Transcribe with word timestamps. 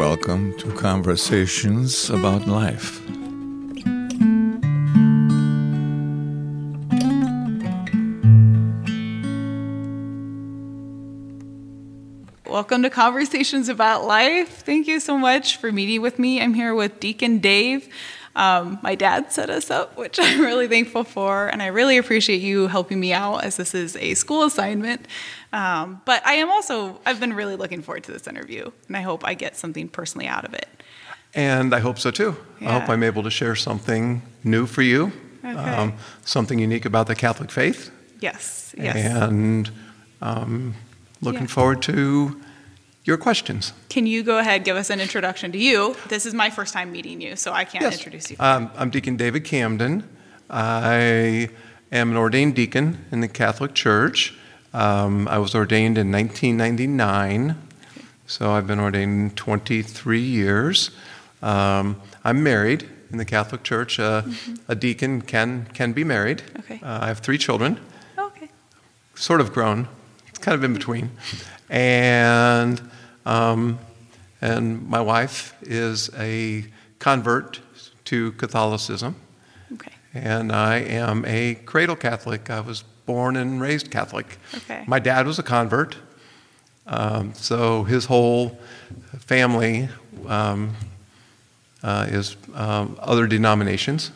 welcome 0.00 0.56
to 0.56 0.72
Conversations 0.72 2.08
About 2.08 2.46
Life. 2.46 3.06
Welcome 12.46 12.82
to 12.82 12.88
Conversations 12.88 13.68
About 13.68 14.06
Life. 14.06 14.62
Thank 14.62 14.86
you 14.86 15.00
so 15.00 15.18
much 15.18 15.58
for 15.58 15.70
meeting 15.70 16.00
with 16.00 16.18
me. 16.18 16.40
I'm 16.40 16.54
here 16.54 16.74
with 16.74 16.98
Deacon 16.98 17.38
Dave. 17.38 17.86
Um, 18.36 18.78
my 18.82 18.94
dad 18.94 19.32
set 19.32 19.50
us 19.50 19.70
up, 19.70 19.96
which 19.96 20.18
I'm 20.22 20.40
really 20.40 20.68
thankful 20.68 21.04
for, 21.04 21.48
and 21.48 21.62
I 21.62 21.66
really 21.66 21.98
appreciate 21.98 22.40
you 22.40 22.68
helping 22.68 23.00
me 23.00 23.12
out 23.12 23.38
as 23.44 23.56
this 23.56 23.74
is 23.74 23.96
a 23.96 24.14
school 24.14 24.44
assignment. 24.44 25.06
Um, 25.52 26.00
but 26.04 26.24
I 26.26 26.34
am 26.34 26.48
also, 26.50 27.00
I've 27.04 27.18
been 27.18 27.32
really 27.32 27.56
looking 27.56 27.82
forward 27.82 28.04
to 28.04 28.12
this 28.12 28.26
interview, 28.28 28.70
and 28.86 28.96
I 28.96 29.00
hope 29.00 29.24
I 29.26 29.34
get 29.34 29.56
something 29.56 29.88
personally 29.88 30.28
out 30.28 30.44
of 30.44 30.54
it. 30.54 30.68
And 31.34 31.74
I 31.74 31.80
hope 31.80 31.98
so 31.98 32.10
too. 32.10 32.36
Yeah. 32.60 32.68
I 32.76 32.80
hope 32.80 32.88
I'm 32.88 33.02
able 33.02 33.22
to 33.24 33.30
share 33.30 33.54
something 33.56 34.22
new 34.44 34.66
for 34.66 34.82
you, 34.82 35.12
um, 35.44 35.94
something 36.24 36.58
unique 36.58 36.84
about 36.84 37.06
the 37.08 37.14
Catholic 37.14 37.50
faith, 37.50 37.90
Yes, 38.20 38.74
yes. 38.78 38.96
and 38.96 39.70
um, 40.22 40.74
looking 41.20 41.42
Yeah. 41.42 41.46
forward 41.48 41.82
to 41.82 42.40
your 43.04 43.16
questions. 43.16 43.72
Can 43.88 44.06
you 44.06 44.22
go 44.22 44.38
ahead 44.38 44.64
give 44.64 44.76
us 44.76 44.90
an 44.90 45.00
introduction 45.00 45.52
to 45.52 45.58
you? 45.58 45.96
This 46.08 46.26
is 46.26 46.34
my 46.34 46.50
first 46.50 46.72
time 46.74 46.92
meeting 46.92 47.20
you, 47.20 47.36
so 47.36 47.52
I 47.52 47.64
can't 47.64 47.82
Yes. 47.82 47.94
introduce 47.94 48.30
you. 48.30 48.36
Um, 48.40 48.70
I'm 48.76 48.90
Deacon 48.90 49.16
David 49.16 49.44
Camden. 49.44 50.04
I 50.48 51.48
am 51.92 52.10
an 52.10 52.16
ordained 52.16 52.54
deacon 52.54 53.04
in 53.10 53.20
the 53.20 53.28
Catholic 53.28 53.74
Church. 53.74 54.34
Um, 54.74 55.26
I 55.28 55.38
was 55.38 55.54
ordained 55.54 55.98
in 55.98 56.12
1999, 56.12 57.56
so 58.26 58.52
I've 58.52 58.66
been 58.66 58.78
ordained 58.80 59.36
23 59.36 60.20
years. 60.20 60.90
Um, 61.42 62.00
I'm 62.24 62.42
married 62.42 62.88
in 63.10 63.18
the 63.18 63.24
Catholic 63.24 63.62
Church. 63.64 63.98
Uh, 63.98 64.22
A 64.68 64.74
deacon 64.74 65.22
can 65.22 65.66
can 65.72 65.92
be 65.92 66.04
married. 66.04 66.42
Okay. 66.60 66.80
Uh, 66.82 67.00
I 67.02 67.06
have 67.08 67.18
three 67.20 67.38
children, 67.38 67.80
okay. 68.18 68.48
sort 69.14 69.40
of 69.40 69.52
grown. 69.52 69.88
It's 70.28 70.38
kind 70.38 70.54
of 70.54 70.62
in 70.62 70.74
between, 70.74 71.10
and 71.68 72.80
um, 73.26 73.78
and 74.40 74.88
my 74.88 75.00
wife 75.00 75.54
is 75.62 76.10
a 76.18 76.64
convert 76.98 77.60
to 78.06 78.32
Catholicism. 78.32 79.14
Okay. 79.72 79.92
And 80.14 80.50
I 80.52 80.76
am 80.78 81.24
a 81.26 81.54
cradle 81.66 81.96
Catholic. 81.96 82.50
I 82.50 82.60
was 82.60 82.84
born 83.06 83.36
and 83.36 83.60
raised 83.60 83.90
Catholic. 83.90 84.38
Okay. 84.54 84.84
My 84.86 84.98
dad 84.98 85.26
was 85.26 85.38
a 85.38 85.42
convert, 85.42 85.96
um, 86.86 87.34
so 87.34 87.84
his 87.84 88.06
whole 88.06 88.58
family 89.18 89.88
um, 90.26 90.74
uh, 91.82 92.06
is 92.08 92.36
um, 92.54 92.98
other 93.00 93.26
denominations. 93.26 94.10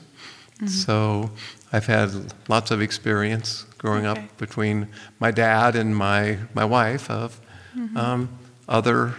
Mm-hmm. 0.56 0.66
So 0.66 1.30
I've 1.72 1.86
had 1.86 2.10
lots 2.48 2.70
of 2.70 2.80
experience 2.80 3.64
growing 3.78 4.06
Okay. 4.06 4.22
up 4.22 4.36
between 4.38 4.88
my 5.18 5.30
dad 5.30 5.76
and 5.76 5.94
my, 5.96 6.38
my 6.54 6.64
wife 6.64 7.10
of 7.10 7.40
Mm-hmm. 7.76 7.96
Other 8.68 9.14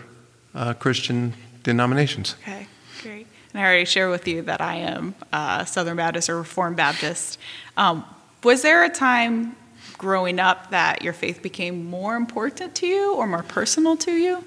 uh, 0.53 0.73
Christian 0.73 1.33
denominations. 1.63 2.35
Okay, 2.41 2.67
great. 3.01 3.27
And 3.53 3.61
I 3.61 3.65
already 3.65 3.85
shared 3.85 4.11
with 4.11 4.27
you 4.27 4.41
that 4.43 4.61
I 4.61 4.75
am 4.75 5.15
uh, 5.31 5.65
Southern 5.65 5.97
Baptist 5.97 6.29
or 6.29 6.37
Reformed 6.37 6.77
Baptist. 6.77 7.39
Um, 7.77 8.05
was 8.43 8.61
there 8.61 8.83
a 8.83 8.89
time 8.89 9.55
growing 9.97 10.39
up 10.39 10.69
that 10.71 11.01
your 11.01 11.13
faith 11.13 11.41
became 11.41 11.85
more 11.85 12.15
important 12.15 12.75
to 12.75 12.87
you 12.87 13.15
or 13.15 13.27
more 13.27 13.43
personal 13.43 13.95
to 13.97 14.11
you? 14.11 14.43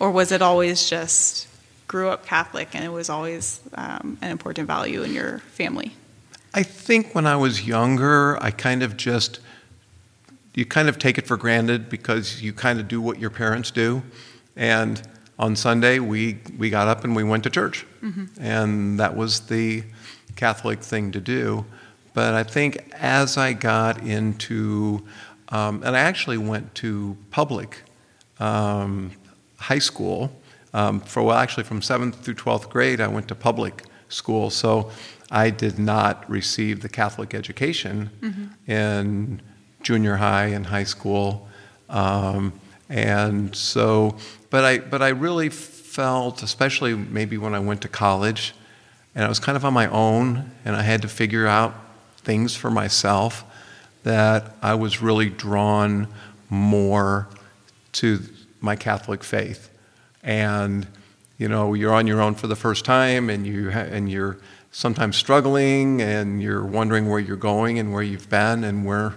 Or 0.00 0.10
was 0.10 0.32
it 0.32 0.42
always 0.42 0.88
just 0.88 1.48
grew 1.86 2.08
up 2.08 2.26
Catholic 2.26 2.74
and 2.74 2.84
it 2.84 2.90
was 2.90 3.08
always 3.08 3.60
um, 3.74 4.18
an 4.20 4.30
important 4.30 4.66
value 4.66 5.02
in 5.02 5.12
your 5.12 5.38
family? 5.38 5.94
I 6.54 6.62
think 6.62 7.14
when 7.14 7.26
I 7.26 7.36
was 7.36 7.66
younger, 7.66 8.42
I 8.42 8.50
kind 8.50 8.82
of 8.82 8.96
just, 8.96 9.40
you 10.58 10.66
kind 10.66 10.88
of 10.88 10.98
take 10.98 11.18
it 11.18 11.24
for 11.24 11.36
granted 11.36 11.88
because 11.88 12.42
you 12.42 12.52
kind 12.52 12.80
of 12.80 12.88
do 12.88 13.00
what 13.00 13.20
your 13.20 13.30
parents 13.30 13.70
do. 13.70 14.02
And 14.56 15.00
on 15.38 15.54
Sunday, 15.54 16.00
we, 16.00 16.40
we 16.58 16.68
got 16.68 16.88
up 16.88 17.04
and 17.04 17.14
we 17.14 17.22
went 17.22 17.44
to 17.44 17.50
church. 17.50 17.86
And 18.40 18.98
that 18.98 19.16
was 19.16 19.40
the 19.46 19.84
Catholic 20.34 20.80
thing 20.80 21.12
to 21.12 21.20
do. 21.20 21.64
But 22.12 22.34
I 22.34 22.42
think 22.42 22.92
as 22.94 23.36
I 23.36 23.52
got 23.52 24.02
into, 24.02 25.06
um, 25.50 25.84
and 25.84 25.96
I 25.96 26.00
actually 26.00 26.38
went 26.38 26.74
to 26.76 27.16
public 27.30 27.84
um, 28.40 29.12
high 29.58 29.78
school. 29.78 30.32
Um, 30.74 30.98
for 31.00 31.22
well, 31.22 31.36
actually, 31.36 31.64
from 31.64 31.82
seventh 31.82 32.16
through 32.24 32.34
twelfth 32.34 32.68
grade, 32.68 33.00
I 33.00 33.06
went 33.06 33.28
to 33.28 33.34
public 33.34 33.84
school, 34.08 34.50
so 34.50 34.90
I 35.30 35.50
did 35.50 35.78
not 35.78 36.28
receive 36.28 36.82
the 36.82 36.88
Catholic 36.88 37.32
education 37.32 38.10
in 38.66 39.40
junior 39.88 40.16
high 40.16 40.48
and 40.48 40.66
high 40.66 40.84
school, 40.84 41.48
um, 41.88 42.52
and 42.90 43.56
so, 43.56 44.18
but 44.50 44.62
I, 44.62 44.78
but 44.80 45.00
I 45.00 45.08
really 45.08 45.48
felt, 45.48 46.42
especially 46.42 46.94
maybe 46.94 47.38
when 47.38 47.54
I 47.54 47.58
went 47.58 47.80
to 47.80 47.88
college, 47.88 48.54
and 49.14 49.24
I 49.24 49.28
was 49.30 49.38
kind 49.38 49.56
of 49.56 49.64
on 49.64 49.72
my 49.72 49.88
own, 49.88 50.50
and 50.66 50.76
I 50.76 50.82
had 50.82 51.00
to 51.00 51.08
figure 51.08 51.46
out 51.46 51.72
things 52.18 52.54
for 52.54 52.70
myself, 52.70 53.46
that 54.02 54.56
I 54.60 54.74
was 54.74 55.00
really 55.00 55.30
drawn 55.30 56.06
more 56.50 57.26
to 57.92 58.20
my 58.60 58.76
Catholic 58.76 59.24
faith. 59.24 59.70
And 60.22 60.86
you 61.38 61.48
know, 61.48 61.72
you're 61.72 61.94
on 61.94 62.06
your 62.06 62.20
own 62.20 62.34
for 62.34 62.46
the 62.46 62.56
first 62.56 62.84
time, 62.84 63.30
and 63.30 63.46
you 63.46 63.70
ha- 63.70 63.88
and 63.90 64.10
you're 64.10 64.36
sometimes 64.70 65.16
struggling, 65.16 66.02
and 66.02 66.42
you're 66.42 66.66
wondering 66.66 67.08
where 67.08 67.20
you're 67.20 67.38
going 67.38 67.78
and 67.78 67.90
where 67.90 68.02
you've 68.02 68.28
been, 68.28 68.64
and 68.64 68.84
where 68.84 69.14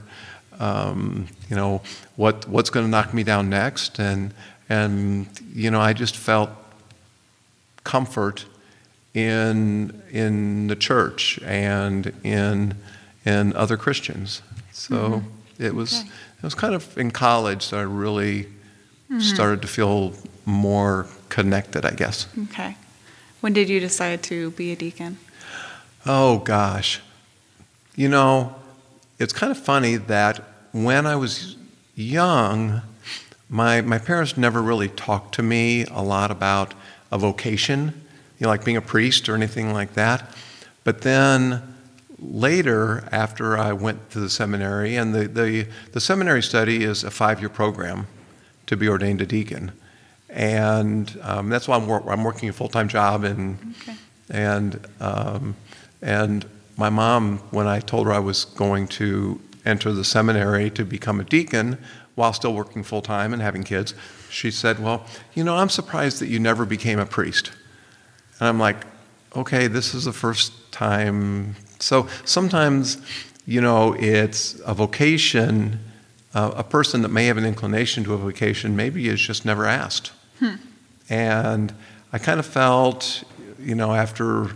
um, 0.62 1.28
you 1.50 1.56
know 1.56 1.82
what 2.16 2.48
what's 2.48 2.70
going 2.70 2.86
to 2.86 2.90
knock 2.90 3.14
me 3.14 3.24
down 3.24 3.50
next. 3.50 4.00
And 4.00 4.34
and 4.70 5.28
you 5.54 5.70
know, 5.72 5.82
I 5.82 5.94
just 5.94 6.16
felt 6.16 6.50
comfort 7.84 8.46
in 9.14 10.02
in 10.12 10.68
the 10.68 10.76
church 10.76 11.40
and 11.44 12.14
in 12.24 12.76
in 13.26 13.54
other 13.56 13.78
Christians. 13.78 14.42
So 14.72 15.24
it 15.60 15.76
was 15.76 16.00
Okay. 16.00 16.10
it 16.40 16.44
was 16.44 16.56
kind 16.56 16.74
of 16.76 16.98
in 16.98 17.12
college 17.12 17.70
that 17.70 17.78
I 17.78 17.84
really 17.84 18.48
started 19.20 19.62
to 19.62 19.68
feel 19.68 20.14
more 20.46 21.06
connected, 21.30 21.86
I 21.86 21.92
guess. 21.92 22.28
Okay. 22.44 22.78
When 23.42 23.52
did 23.54 23.68
you 23.68 23.80
decide 23.82 24.24
to 24.24 24.52
be 24.52 24.72
a 24.72 24.76
deacon? 24.76 25.18
Oh 26.06 26.38
gosh. 26.40 27.02
You 27.96 28.08
know, 28.08 28.56
it's 29.20 29.34
kind 29.34 29.52
of 29.52 29.58
funny 29.58 29.98
that 29.98 30.40
when 30.72 31.06
I 31.06 31.16
was 31.16 31.56
young, 31.96 32.82
my, 33.50 33.82
my 33.82 33.98
parents 33.98 34.38
never 34.38 34.62
really 34.62 34.88
talked 34.88 35.36
to 35.36 35.44
me 35.44 35.86
a 35.86 36.02
lot 36.02 36.32
about 36.32 36.74
a 37.12 37.18
vocation, 37.18 37.94
you 38.40 38.46
know, 38.46 38.48
like 38.50 38.64
being 38.64 38.78
a 38.78 38.82
priest 38.82 39.28
or 39.28 39.36
anything 39.36 39.74
like 39.74 39.94
that. 39.94 40.34
But 40.84 41.02
then 41.02 41.62
later, 42.18 43.08
after 43.12 43.58
I 43.58 43.74
went 43.74 44.12
to 44.12 44.20
the 44.20 44.30
seminary, 44.30 44.96
and 44.96 45.14
the, 45.14 45.28
the, 45.28 45.68
the 45.92 46.00
seminary 46.00 46.42
study 46.42 46.84
is 46.84 47.04
a 47.04 47.12
five 47.12 47.40
year 47.40 47.50
program 47.50 48.08
to 48.68 48.78
be 48.78 48.88
ordained 48.88 49.22
a 49.22 49.26
deacon. 49.26 49.72
And 50.30 51.20
um, 51.24 51.50
that's 51.50 51.68
why 51.68 51.76
I'm, 51.76 51.88
wor- 51.88 52.10
I'm 52.10 52.24
working 52.24 52.48
a 52.48 52.54
full 52.54 52.70
time 52.70 52.88
job 52.88 53.26
and 53.26 53.76
Okay. 53.82 53.98
and 54.30 54.80
um, 55.02 55.56
and 56.02 56.46
my 56.78 56.90
mom, 56.90 57.40
when 57.52 57.68
I 57.68 57.80
told 57.82 58.08
her 58.08 58.14
I 58.14 58.20
was 58.20 58.46
going 58.46 58.88
to 58.88 59.42
enter 59.66 59.92
the 59.92 60.04
seminary 60.04 60.70
to 60.72 60.84
become 60.86 61.20
a 61.20 61.24
deacon 61.24 61.78
while 62.16 62.34
still 62.34 62.54
working 62.54 62.84
full 62.84 63.02
time 63.02 63.34
and 63.34 63.42
having 63.42 63.64
kids, 63.64 63.94
she 64.30 64.52
said, 64.52 64.80
"Well, 64.80 65.06
you 65.34 65.44
know, 65.44 65.56
I'm 65.58 65.70
surprised 65.70 66.20
that 66.20 66.28
you 66.28 66.40
never 66.40 66.66
became 66.66 67.00
a 67.00 67.06
priest." 67.06 67.52
And 68.40 68.50
I'm 68.50 68.60
like, 68.60 68.86
"Okay, 69.36 69.68
this 69.68 69.94
is 69.94 70.06
the 70.06 70.14
first 70.14 70.72
time." 70.72 71.56
So 71.80 72.08
sometimes, 72.26 72.98
you 73.46 73.62
know, 73.62 73.94
it's 73.94 74.60
a 74.66 74.74
vocation. 74.74 75.80
Uh, 76.34 76.52
a 76.56 76.64
person 76.64 77.02
that 77.02 77.10
may 77.10 77.26
have 77.26 77.38
an 77.38 77.46
inclination 77.46 78.04
to 78.06 78.14
a 78.14 78.18
vocation 78.18 78.76
maybe 78.76 79.08
is 79.08 79.20
just 79.20 79.46
never 79.46 79.66
asked. 79.66 80.12
And 81.10 81.74
I 82.14 82.18
kind 82.20 82.40
of 82.40 82.46
felt, 82.46 83.24
you 83.60 83.76
know, 83.76 83.94
after 83.94 84.52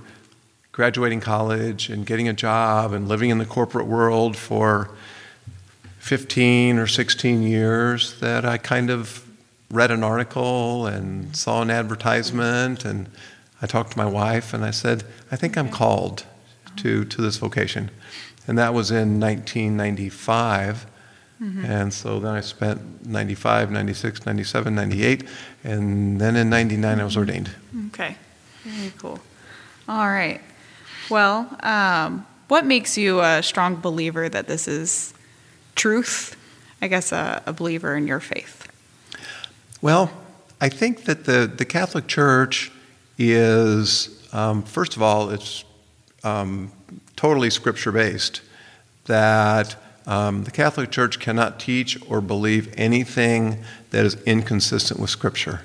graduating 0.76 1.22
college 1.22 1.90
and 1.90 2.06
getting 2.06 2.28
a 2.28 2.34
job 2.34 2.92
and 2.92 3.08
living 3.08 3.30
in 3.30 3.38
the 3.38 3.46
corporate 3.46 3.88
world 3.88 4.36
for 4.36 4.90
15 6.00 6.78
or 6.78 6.86
16 6.86 7.42
years, 7.44 8.20
that 8.20 8.44
I 8.44 8.58
kind 8.58 8.90
of 8.90 9.26
read 9.72 9.90
an 9.90 10.04
article 10.04 10.86
and 10.86 11.34
saw 11.34 11.62
an 11.62 11.72
advertisement 11.72 12.84
and 12.84 13.08
I 13.62 13.68
talked 13.68 13.92
to 13.92 13.98
my 13.98 14.06
wife 14.06 14.54
and 14.54 14.66
I 14.66 14.72
said, 14.72 15.06
I 15.32 15.38
think 15.38 15.58
I'm 15.58 15.70
called 15.70 16.26
to, 16.76 17.02
oh. 17.02 17.04
to 17.06 17.22
this 17.22 17.38
vocation. 17.38 17.90
And 18.46 18.58
that 18.58 18.74
was 18.74 18.92
in 18.92 19.18
1995. 19.22 20.86
Mm-hmm. 21.42 21.66
And 21.66 21.94
so 21.94 22.20
then 22.20 22.36
I 22.36 22.42
spent 22.42 23.06
95, 23.06 23.72
96, 23.72 24.26
97, 24.26 24.76
98, 24.76 25.24
and 25.64 26.20
then 26.20 26.36
in 26.36 26.50
99 26.50 27.00
I 27.00 27.04
was 27.06 27.14
mm-hmm. 27.14 27.20
ordained. 27.20 27.50
Okay, 27.88 28.18
very 28.66 28.92
cool. 28.98 29.22
All 29.88 30.08
right. 30.10 30.42
Well, 31.10 31.56
um, 31.62 32.26
what 32.48 32.66
makes 32.66 32.98
you 32.98 33.22
a 33.22 33.42
strong 33.42 33.76
believer 33.76 34.30
that 34.30 34.48
this 34.48 34.68
is 34.68 35.14
truth? 35.76 36.36
I 36.82 36.88
guess 36.88 37.12
a, 37.12 37.42
a 37.46 37.54
believer 37.54 37.96
in 37.96 38.08
your 38.08 38.20
faith. 38.20 38.68
Well, 39.82 40.12
I 40.62 40.70
think 40.70 41.06
that 41.06 41.26
the, 41.26 41.52
the 41.54 41.66
Catholic 41.66 42.08
Church 42.08 42.72
is, 43.18 44.28
um, 44.34 44.64
first 44.64 44.96
of 44.96 45.02
all, 45.02 45.30
it's 45.30 45.64
um, 46.24 46.72
totally 47.16 47.50
scripture 47.50 47.92
based. 47.92 48.42
That 49.06 49.76
um, 50.08 50.44
the 50.44 50.52
Catholic 50.52 50.92
Church 50.92 51.20
cannot 51.20 51.60
teach 51.60 51.98
or 52.10 52.22
believe 52.22 52.74
anything 52.78 53.64
that 53.90 54.06
is 54.06 54.16
inconsistent 54.24 55.00
with 55.00 55.10
Scripture. 55.10 55.62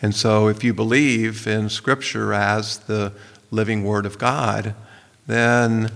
And 0.00 0.14
so, 0.14 0.48
if 0.48 0.64
you 0.64 0.72
believe 0.72 1.46
in 1.46 1.68
Scripture 1.68 2.32
as 2.32 2.78
the 2.78 3.12
living 3.54 3.84
Word 3.84 4.06
of 4.06 4.18
God, 4.18 4.74
then 5.26 5.90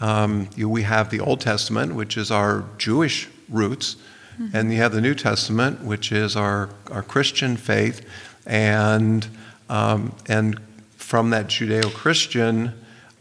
um, 0.00 0.48
you, 0.56 0.68
we 0.68 0.82
have 0.82 1.10
the 1.10 1.20
Old 1.20 1.40
Testament, 1.40 1.94
which 1.94 2.16
is 2.16 2.30
our 2.30 2.64
Jewish 2.76 3.28
roots, 3.48 3.96
mm-hmm. 4.38 4.56
and 4.56 4.72
you 4.72 4.78
have 4.78 4.92
the 4.92 5.00
New 5.00 5.14
Testament, 5.14 5.82
which 5.82 6.12
is 6.12 6.36
our, 6.36 6.70
our 6.90 7.02
Christian 7.02 7.56
faith. 7.56 8.06
And, 8.46 9.26
um, 9.68 10.14
and 10.26 10.60
from 10.96 11.30
that 11.30 11.46
Judeo 11.48 11.92
Christian 11.92 12.72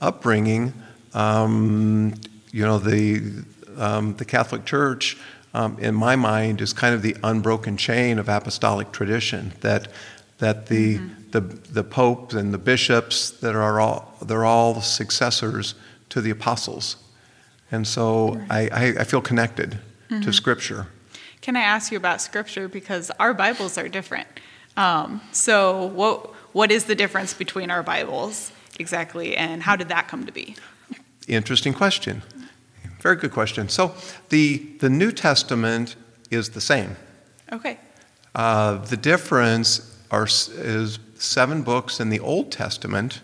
upbringing, 0.02 0.74
um, 1.14 2.14
you 2.52 2.64
know, 2.64 2.78
the, 2.78 3.44
um, 3.78 4.16
the 4.16 4.26
Catholic 4.26 4.66
Church, 4.66 5.18
um, 5.54 5.80
in 5.80 5.96
my 5.96 6.16
mind, 6.16 6.62
is 6.62 6.74
kind 6.74 6.94
of 6.94 7.02
the 7.02 7.16
unbroken 7.24 7.78
chain 7.78 8.20
of 8.20 8.30
apostolic 8.30 8.92
tradition. 8.92 9.54
That 9.62 9.88
that 10.38 10.68
the 10.68 10.98
mm-hmm. 10.98 11.17
The 11.32 11.42
the 11.42 11.84
Pope 11.84 12.34
and 12.34 12.54
the 12.54 12.58
bishops 12.58 13.30
that 13.30 13.56
are 13.56 13.80
all 13.80 14.14
they're 14.26 14.46
all 14.46 14.82
successors 14.82 15.76
to 16.10 16.22
the 16.22 16.30
apostles, 16.30 16.98
and 17.72 17.88
so 17.88 18.36
right. 18.36 18.72
I, 18.72 18.86
I, 18.86 18.86
I, 19.00 19.04
feel 19.04 19.22
connected 19.22 19.80
mm-hmm. 20.10 20.22
to 20.22 20.34
Scripture. 20.34 20.88
Can 21.42 21.56
I 21.56 21.62
ask 21.62 21.92
you 21.92 21.98
about 21.98 22.22
Scripture 22.22 22.68
because 22.68 23.12
our 23.20 23.34
Bibles 23.34 23.78
are 23.78 23.88
different? 23.88 24.28
Um, 24.76 25.22
so 25.32 25.86
what 25.88 26.34
what 26.54 26.72
is 26.72 26.86
the 26.86 26.96
difference 26.96 27.34
between 27.34 27.72
our 27.72 27.84
Bibles 27.84 28.52
exactly, 28.80 29.36
and 29.36 29.64
how 29.64 29.76
did 29.76 29.90
that 29.90 30.08
come 30.08 30.26
to 30.26 30.32
be? 30.32 30.56
Interesting 31.28 31.74
question. 31.74 32.24
Very 33.00 33.16
good 33.16 33.32
question. 33.32 33.70
So 33.70 33.94
the, 34.30 34.58
the 34.80 34.90
New 34.90 35.12
Testament 35.12 35.96
is 36.32 36.50
the 36.50 36.62
same. 36.62 36.96
Okay. 37.52 37.80
Uh, 38.34 38.78
the 38.86 38.98
difference 38.98 39.98
are, 40.12 40.26
is 40.26 41.00
seven 41.20 41.64
books 41.64 42.00
in 42.00 42.10
the 42.10 42.20
Old 42.20 42.52
Testament 42.52 43.22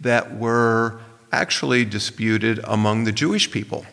that 0.00 0.36
were 0.36 1.00
actually 1.32 1.84
disputed 1.84 2.60
among 2.64 3.04
the 3.04 3.12
Jewish 3.12 3.50
people 3.50 3.84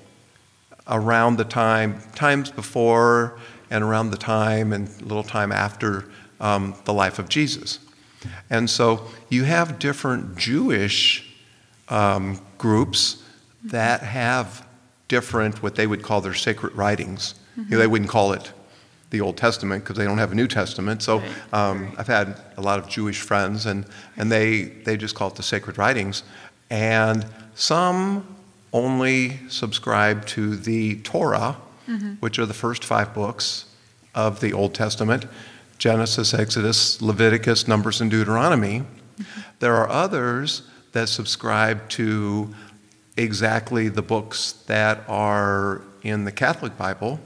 around 0.88 1.38
the 1.38 1.44
time, 1.46 2.02
times 2.16 2.52
before 2.52 3.38
and 3.70 3.84
around 3.84 4.12
the 4.12 4.18
time 4.18 4.74
and 4.74 4.88
a 4.88 5.06
little 5.06 5.24
time 5.24 5.52
after 5.52 6.06
um, 6.40 6.76
the 6.86 6.94
life 6.94 7.20
of 7.20 7.30
Jesus. 7.30 7.80
And 8.50 8.70
so 8.70 9.08
you 9.30 9.44
have 9.44 9.80
different 9.80 10.38
Jewish 10.38 11.34
um, 11.90 12.40
groups 12.58 13.24
that 13.64 14.02
have 14.02 14.66
different, 15.08 15.62
what 15.62 15.76
they 15.76 15.88
would 15.88 16.04
call 16.04 16.22
their 16.22 16.34
sacred 16.34 16.74
writings. 16.76 17.36
Mm-hmm. 17.52 17.62
You 17.64 17.70
know, 17.72 17.78
they 17.80 17.88
wouldn't 17.88 18.10
call 18.10 18.34
it 18.34 18.52
the 19.14 19.22
Old 19.22 19.38
Testament 19.38 19.84
because 19.84 19.96
they 19.96 20.04
don't 20.04 20.18
have 20.18 20.32
a 20.32 20.36
New 20.36 20.48
Testament. 20.48 21.04
So 21.04 21.24
um, 21.54 21.94
I've 21.98 22.08
had 22.08 22.42
a 22.58 22.62
lot 22.62 22.80
of 22.80 22.90
Jewish 22.90 23.22
friends, 23.22 23.68
and, 23.68 23.86
and 24.18 24.30
they, 24.30 24.64
they 24.64 24.98
just 24.98 25.16
call 25.16 25.30
it 25.30 25.36
the 25.36 25.44
sacred 25.44 25.78
writings. 25.78 26.24
And 26.70 27.26
some 27.54 28.36
only 28.74 29.40
subscribe 29.50 30.26
to 30.26 30.56
the 30.56 30.96
Torah, 31.02 31.58
mm-hmm. 31.88 32.14
which 32.16 32.40
are 32.40 32.48
the 32.48 32.56
first 32.56 32.84
five 32.84 33.14
books 33.14 33.66
of 34.16 34.42
the 34.42 34.52
Old 34.52 34.74
Testament 34.74 35.26
Genesis, 35.78 36.34
Exodus, 36.34 37.02
Leviticus, 37.02 37.68
Numbers, 37.68 38.02
and 38.02 38.10
Deuteronomy. 38.10 38.80
Mm-hmm. 38.80 39.42
There 39.60 39.76
are 39.76 39.90
others 39.90 40.64
that 40.94 41.10
subscribe 41.10 41.88
to 41.90 42.54
exactly 43.16 43.90
the 43.90 44.02
books 44.02 44.54
that 44.66 45.04
are 45.08 45.82
in 46.02 46.26
the 46.26 46.32
Catholic 46.32 46.78
Bible. 46.78 47.20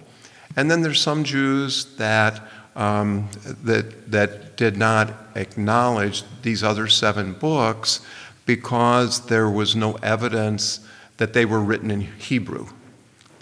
And 0.57 0.69
then 0.69 0.81
there's 0.81 1.00
some 1.00 1.24
Jews 1.24 1.86
that, 1.95 2.42
um, 2.75 3.30
that, 3.63 4.12
that 4.12 4.57
did 4.57 4.75
not 4.75 5.13
acknowledge 5.36 6.24
these 6.42 6.63
other 6.63 6.88
seven 6.88 7.33
books 7.33 8.01
because 8.45 9.27
there 9.27 9.50
was 9.50 9.75
no 9.75 9.94
evidence 10.04 10.81
that 11.18 11.31
they 11.31 11.45
were 11.45 11.62
written 11.62 11.89
in 11.89 12.01
Hebrew. 12.01 12.68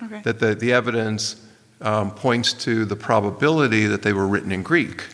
Okay. 0.03 0.21
That 0.21 0.39
the, 0.39 0.53
the 0.53 0.73
evidence 0.73 1.41
um, 1.81 2.11
points 2.11 2.53
to 2.53 2.85
the 2.85 2.95
probability 2.95 3.87
that 3.87 4.03
they 4.03 4.13
were 4.13 4.27
written 4.27 4.51
in 4.51 4.61
Greek. 4.61 5.05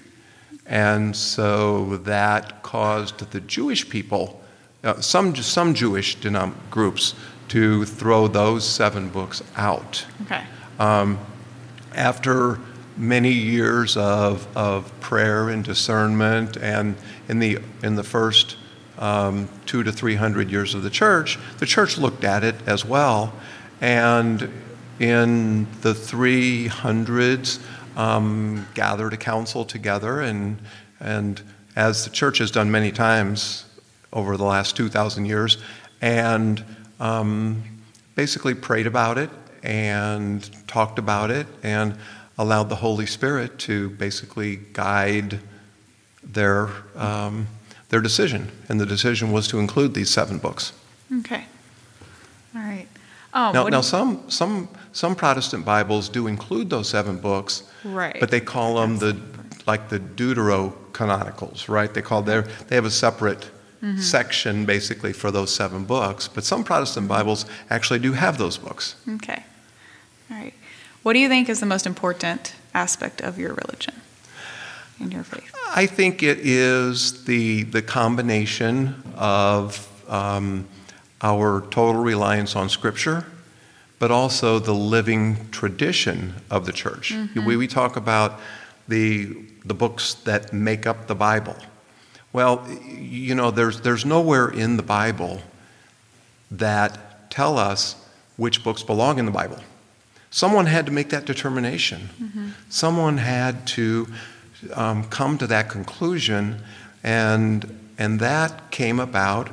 And 0.65 1.15
so 1.15 1.97
that 1.97 2.63
caused 2.63 3.31
the 3.31 3.41
Jewish 3.41 3.87
people 3.89 4.41
uh, 4.83 4.99
some, 4.99 5.35
some 5.35 5.73
Jewish 5.73 6.17
denom- 6.17 6.55
groups 6.71 7.13
to 7.49 7.85
throw 7.85 8.27
those 8.27 8.67
seven 8.67 9.09
books 9.09 9.43
out. 9.55 10.05
Okay. 10.23 10.43
Um, 10.79 11.19
after 11.95 12.59
many 12.97 13.31
years 13.31 13.97
of, 13.97 14.47
of 14.55 14.91
prayer 14.99 15.49
and 15.49 15.63
discernment, 15.63 16.57
and 16.57 16.95
in 17.27 17.39
the, 17.39 17.59
in 17.83 17.95
the 17.95 18.03
first 18.03 18.57
um, 18.99 19.49
two 19.65 19.83
to 19.83 19.91
three 19.91 20.15
hundred 20.15 20.51
years 20.51 20.75
of 20.75 20.83
the 20.83 20.89
church, 20.89 21.39
the 21.57 21.65
church 21.65 21.97
looked 21.97 22.23
at 22.23 22.43
it 22.43 22.55
as 22.67 22.85
well. 22.85 23.33
And 23.79 24.49
in 24.99 25.65
the 25.81 25.93
300s, 25.93 27.59
um, 27.97 28.67
gathered 28.73 29.13
a 29.13 29.17
council 29.17 29.65
together, 29.65 30.21
and, 30.21 30.59
and 30.99 31.41
as 31.75 32.03
the 32.03 32.11
church 32.11 32.37
has 32.37 32.51
done 32.51 32.69
many 32.69 32.91
times 32.91 33.65
over 34.13 34.37
the 34.37 34.43
last 34.43 34.77
2,000 34.77 35.25
years, 35.25 35.57
and 36.01 36.63
um, 36.99 37.63
basically 38.15 38.53
prayed 38.53 38.85
about 38.85 39.17
it 39.17 39.29
and 39.63 40.49
talked 40.67 40.99
about 40.99 41.31
it 41.31 41.47
and 41.63 41.95
allowed 42.37 42.69
the 42.69 42.75
Holy 42.75 43.05
Spirit 43.05 43.59
to 43.59 43.89
basically 43.91 44.55
guide 44.73 45.39
their, 46.23 46.69
um, 46.95 47.47
their 47.89 48.01
decision. 48.01 48.51
And 48.69 48.79
the 48.79 48.85
decision 48.85 49.31
was 49.31 49.47
to 49.49 49.59
include 49.59 49.93
these 49.93 50.09
seven 50.09 50.37
books. 50.37 50.73
Okay. 51.19 51.45
All 52.55 52.61
right. 52.61 52.87
Oh, 53.33 53.51
now, 53.51 53.67
now 53.67 53.77
you... 53.77 53.83
some, 53.83 54.29
some, 54.29 54.69
some 54.91 55.15
Protestant 55.15 55.65
Bibles 55.65 56.09
do 56.09 56.27
include 56.27 56.69
those 56.69 56.89
seven 56.89 57.17
books, 57.17 57.63
right. 57.83 58.17
but 58.19 58.29
they 58.29 58.41
call 58.41 58.75
them 58.75 58.97
the, 58.97 59.19
like 59.67 59.89
the 59.89 59.99
Deuterocanonicals, 59.99 61.69
right? 61.69 61.93
They 61.93 62.01
call 62.01 62.23
their, 62.23 62.41
they 62.41 62.75
have 62.75 62.85
a 62.85 62.91
separate 62.91 63.49
mm-hmm. 63.81 63.99
section 63.99 64.65
basically 64.65 65.13
for 65.13 65.31
those 65.31 65.53
seven 65.53 65.85
books. 65.85 66.27
But 66.27 66.43
some 66.43 66.63
Protestant 66.63 67.07
Bibles 67.07 67.45
actually 67.69 67.99
do 67.99 68.13
have 68.13 68.37
those 68.37 68.57
books. 68.57 68.95
Okay. 69.07 69.43
All 70.31 70.37
right. 70.37 70.53
What 71.03 71.13
do 71.13 71.19
you 71.19 71.27
think 71.27 71.49
is 71.49 71.59
the 71.59 71.65
most 71.65 71.85
important 71.85 72.55
aspect 72.73 73.21
of 73.21 73.37
your 73.37 73.53
religion 73.53 73.95
and 74.99 75.11
your 75.11 75.23
faith? 75.23 75.53
I 75.75 75.85
think 75.85 76.23
it 76.23 76.39
is 76.39 77.25
the, 77.25 77.63
the 77.63 77.81
combination 77.81 78.95
of 79.15 79.87
um, 80.07 80.67
our 81.21 81.61
total 81.61 82.01
reliance 82.01 82.55
on 82.55 82.69
Scripture, 82.69 83.25
but 83.99 84.11
also 84.11 84.59
the 84.59 84.73
living 84.73 85.49
tradition 85.51 86.35
of 86.49 86.65
the 86.65 86.71
church. 86.71 87.13
Mm-hmm. 87.13 87.45
We, 87.45 87.57
we 87.57 87.67
talk 87.67 87.97
about 87.97 88.39
the, 88.87 89.35
the 89.65 89.73
books 89.73 90.13
that 90.25 90.53
make 90.53 90.87
up 90.87 91.07
the 91.07 91.15
Bible. 91.15 91.55
Well, 92.31 92.65
you 92.87 93.35
know, 93.35 93.51
there's, 93.51 93.81
there's 93.81 94.05
nowhere 94.05 94.49
in 94.49 94.77
the 94.77 94.83
Bible 94.83 95.41
that 96.51 97.29
tell 97.31 97.57
us 97.57 97.95
which 98.37 98.63
books 98.63 98.83
belong 98.83 99.19
in 99.19 99.25
the 99.25 99.31
Bible. 99.31 99.59
Someone 100.31 100.65
had 100.65 100.85
to 100.85 100.91
make 100.91 101.09
that 101.09 101.25
determination. 101.25 102.09
Mm-hmm. 102.21 102.49
Someone 102.69 103.17
had 103.17 103.67
to 103.67 104.07
um, 104.73 105.03
come 105.05 105.37
to 105.37 105.47
that 105.47 105.69
conclusion, 105.69 106.61
and, 107.03 107.91
and 107.97 108.19
that 108.19 108.71
came 108.71 108.99
about 108.99 109.49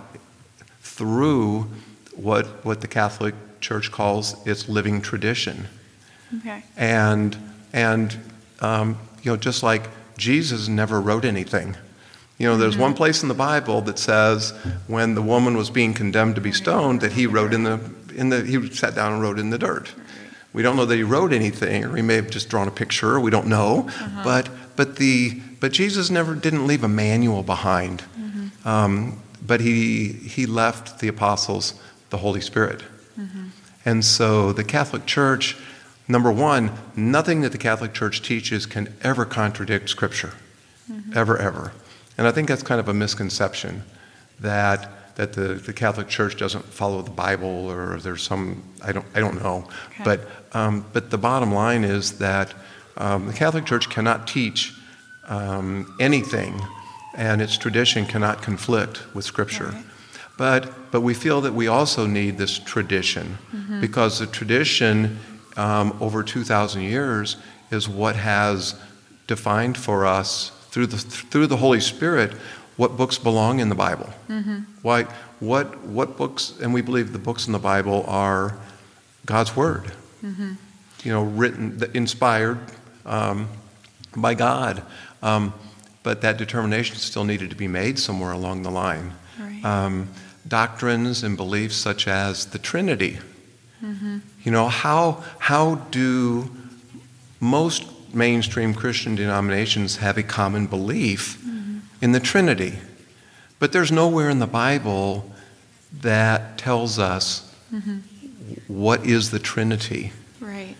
through 0.81 1.69
what, 2.15 2.47
what 2.65 2.81
the 2.81 2.87
Catholic 2.87 3.35
Church 3.61 3.91
calls 3.91 4.35
its 4.47 4.69
living 4.69 5.03
tradition. 5.03 5.67
Okay. 6.39 6.63
And, 6.77 7.37
and 7.73 8.17
um, 8.61 8.99
you 9.23 9.33
know, 9.33 9.37
just 9.37 9.63
like 9.63 9.89
Jesus 10.17 10.69
never 10.69 11.01
wrote 11.01 11.25
anything. 11.25 11.77
You 12.39 12.47
know, 12.47 12.57
there's 12.57 12.79
one 12.79 12.95
place 12.95 13.23
in 13.23 13.29
the 13.29 13.35
Bible 13.35 13.81
that 13.83 13.99
says 13.99 14.53
when 14.87 15.17
the 15.17 15.23
woman 15.23 15.57
was 15.57 15.71
being 15.71 15.93
condemned 15.93 16.37
to 16.37 16.41
be 16.41 16.53
stoned 16.53 17.01
that 17.01 17.13
he 17.13 17.27
wrote 17.27 17.53
in 17.53 17.65
the 17.65 17.81
in 18.15 18.29
the 18.29 18.45
he 18.45 18.71
sat 18.71 18.95
down 18.95 19.15
and 19.15 19.23
wrote 19.23 19.41
in 19.41 19.51
the 19.51 19.59
dirt. 19.59 19.93
We 20.59 20.65
don't 20.65 20.75
know 20.75 20.87
that 20.87 20.97
he 20.97 21.05
wrote 21.05 21.33
anything, 21.33 21.85
or 21.85 21.95
he 21.95 22.03
may 22.03 22.17
have 22.17 22.31
just 22.31 22.49
drawn 22.49 22.67
a 22.67 22.73
picture. 22.73 23.21
We 23.21 23.31
don't 23.31 23.47
know. 23.47 23.87
Uh-huh. 23.87 24.25
But 24.25 24.51
but 24.75 24.97
the 24.97 25.41
but 25.61 25.71
Jesus 25.71 26.11
never 26.11 26.35
didn't 26.35 26.67
leave 26.67 26.83
a 26.83 26.89
manual 26.89 27.45
behind. 27.45 28.03
Mm-hmm. 28.19 28.69
Um, 28.69 29.23
but 29.41 29.61
he 29.61 30.09
he 30.09 30.47
left 30.47 30.99
the 30.99 31.07
apostles 31.07 31.81
the 32.11 32.17
Holy 32.17 32.41
Spirit. 32.41 32.83
Mm-hmm. 33.17 33.45
And 33.85 34.05
so 34.05 34.53
the 34.53 34.65
Catholic 34.65 35.07
Church, 35.07 35.57
number 36.09 36.33
one, 36.33 36.73
nothing 36.97 37.43
that 37.43 37.53
the 37.53 37.59
Catholic 37.59 37.95
Church 37.95 38.21
teaches 38.21 38.67
can 38.67 38.93
ever 39.01 39.25
contradict 39.25 39.89
Scripture, 39.89 40.33
mm-hmm. 40.91 41.17
ever, 41.17 41.39
ever. 41.39 41.73
And 42.19 42.27
I 42.27 42.33
think 42.33 42.49
that's 42.49 42.65
kind 42.65 42.81
of 42.81 42.89
a 42.89 42.95
misconception 42.95 43.85
that 44.41 44.91
that 45.19 45.33
the, 45.33 45.55
the 45.55 45.73
Catholic 45.73 46.09
Church 46.09 46.37
doesn't 46.37 46.65
follow 46.65 47.03
the 47.03 47.11
Bible 47.11 47.69
or 47.71 47.99
there's 47.99 48.23
some 48.23 48.63
I 48.83 48.93
don't 48.93 49.05
I 49.15 49.21
don't 49.21 49.43
know. 49.43 49.69
Okay. 49.91 50.05
But 50.05 50.21
um, 50.53 50.87
but 50.93 51.11
the 51.11 51.19
bottom 51.19 51.53
line 51.53 51.85
is 51.85 52.19
that 52.19 52.55
um, 52.97 53.27
the 53.27 53.33
Catholic 53.33 53.67
Church 53.67 53.91
cannot 53.91 54.29
teach 54.29 54.73
um, 55.27 55.97
anything, 56.01 56.61
and 57.15 57.43
its 57.43 57.59
tradition 57.59 58.07
cannot 58.07 58.43
conflict 58.43 59.03
with 59.15 59.25
Scripture. 59.25 59.67
Right. 59.67 59.85
But, 60.39 60.93
but 60.93 61.01
we 61.01 61.15
feel 61.15 61.41
that 61.43 61.53
we 61.53 61.67
also 61.67 62.07
need 62.07 62.39
this 62.39 62.61
tradition 62.61 63.39
because 63.81 64.21
the 64.21 64.27
tradition 64.27 65.19
um, 65.57 65.97
over 66.01 66.23
2,000 66.23 66.81
years 66.83 67.37
is 67.73 67.89
what 67.89 68.15
has 68.15 68.81
defined 69.27 69.77
for 69.77 70.07
us 70.07 70.53
through 70.71 70.87
the, 70.87 70.97
through 70.97 71.49
the 71.49 71.57
Holy 71.57 71.81
Spirit 71.81 72.33
what 72.79 72.97
books 72.97 73.19
belong 73.19 73.61
in 73.61 73.69
the 73.69 73.75
Bible. 73.75 74.09
Why, 74.83 75.03
what, 75.41 75.67
what 75.85 76.17
books, 76.17 76.55
and 76.63 76.73
we 76.73 76.81
believe 76.81 77.13
the 77.13 77.19
books 77.19 77.47
in 77.47 77.53
the 77.53 77.59
Bible 77.59 78.05
are 78.09 78.57
God's 79.27 79.55
Word. 79.55 79.93
You 81.05 81.13
know, 81.13 81.23
written, 81.25 81.81
inspired 81.95 82.59
um, 83.07 83.49
by 84.17 84.35
God. 84.35 84.83
Um, 85.23 85.53
but 86.03 86.23
that 86.23 86.39
determination 86.39 86.97
still 86.97 87.25
needed 87.25 87.51
to 87.51 87.57
be 87.57 87.69
made 87.69 87.99
somewhere 87.99 88.33
along 88.33 88.63
the 88.63 88.71
line 88.71 89.13
Right. 89.39 89.65
um, 89.65 90.09
doctrines 90.49 91.23
and 91.23 91.37
beliefs 91.37 91.77
such 91.77 92.09
as 92.09 92.47
the 92.47 92.59
Trinity. 92.59 93.19
You 94.45 94.51
know, 94.53 94.67
how, 94.69 95.23
how 95.39 95.77
do 95.93 96.51
most 97.39 97.85
mainstream 98.13 98.75
Christian 98.75 99.15
denominations 99.15 99.97
have 99.99 100.17
a 100.19 100.23
common 100.25 100.67
belief 100.67 101.39
in 102.01 102.13
the 102.13 102.21
Trinity? 102.21 102.79
But 103.59 103.73
there's 103.73 103.91
nowhere 103.91 104.31
in 104.31 104.39
the 104.39 104.47
Bible 104.47 105.31
that 106.01 106.59
tells 106.59 106.99
us 106.99 107.55
what 108.67 109.05
is 109.07 109.31
the 109.31 109.39
Trinity 109.39 110.13
Right. 110.41 110.77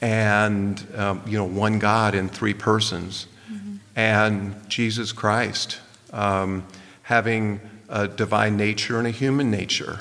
and 0.00 0.84
um, 0.96 1.22
you 1.26 1.38
know 1.38 1.44
one 1.44 1.78
God 1.78 2.14
in 2.14 2.28
three 2.28 2.54
persons, 2.54 3.26
and 3.96 4.54
Jesus 4.68 5.12
Christ 5.12 5.80
um, 6.12 6.64
having 7.02 7.60
a 7.88 8.06
divine 8.08 8.56
nature 8.56 8.98
and 8.98 9.06
a 9.06 9.10
human 9.10 9.50
nature. 9.50 10.00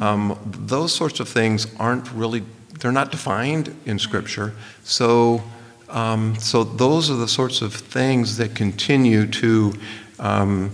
Um, 0.00 0.38
those 0.44 0.94
sorts 0.94 1.20
of 1.20 1.28
things 1.28 1.66
aren't 1.78 2.10
really 2.12 2.44
they're 2.80 2.92
not 2.92 3.10
defined 3.10 3.74
in 3.84 3.98
Scripture. 3.98 4.54
So 4.84 5.42
um, 5.90 6.36
so 6.36 6.64
those 6.64 7.10
are 7.10 7.16
the 7.16 7.28
sorts 7.28 7.62
of 7.62 7.74
things 7.74 8.36
that 8.36 8.54
continue 8.54 9.26
to 9.26 9.74
um, 10.18 10.70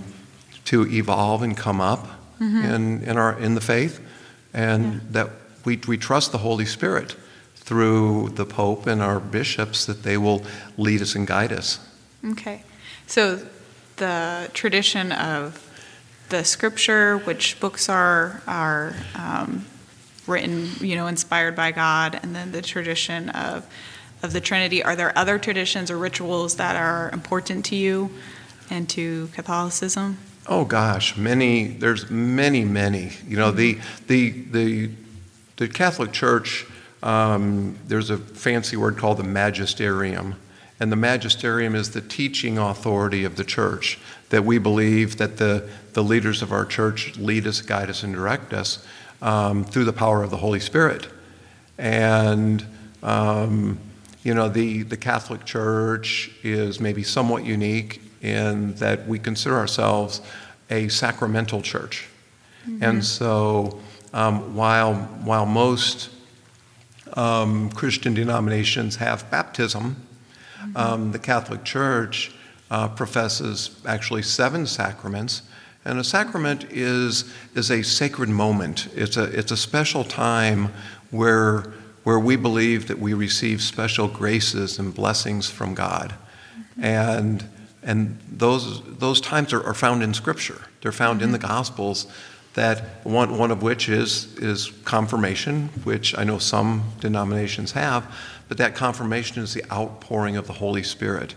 to 0.65 0.87
evolve 0.87 1.43
and 1.43 1.57
come 1.57 1.81
up 1.81 2.09
in, 2.41 3.03
in 3.05 3.17
our 3.17 3.39
in 3.39 3.55
the 3.55 3.61
faith, 3.61 4.01
and 4.53 5.01
that 5.13 5.31
we, 5.65 5.81
we 5.89 5.97
trust 5.97 6.33
the 6.33 6.39
Holy 6.39 6.67
Spirit 6.67 7.17
through 7.55 8.31
the 8.31 8.45
Pope 8.45 8.87
and 8.87 9.01
our 9.01 9.21
bishops 9.21 9.87
that 9.87 10.03
they 10.03 10.19
will 10.19 10.43
lead 10.77 11.01
us 11.01 11.15
and 11.15 11.27
guide 11.27 11.53
us. 11.53 11.79
Okay. 12.25 12.63
So 13.07 13.47
the 13.97 14.51
tradition 14.53 15.13
of 15.13 15.61
the 16.29 16.45
scripture, 16.45 17.19
which 17.19 17.61
books 17.61 17.89
are 17.89 18.43
are 18.47 18.95
um, 19.15 19.67
written, 20.27 20.71
you 20.81 20.97
know, 20.97 21.07
inspired 21.07 21.55
by 21.55 21.71
God, 21.71 22.19
and 22.23 22.35
then 22.35 22.53
the 22.53 22.63
tradition 22.63 23.31
of 23.31 23.67
of 24.25 24.33
the 24.33 24.41
Trinity. 24.41 24.83
Are 24.83 24.97
there 24.97 25.17
other 25.17 25.39
traditions 25.39 25.91
or 25.91 25.99
rituals 25.99 26.57
that 26.57 26.75
are 26.75 27.11
important 27.13 27.65
to 27.67 27.77
you 27.77 28.11
and 28.71 28.89
to 28.89 29.29
Catholicism? 29.35 30.19
Oh 30.47 30.65
gosh, 30.65 31.17
many. 31.17 31.69
There's 31.69 32.11
many, 32.11 32.65
many. 32.65 33.13
You 33.29 33.37
know, 33.37 33.51
the 33.51 33.79
the 34.09 34.31
the 34.31 34.91
the 35.57 35.69
Catholic 35.69 36.13
Church. 36.13 36.67
Um, 37.03 37.79
there's 37.87 38.09
a 38.09 38.17
fancy 38.17 38.77
word 38.79 38.97
called 38.97 39.19
the 39.19 39.25
magisterium, 39.25 40.37
and 40.81 40.91
the 40.91 40.97
magisterium 40.97 41.75
is 41.75 41.91
the 41.91 42.01
teaching 42.01 42.57
authority 42.57 43.25
of 43.25 43.37
the 43.37 43.45
church. 43.45 43.99
That 44.31 44.45
we 44.45 44.59
believe 44.59 45.19
that 45.19 45.37
the 45.37 45.69
the 45.93 46.03
leaders 46.03 46.43
of 46.43 46.51
our 46.51 46.65
church 46.65 47.17
lead 47.19 47.47
us, 47.47 47.61
guide 47.61 47.91
us, 47.91 48.03
and 48.03 48.15
direct 48.15 48.53
us 48.53 48.85
um, 49.23 49.65
through 49.65 49.85
the 49.85 49.93
power 49.93 50.23
of 50.23 50.31
the 50.31 50.39
Holy 50.39 50.61
Spirit. 50.61 51.09
And 51.79 52.65
um, 53.03 53.79
you 54.25 54.35
know, 54.35 54.49
the 54.49 54.83
the 54.83 54.97
Catholic 54.97 55.45
Church 55.45 56.31
is 56.43 56.81
maybe 56.81 57.05
somewhat 57.05 57.45
unique 57.45 58.01
in 58.23 58.75
that 58.75 59.07
we 59.07 59.19
consider 59.19 59.57
ourselves 59.57 60.21
a 60.71 60.89
sacramental 60.89 61.63
church. 61.63 62.09
And 62.81 63.05
so, 63.05 63.79
um, 64.15 64.57
while, 64.57 64.95
while 64.95 65.45
most 65.45 66.09
um, 67.13 67.71
Christian 67.71 68.15
denominations 68.15 68.97
have 68.97 69.31
baptism, 69.31 69.97
um, 70.75 71.13
the 71.13 71.19
Catholic 71.19 71.65
Church 71.65 72.33
uh, 72.71 72.89
professes 72.89 73.83
actually 73.87 74.23
seven 74.23 74.67
sacraments. 74.67 75.43
And 75.85 75.99
a 75.99 76.05
sacrament 76.05 76.65
is, 76.71 77.31
is 77.55 77.71
a 77.71 77.83
sacred 77.83 78.31
moment. 78.31 78.89
It's 78.95 79.19
a, 79.19 79.25
it's 79.25 79.53
a 79.53 79.57
special 79.57 80.05
time 80.05 80.71
where, 81.11 81.75
where 82.05 82.19
we 82.19 82.37
believe 82.37 82.89
that 82.89 82.99
we 82.99 83.15
receive 83.15 83.61
special 83.61 84.09
graces 84.09 84.79
and 84.79 84.95
blessings 84.95 85.51
from 85.51 85.75
God. 85.75 86.15
And, 86.81 87.45
and 87.83 88.19
those, 88.31 88.83
those 88.99 89.21
times 89.21 89.53
are, 89.53 89.63
are 89.65 89.75
found 89.75 90.03
in 90.03 90.15
Scripture. 90.15 90.63
They're 90.83 90.93
found 90.93 91.23
in 91.23 91.33
the 91.33 91.39
mm-hmm. 91.39 91.49
Gospels, 91.49 92.07
that 92.55 93.05
one, 93.05 93.37
one 93.37 93.51
of 93.51 93.63
which 93.63 93.89
is, 93.89 94.37
is 94.37 94.71
confirmation, 94.85 95.71
which 95.83 96.17
I 96.17 96.25
know 96.25 96.39
some 96.39 96.85
denominations 97.01 97.73
have, 97.73 98.15
but 98.49 98.59
that 98.59 98.75
confirmation 98.75 99.43
is 99.43 99.55
the 99.55 99.65
outpouring 99.73 100.37
of 100.37 100.47
the 100.47 100.53
Holy 100.53 100.83
Spirit. 100.83 101.35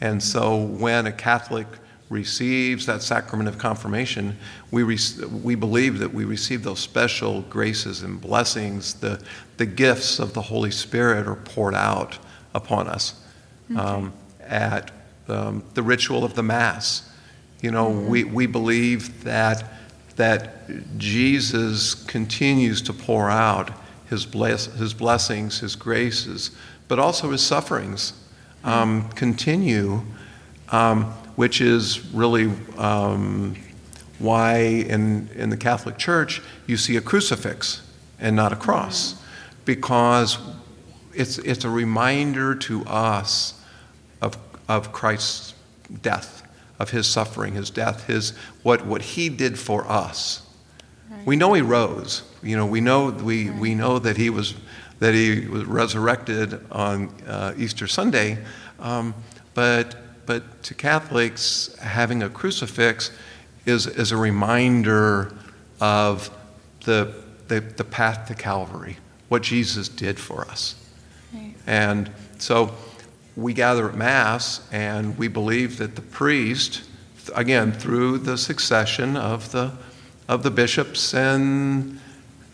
And 0.00 0.22
so 0.22 0.56
when 0.56 1.06
a 1.06 1.12
Catholic 1.12 1.66
receives 2.08 2.86
that 2.86 3.02
sacrament 3.02 3.48
of 3.48 3.58
confirmation, 3.58 4.36
we, 4.70 4.82
rec- 4.82 5.30
we 5.42 5.54
believe 5.54 5.98
that 5.98 6.12
we 6.12 6.24
receive 6.24 6.62
those 6.62 6.78
special 6.78 7.42
graces 7.42 8.02
and 8.02 8.20
blessings. 8.20 8.94
The, 8.94 9.22
the 9.56 9.66
gifts 9.66 10.18
of 10.18 10.32
the 10.32 10.42
Holy 10.42 10.70
Spirit 10.70 11.26
are 11.26 11.34
poured 11.34 11.74
out 11.74 12.18
upon 12.54 12.86
us 12.86 13.20
um, 13.76 14.12
at 14.40 14.90
um, 15.28 15.64
the 15.74 15.82
ritual 15.82 16.24
of 16.24 16.34
the 16.34 16.42
Mass. 16.42 17.10
You 17.60 17.70
know, 17.70 17.90
we, 17.90 18.24
we 18.24 18.46
believe 18.46 19.24
that, 19.24 19.64
that 20.16 20.98
Jesus 20.98 21.94
continues 21.94 22.82
to 22.82 22.92
pour 22.92 23.28
out 23.30 23.70
his, 24.08 24.24
bless, 24.24 24.66
his 24.66 24.94
blessings, 24.94 25.58
his 25.60 25.74
graces, 25.74 26.52
but 26.86 26.98
also 26.98 27.32
his 27.32 27.42
sufferings 27.42 28.12
um, 28.62 29.08
continue, 29.10 30.02
um, 30.70 31.12
which 31.36 31.60
is 31.60 32.12
really 32.12 32.50
um, 32.76 33.54
why 34.18 34.58
in, 34.58 35.28
in 35.34 35.50
the 35.50 35.56
Catholic 35.56 35.98
Church 35.98 36.42
you 36.66 36.76
see 36.76 36.96
a 36.96 37.00
crucifix 37.00 37.82
and 38.18 38.34
not 38.34 38.52
a 38.52 38.56
cross, 38.56 39.22
because 39.64 40.38
it's, 41.14 41.38
it's 41.38 41.64
a 41.64 41.70
reminder 41.70 42.54
to 42.54 42.84
us 42.86 43.60
of, 44.20 44.36
of 44.68 44.92
Christ's 44.92 45.54
death, 46.02 46.42
of 46.78 46.90
his 46.90 47.06
suffering, 47.06 47.54
his 47.54 47.70
death, 47.70 48.06
his, 48.06 48.30
what, 48.62 48.84
what 48.86 49.02
he 49.02 49.28
did 49.28 49.58
for 49.58 49.86
us. 49.86 50.42
We 51.24 51.36
know 51.36 51.52
he 51.52 51.62
rose. 51.62 52.22
You 52.42 52.56
know, 52.56 52.66
we 52.66 52.80
know, 52.80 53.10
we, 53.10 53.50
we 53.50 53.74
know 53.74 53.98
that 53.98 54.16
he 54.16 54.30
was 54.30 54.54
that 54.98 55.12
he 55.12 55.46
was 55.46 55.64
resurrected 55.64 56.58
on 56.72 57.08
uh, 57.26 57.52
Easter 57.58 57.86
Sunday, 57.86 58.38
um, 58.80 59.14
but 59.52 59.94
but 60.26 60.62
to 60.64 60.74
Catholics, 60.74 61.74
having 61.80 62.22
a 62.22 62.28
crucifix 62.28 63.10
is 63.64 63.86
is 63.86 64.12
a 64.12 64.16
reminder 64.16 65.32
of 65.80 66.30
the 66.84 67.14
the, 67.48 67.60
the 67.60 67.84
path 67.84 68.26
to 68.28 68.34
Calvary, 68.34 68.96
what 69.28 69.42
Jesus 69.42 69.88
did 69.88 70.18
for 70.18 70.42
us. 70.48 70.74
Right. 71.32 71.54
And 71.66 72.10
so 72.38 72.74
we 73.36 73.52
gather 73.52 73.88
at 73.88 73.94
Mass 73.94 74.66
and 74.72 75.16
we 75.16 75.28
believe 75.28 75.78
that 75.78 75.94
the 75.94 76.02
priest, 76.02 76.82
again, 77.34 77.72
through 77.72 78.18
the 78.18 78.36
succession 78.36 79.16
of 79.16 79.52
the, 79.52 79.72
of 80.26 80.42
the 80.42 80.50
bishops 80.50 81.14
and 81.14 82.00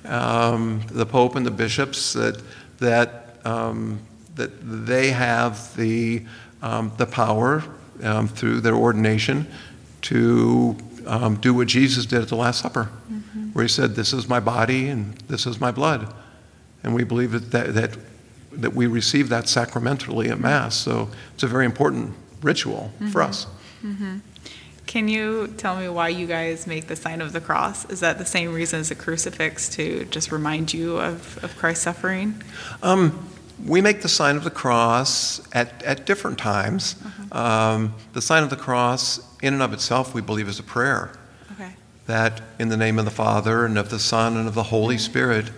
um, 0.05 0.83
the 0.91 1.07
Pope 1.07 1.37
and 1.37 1.47
the 1.47 1.51
bishops, 1.51 2.13
that, 2.13 2.43
that 2.81 3.37
um, 3.45 4.01
that 4.35 4.51
they 4.87 5.11
have 5.11 5.75
the, 5.77 6.25
um, 6.63 6.93
the 6.97 7.07
power 7.07 7.63
um, 8.03 8.29
through 8.29 8.61
their 8.61 8.75
ordination 8.75 9.47
to 10.03 10.77
um, 11.07 11.37
do 11.37 11.53
what 11.53 11.69
Jesus 11.69 12.07
did 12.07 12.23
at 12.23 12.29
the 12.29 12.37
Last 12.37 12.61
Supper, 12.61 12.85
where 13.53 13.65
he 13.65 13.69
said, 13.69 13.95
This 13.95 14.13
is 14.13 14.29
my 14.29 14.41
body 14.41 14.89
and 14.89 15.15
this 15.29 15.47
is 15.47 15.61
my 15.61 15.71
blood. 15.71 16.13
And 16.83 16.95
we 16.95 17.05
believe 17.05 17.33
that, 17.33 17.51
that, 17.51 17.75
that, 17.75 17.99
that 18.53 18.75
we 18.75 18.87
receive 18.87 19.29
that 19.29 19.49
sacramentally 19.49 20.31
at 20.31 20.41
Mass. 20.41 20.75
So 20.75 21.11
it's 21.35 21.43
a 21.43 21.47
very 21.47 21.65
important 21.65 22.15
ritual 22.41 22.91
for 23.11 23.23
us. 23.23 23.47
Can 24.87 25.09
you 25.09 25.47
tell 25.57 25.77
me 25.77 25.89
why 25.89 26.09
you 26.09 26.27
guys 26.27 26.67
make 26.67 26.87
the 26.87 26.97
sign 26.97 27.21
of 27.21 27.33
the 27.33 27.41
cross? 27.41 27.89
Is 27.89 28.01
that 28.01 28.19
the 28.19 28.27
same 28.27 28.53
reason 28.53 28.81
as 28.81 28.91
a 28.91 28.95
crucifix 28.95 29.69
to 29.71 30.05
just 30.07 30.31
remind 30.31 30.75
you 30.75 30.99
of, 30.99 31.43
of 31.43 31.57
Christ's 31.57 31.85
suffering? 31.85 32.43
Um, 32.83 33.27
we 33.65 33.81
make 33.81 34.03
the 34.03 34.09
sign 34.09 34.37
of 34.37 34.45
the 34.45 34.51
cross 34.51 35.41
at, 35.55 35.83
at 35.83 36.07
different 36.07 36.39
times. 36.39 36.97
Uh-huh. 37.05 37.39
Um, 37.39 37.95
the 38.13 38.23
sign 38.23 38.43
of 38.43 38.51
the 38.51 38.57
cross, 38.57 39.21
in 39.41 39.55
and 39.55 39.63
of 39.63 39.73
itself, 39.73 40.15
we 40.15 40.21
believe 40.21 40.49
is 40.49 40.59
a 40.59 40.65
prayer. 40.65 41.13
Okay. 41.53 41.75
That 42.07 42.43
in 42.59 42.69
the 42.69 42.77
name 42.77 42.99
of 42.99 43.05
the 43.05 43.11
Father 43.11 43.65
and 43.65 43.79
of 43.79 43.91
the 43.91 43.99
Son 43.99 44.37
and 44.37 44.49
of 44.49 44.55
the 44.55 44.65
Holy 44.65 44.99
Spirit, 44.99 45.51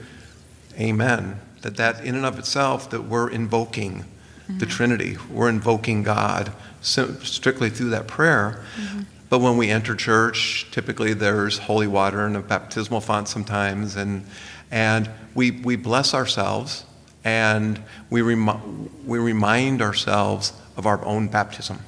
Amen. 0.79 1.41
That 1.63 1.77
that 1.77 2.05
in 2.05 2.15
and 2.15 2.27
of 2.27 2.39
itself, 2.39 2.91
that 2.91 3.05
we're 3.05 3.31
invoking 3.31 4.05
the 4.47 4.53
mm-hmm. 4.53 4.67
Trinity, 4.69 5.17
we're 5.31 5.49
invoking 5.49 6.03
God 6.03 6.53
strictly 6.83 7.71
through 7.71 7.91
that 7.91 8.07
prayer. 8.07 8.63
Mm-hmm. 8.77 9.03
But 9.31 9.39
when 9.39 9.57
we 9.57 9.71
enter 9.71 9.95
church, 9.95 10.67
typically 10.71 11.15
there's 11.15 11.59
holy 11.59 11.87
water 11.87 12.27
and 12.27 12.37
a 12.37 12.41
baptismal 12.41 13.01
font 13.01 13.29
sometimes, 13.29 13.97
and 13.97 14.27
and 14.71 15.11
we 15.35 15.51
we 15.53 15.77
bless 15.77 16.13
ourselves 16.13 16.85
and 17.25 17.83
we 18.11 18.21
remi- 18.23 18.61
we 19.07 19.19
remind 19.19 19.81
ourselves 19.83 20.53
of 20.77 20.87
our 20.87 21.03
own 21.05 21.29
baptism, 21.29 21.79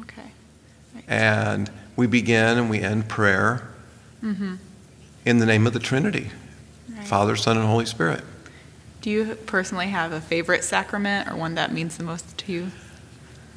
Okay. 0.00 0.32
and 1.06 1.70
we 1.96 2.06
begin 2.06 2.58
and 2.58 2.68
we 2.68 2.80
end 2.80 3.08
prayer 3.08 3.68
in 5.24 5.38
the 5.38 5.46
name 5.46 5.66
of 5.66 5.72
the 5.72 5.78
Trinity, 5.80 6.30
Right. 6.94 7.06
Father, 7.06 7.36
Son, 7.36 7.56
and 7.56 7.66
Holy 7.66 7.86
Spirit. 7.86 8.22
Do 9.00 9.10
you 9.10 9.34
personally 9.46 9.88
have 9.88 10.12
a 10.12 10.20
favorite 10.20 10.62
sacrament 10.64 11.28
or 11.28 11.36
one 11.36 11.54
that 11.56 11.72
means 11.72 11.96
the 11.96 12.04
most 12.04 12.38
to 12.38 12.52
you? 12.52 12.70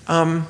Um, 0.07 0.47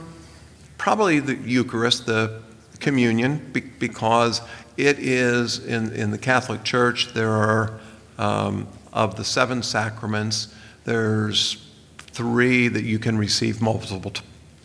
probably 0.77 1.19
the 1.19 1.35
Eucharist, 1.35 2.05
the 2.05 2.41
communion, 2.79 3.49
be- 3.51 3.59
because 3.61 4.41
it 4.77 4.99
is 4.99 5.59
in, 5.59 5.91
in 5.93 6.11
the 6.11 6.17
Catholic 6.17 6.63
Church, 6.63 7.13
there 7.13 7.31
are, 7.31 7.79
um, 8.17 8.67
of 8.93 9.15
the 9.17 9.23
seven 9.25 9.61
sacraments, 9.63 10.53
there's 10.85 11.57
three 11.97 12.67
that 12.69 12.83
you 12.83 12.97
can 12.97 13.17
receive 13.17 13.61
multiple, 13.61 14.11
t- 14.11 14.21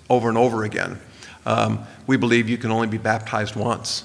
over 0.09 0.29
and 0.29 0.39
over 0.39 0.65
again. 0.65 1.00
Um, 1.45 1.85
we 2.07 2.17
believe 2.17 2.49
you 2.49 2.59
can 2.59 2.71
only 2.71 2.87
be 2.87 2.99
baptized 2.99 3.57
once. 3.57 4.05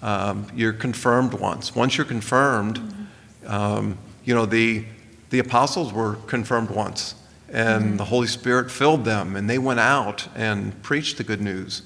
Um, 0.00 0.46
you're 0.54 0.72
confirmed 0.72 1.34
once. 1.34 1.74
Once 1.74 1.96
you're 1.96 2.06
confirmed, 2.06 3.08
um, 3.46 3.98
you 4.24 4.34
know, 4.34 4.46
the, 4.46 4.84
the 5.30 5.40
apostles 5.40 5.92
were 5.92 6.14
confirmed 6.26 6.70
once, 6.70 7.14
and 7.50 7.98
the 7.98 8.04
Holy 8.04 8.26
Spirit 8.26 8.70
filled 8.70 9.04
them, 9.04 9.36
and 9.36 9.48
they 9.48 9.58
went 9.58 9.80
out 9.80 10.28
and 10.34 10.80
preached 10.82 11.18
the 11.18 11.24
good 11.24 11.40
news 11.40 11.82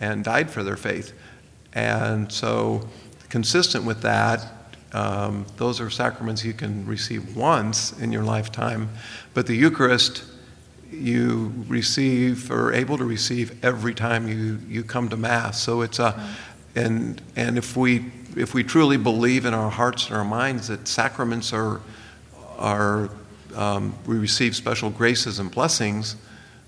and 0.00 0.24
died 0.24 0.50
for 0.50 0.62
their 0.62 0.76
faith. 0.76 1.12
And 1.72 2.30
so, 2.30 2.88
consistent 3.28 3.84
with 3.84 4.02
that, 4.02 4.55
um, 4.96 5.44
those 5.58 5.78
are 5.78 5.90
sacraments 5.90 6.42
you 6.42 6.54
can 6.54 6.86
receive 6.86 7.36
once 7.36 7.92
in 8.00 8.12
your 8.12 8.22
lifetime. 8.22 8.88
But 9.34 9.46
the 9.46 9.54
Eucharist, 9.54 10.24
you 10.90 11.52
receive 11.68 12.50
or 12.50 12.68
are 12.68 12.72
able 12.72 12.96
to 12.96 13.04
receive 13.04 13.62
every 13.62 13.94
time 13.94 14.26
you, 14.26 14.58
you 14.66 14.82
come 14.82 15.10
to 15.10 15.16
Mass. 15.16 15.60
So 15.60 15.82
it's 15.82 15.98
a, 15.98 16.18
and, 16.74 17.20
and 17.36 17.58
if 17.58 17.76
we, 17.76 18.10
if 18.36 18.54
we 18.54 18.64
truly 18.64 18.96
believe 18.96 19.44
in 19.44 19.52
our 19.52 19.70
hearts 19.70 20.06
and 20.06 20.16
our 20.16 20.24
minds 20.24 20.68
that 20.68 20.88
sacraments 20.88 21.52
are, 21.52 21.82
are 22.56 23.10
um, 23.54 23.94
we 24.06 24.16
receive 24.16 24.56
special 24.56 24.88
graces 24.88 25.38
and 25.38 25.50
blessings, 25.50 26.16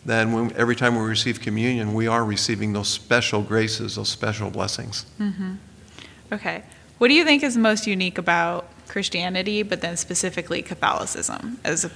then 0.04 0.32
when, 0.34 0.52
every 0.54 0.76
time 0.76 0.96
we 0.96 1.02
receive 1.02 1.40
communion, 1.40 1.94
we 1.94 2.06
are 2.06 2.24
receiving 2.24 2.74
those 2.74 2.88
special 2.88 3.40
graces, 3.40 3.94
those 3.94 4.10
special 4.10 4.50
blessings. 4.50 5.06
Okay. 6.30 6.62
What 6.98 7.08
do 7.08 7.14
you 7.14 7.24
think 7.24 7.44
is 7.44 7.56
most 7.56 7.86
unique 7.86 8.18
about 8.18 8.68
Christianity, 8.88 9.62
but 9.62 9.80
then 9.80 9.96
specifically 9.96 10.62
Catholicism, 10.62 11.58
as 11.62 11.88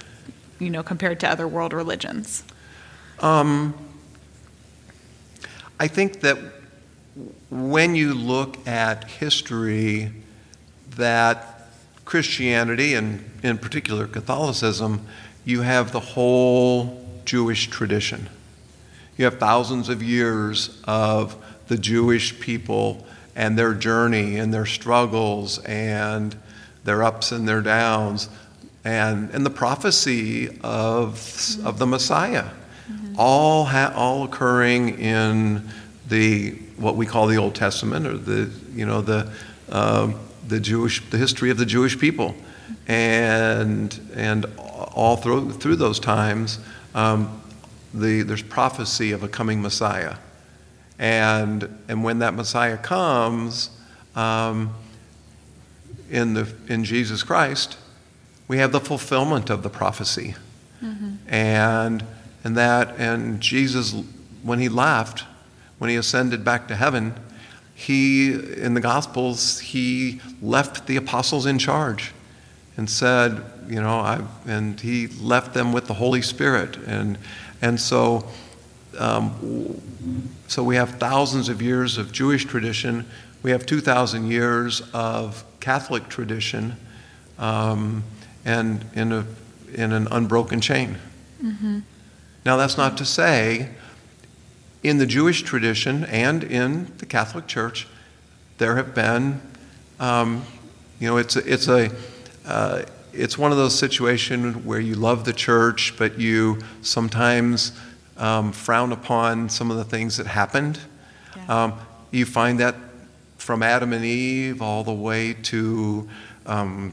you 0.61 0.71
know, 0.71 0.85
compared 0.85 1.19
to 1.21 1.29
other 1.29 1.49
world 1.49 1.73
religions? 1.73 2.45
Um, 3.19 3.75
I 5.81 5.88
think 5.88 6.21
that 6.21 6.38
when 7.51 7.97
you 7.97 8.15
look 8.15 8.67
at 8.67 9.05
history, 9.05 10.12
that 10.97 11.69
Christianity 12.05 12.95
and 12.95 13.29
in 13.43 13.59
particular 13.59 14.07
Catholicism, 14.07 15.05
you 15.45 15.62
have 15.62 15.91
the 15.91 16.01
whole 16.01 17.05
Jewish 17.25 17.69
tradition. 17.69 18.29
You 19.19 19.25
have 19.25 19.38
thousands 19.38 19.88
of 19.88 20.03
years 20.03 20.81
of 20.85 21.37
the 21.67 21.77
Jewish 21.77 22.38
people 22.38 23.05
and 23.35 23.59
their 23.59 23.75
journey 23.75 24.38
and 24.38 24.53
their 24.53 24.66
struggles 24.66 25.59
and 25.61 26.37
their 26.85 27.03
ups 27.03 27.33
and 27.33 27.49
their 27.49 27.61
downs 27.61 28.29
and, 28.85 29.31
and 29.31 29.47
the 29.47 29.51
prophecy 29.51 30.59
of, 30.62 31.14
of 31.64 31.79
the 31.79 31.87
Messiah, 31.87 32.47
all, 33.16 33.64
ha- 33.64 33.92
all 33.95 34.25
occurring 34.25 34.99
in 34.99 35.68
the 36.09 36.51
what 36.77 36.97
we 36.97 37.07
call 37.07 37.27
the 37.27 37.37
Old 37.37 37.55
Testament 37.55 38.07
or 38.07 38.16
the 38.16 38.51
you 38.75 38.85
know 38.85 39.01
the 39.01 39.33
um, 39.71 40.18
the 40.49 40.61
Jewish 40.61 41.09
the 41.11 41.16
history 41.16 41.51
of 41.51 41.57
the 41.57 41.64
Jewish 41.64 41.99
people, 41.99 42.35
and 42.88 43.99
and 44.14 44.47
all 44.59 45.16
through 45.16 45.53
through 45.53 45.77
those 45.77 46.01
times, 46.01 46.59
um, 46.95 47.40
the 47.95 48.23
there's 48.23 48.42
prophecy 48.42 49.12
of 49.12 49.23
a 49.23 49.29
coming 49.29 49.62
Messiah, 49.62 50.16
and 51.03 51.69
and 51.88 52.05
when 52.05 52.21
that 52.21 52.33
Messiah 52.33 52.79
comes, 52.79 53.71
um, 54.15 54.73
in 56.09 56.35
the 56.35 56.49
in 56.69 56.85
Jesus 56.85 57.25
Christ, 57.25 57.77
we 58.47 58.59
have 58.59 58.71
the 58.71 58.79
fulfillment 58.79 59.51
of 59.51 59.65
the 59.65 59.69
prophecy, 59.69 60.37
and 61.27 62.05
and 62.45 62.57
that 62.57 62.95
and 62.99 63.41
Jesus 63.41 63.97
when 64.45 64.61
he 64.61 64.69
left, 64.69 65.25
when 65.79 65.91
he 65.91 65.97
ascended 65.97 66.45
back 66.45 66.69
to 66.69 66.77
heaven, 66.77 67.15
he 67.75 68.33
in 68.33 68.75
the 68.75 68.81
Gospels 68.81 69.59
he 69.59 70.21
left 70.41 70.87
the 70.87 70.95
apostles 70.95 71.47
in 71.47 71.59
charge, 71.59 72.12
and 72.77 72.88
said, 72.88 73.43
you 73.69 73.83
know, 73.83 73.99
I 73.99 74.21
and 74.47 74.79
he 74.79 75.09
left 75.09 75.53
them 75.53 75.73
with 75.73 75.88
the 75.88 75.95
Holy 75.95 76.23
Spirit, 76.23 76.77
and 76.87 77.19
and 77.61 77.81
so. 77.81 78.29
Um, 78.99 79.81
so 80.53 80.62
we 80.62 80.77
have 80.77 80.99
thousands 80.99 81.49
of 81.49 81.62
years 81.62 81.97
of 81.97 82.12
Jewish 82.12 82.45
tradition. 82.45 83.07
We 83.43 83.53
have 83.53 83.65
2,000 83.65 84.31
years 84.31 84.83
of 84.93 85.45
Catholic 85.61 86.11
tradition, 86.11 86.77
um, 87.38 88.05
and 88.45 88.85
in, 88.93 89.12
a, 89.12 89.25
in 89.73 89.93
an 89.93 90.09
unbroken 90.11 90.61
chain. 90.61 90.99
Now, 92.45 92.59
that's 92.59 92.77
not 92.77 92.99
to 92.99 93.07
say 93.07 93.71
in 94.83 94.99
the 94.99 95.07
Jewish 95.07 95.41
tradition 95.41 96.05
and 96.05 96.45
in 96.45 96.93
the 96.99 97.07
Catholic 97.07 97.47
Church, 97.47 97.88
there 98.59 98.77
have 98.77 98.95
been, 98.95 99.41
um, 100.01 100.45
you 101.01 101.09
know, 101.09 101.17
it's 101.17 101.35
a, 101.35 101.51
it's 101.51 101.69
a, 101.69 101.91
uh, 102.45 102.83
it's 103.15 103.38
one 103.38 103.53
of 103.53 103.57
those 103.57 103.79
situations 103.79 104.55
where 104.67 104.81
you 104.81 104.97
love 104.97 105.25
the 105.25 105.33
church, 105.33 105.95
but 105.97 106.19
you 106.19 106.59
sometimes 106.83 107.73
um, 108.16 108.53
frown 108.53 108.92
upon 108.92 109.48
some 109.48 109.70
of 109.70 109.77
the 109.77 109.85
things 109.85 110.16
that 110.16 110.27
happened. 110.27 110.79
Yeah. 111.37 111.64
Um, 111.64 111.72
you 112.11 112.27
find 112.27 112.61
that 112.61 112.75
from 113.38 113.62
Adam 113.62 113.92
and 113.92 114.05
Eve 114.05 114.62
all 114.62 114.85
the 114.85 114.92
way 114.92 115.35
to 115.35 116.09
um, 116.46 116.92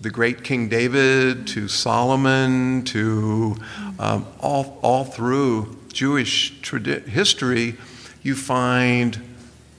the 0.00 0.10
great 0.10 0.42
King 0.42 0.68
David, 0.68 1.46
to 1.48 1.68
Solomon, 1.68 2.82
to 2.84 3.56
um, 3.98 4.26
all, 4.40 4.78
all 4.82 5.04
through 5.04 5.78
Jewish 5.92 6.60
tradi- 6.60 7.06
history, 7.06 7.76
you 8.22 8.34
find 8.34 9.20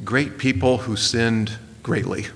great 0.03 0.37
people 0.37 0.77
who 0.77 0.95
sinned 0.95 1.57
greatly. 1.81 2.27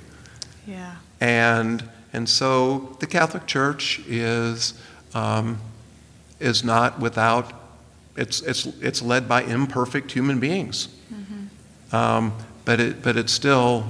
Yeah. 0.65 0.95
And, 1.21 1.83
and 2.11 2.27
so 2.27 2.97
the 2.99 3.07
Catholic 3.07 3.45
Church 3.47 3.99
is, 4.05 4.73
um, 5.13 5.59
is 6.39 6.63
not 6.63 6.99
without, 6.99 7.53
it's, 8.17 8.41
it's, 8.41 8.65
it's 8.81 9.01
led 9.01 9.29
by 9.29 9.43
imperfect 9.43 10.11
human 10.11 10.39
beings. 10.39 10.89
Um, 11.91 12.33
but, 12.65 12.79
it, 12.79 13.01
but 13.01 13.15
it's 13.15 13.31
still 13.31 13.89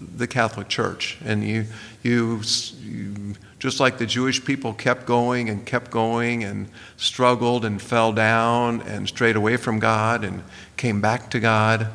the 0.00 0.26
Catholic 0.26 0.68
Church. 0.68 1.18
And 1.24 1.42
you, 1.42 1.66
you, 2.02 2.42
you 2.80 3.34
just 3.58 3.80
like 3.80 3.98
the 3.98 4.06
Jewish 4.06 4.44
people 4.44 4.72
kept 4.72 5.04
going 5.06 5.48
and 5.48 5.66
kept 5.66 5.90
going 5.90 6.44
and 6.44 6.68
struggled 6.96 7.64
and 7.64 7.82
fell 7.82 8.12
down 8.12 8.82
and 8.82 9.08
strayed 9.08 9.36
away 9.36 9.56
from 9.56 9.80
God 9.80 10.24
and 10.24 10.44
came 10.76 11.00
back 11.00 11.30
to 11.30 11.40
God, 11.40 11.88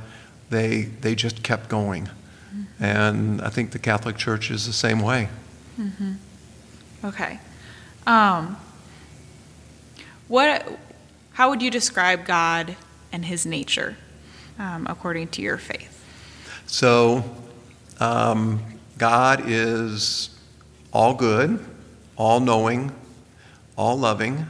they, 0.49 0.81
they 0.81 1.15
just 1.15 1.41
kept 1.41 1.69
going. 1.69 2.05
Mm-hmm. 2.05 2.83
And 2.83 3.41
I 3.41 3.49
think 3.49 3.71
the 3.71 3.79
Catholic 3.79 4.17
Church 4.17 4.51
is 4.51 4.67
the 4.67 4.73
same 4.73 4.99
way. 4.99 5.29
Mm-hmm. 5.79 6.13
Okay. 7.05 7.39
Um, 8.05 8.57
what, 10.27 10.79
how 11.33 11.49
would 11.49 11.61
you 11.61 11.69
describe 11.69 12.25
God 12.25 12.75
and 13.11 13.25
his 13.25 13.45
nature 13.45 13.97
um, 14.57 14.87
according 14.89 15.27
to 15.29 15.41
your 15.41 15.57
faith? 15.57 15.99
So, 16.65 17.23
um, 17.99 18.61
God 18.97 19.43
is 19.45 20.29
all 20.91 21.13
good, 21.13 21.63
all 22.15 22.39
knowing, 22.39 22.91
all 23.77 23.97
loving. 23.97 24.45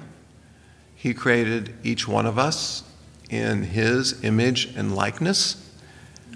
He 0.96 1.14
created 1.14 1.74
each 1.84 2.08
one 2.08 2.26
of 2.26 2.38
us 2.38 2.84
in 3.30 3.64
His 3.64 4.24
image 4.24 4.74
and 4.76 4.96
likeness 4.96 5.72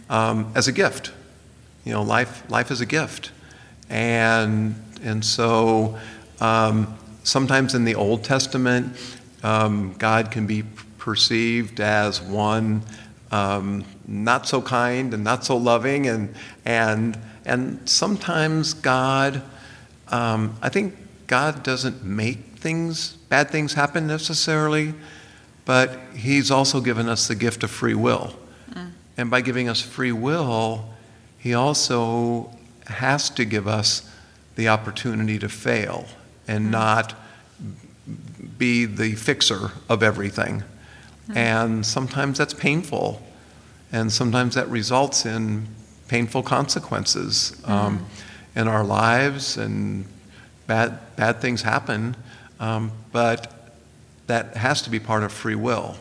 um, 0.10 0.52
as 0.56 0.68
a 0.68 0.72
gift. 0.72 1.12
You 1.86 1.94
know, 1.94 2.02
life, 2.02 2.50
life 2.50 2.72
is 2.72 2.82
a 2.82 2.86
gift. 2.86 3.32
And, 3.90 4.76
and 5.04 5.24
so 5.24 5.98
um, 6.42 6.98
sometimes 7.24 7.76
in 7.76 7.86
the 7.86 7.96
Old 7.96 8.24
Testament, 8.24 8.98
um, 9.44 9.94
God 9.94 10.32
can 10.32 10.48
be 10.48 10.64
perceived 10.98 11.80
as 11.80 12.22
one 12.22 12.82
um, 13.32 13.86
not 14.08 14.48
so 14.48 14.62
kind 14.62 15.14
and 15.14 15.24
not 15.24 15.44
so 15.46 15.58
loving, 15.58 16.08
and, 16.08 16.34
and, 16.66 17.18
and 17.46 17.88
sometimes 17.90 18.74
God 18.74 19.42
um, 20.10 20.56
I 20.62 20.70
think 20.70 20.96
God 21.28 21.64
doesn't 21.64 22.04
make 22.04 22.40
things, 22.58 23.14
bad 23.30 23.50
things 23.50 23.74
happen 23.74 24.08
necessarily, 24.08 24.94
but 25.66 26.00
He's 26.16 26.50
also 26.50 26.82
given 26.82 27.10
us 27.10 27.28
the 27.28 27.36
gift 27.36 27.64
of 27.64 27.72
free 27.72 27.94
will. 27.94 28.34
Mm. 28.72 28.92
And 29.18 29.32
by 29.32 29.42
giving 29.42 29.68
us 29.68 29.82
free 29.82 30.12
will, 30.12 30.90
He 31.38 31.54
also 31.54 32.52
has 32.88 33.30
to 33.32 33.44
give 33.44 33.68
us 33.68 34.10
the 34.56 34.70
opportunity 34.70 35.38
to 35.40 35.50
fail 35.50 36.06
and 36.48 36.68
mm. 36.68 36.72
not 36.72 37.14
be 38.58 38.86
the 38.86 39.16
fixer 39.16 39.72
of 39.90 40.04
everything. 40.04 40.64
Mm. 41.30 41.36
And 41.36 41.86
sometimes 41.86 42.38
that's 42.38 42.54
painful, 42.54 43.22
and 43.92 44.12
sometimes 44.12 44.56
that 44.56 44.70
results 44.70 45.26
in 45.26 45.68
painful 46.08 46.44
consequences. 46.44 47.62
Um, 47.66 48.06
in 48.58 48.68
our 48.68 48.84
lives, 48.84 49.56
and 49.56 50.04
bad, 50.66 51.16
bad 51.16 51.40
things 51.40 51.62
happen, 51.62 52.16
um, 52.60 52.92
but 53.12 53.54
that 54.26 54.58
has 54.58 54.82
to 54.82 54.90
be 54.90 55.00
part 55.00 55.22
of 55.22 55.32
free 55.32 55.56
will. 55.56 55.96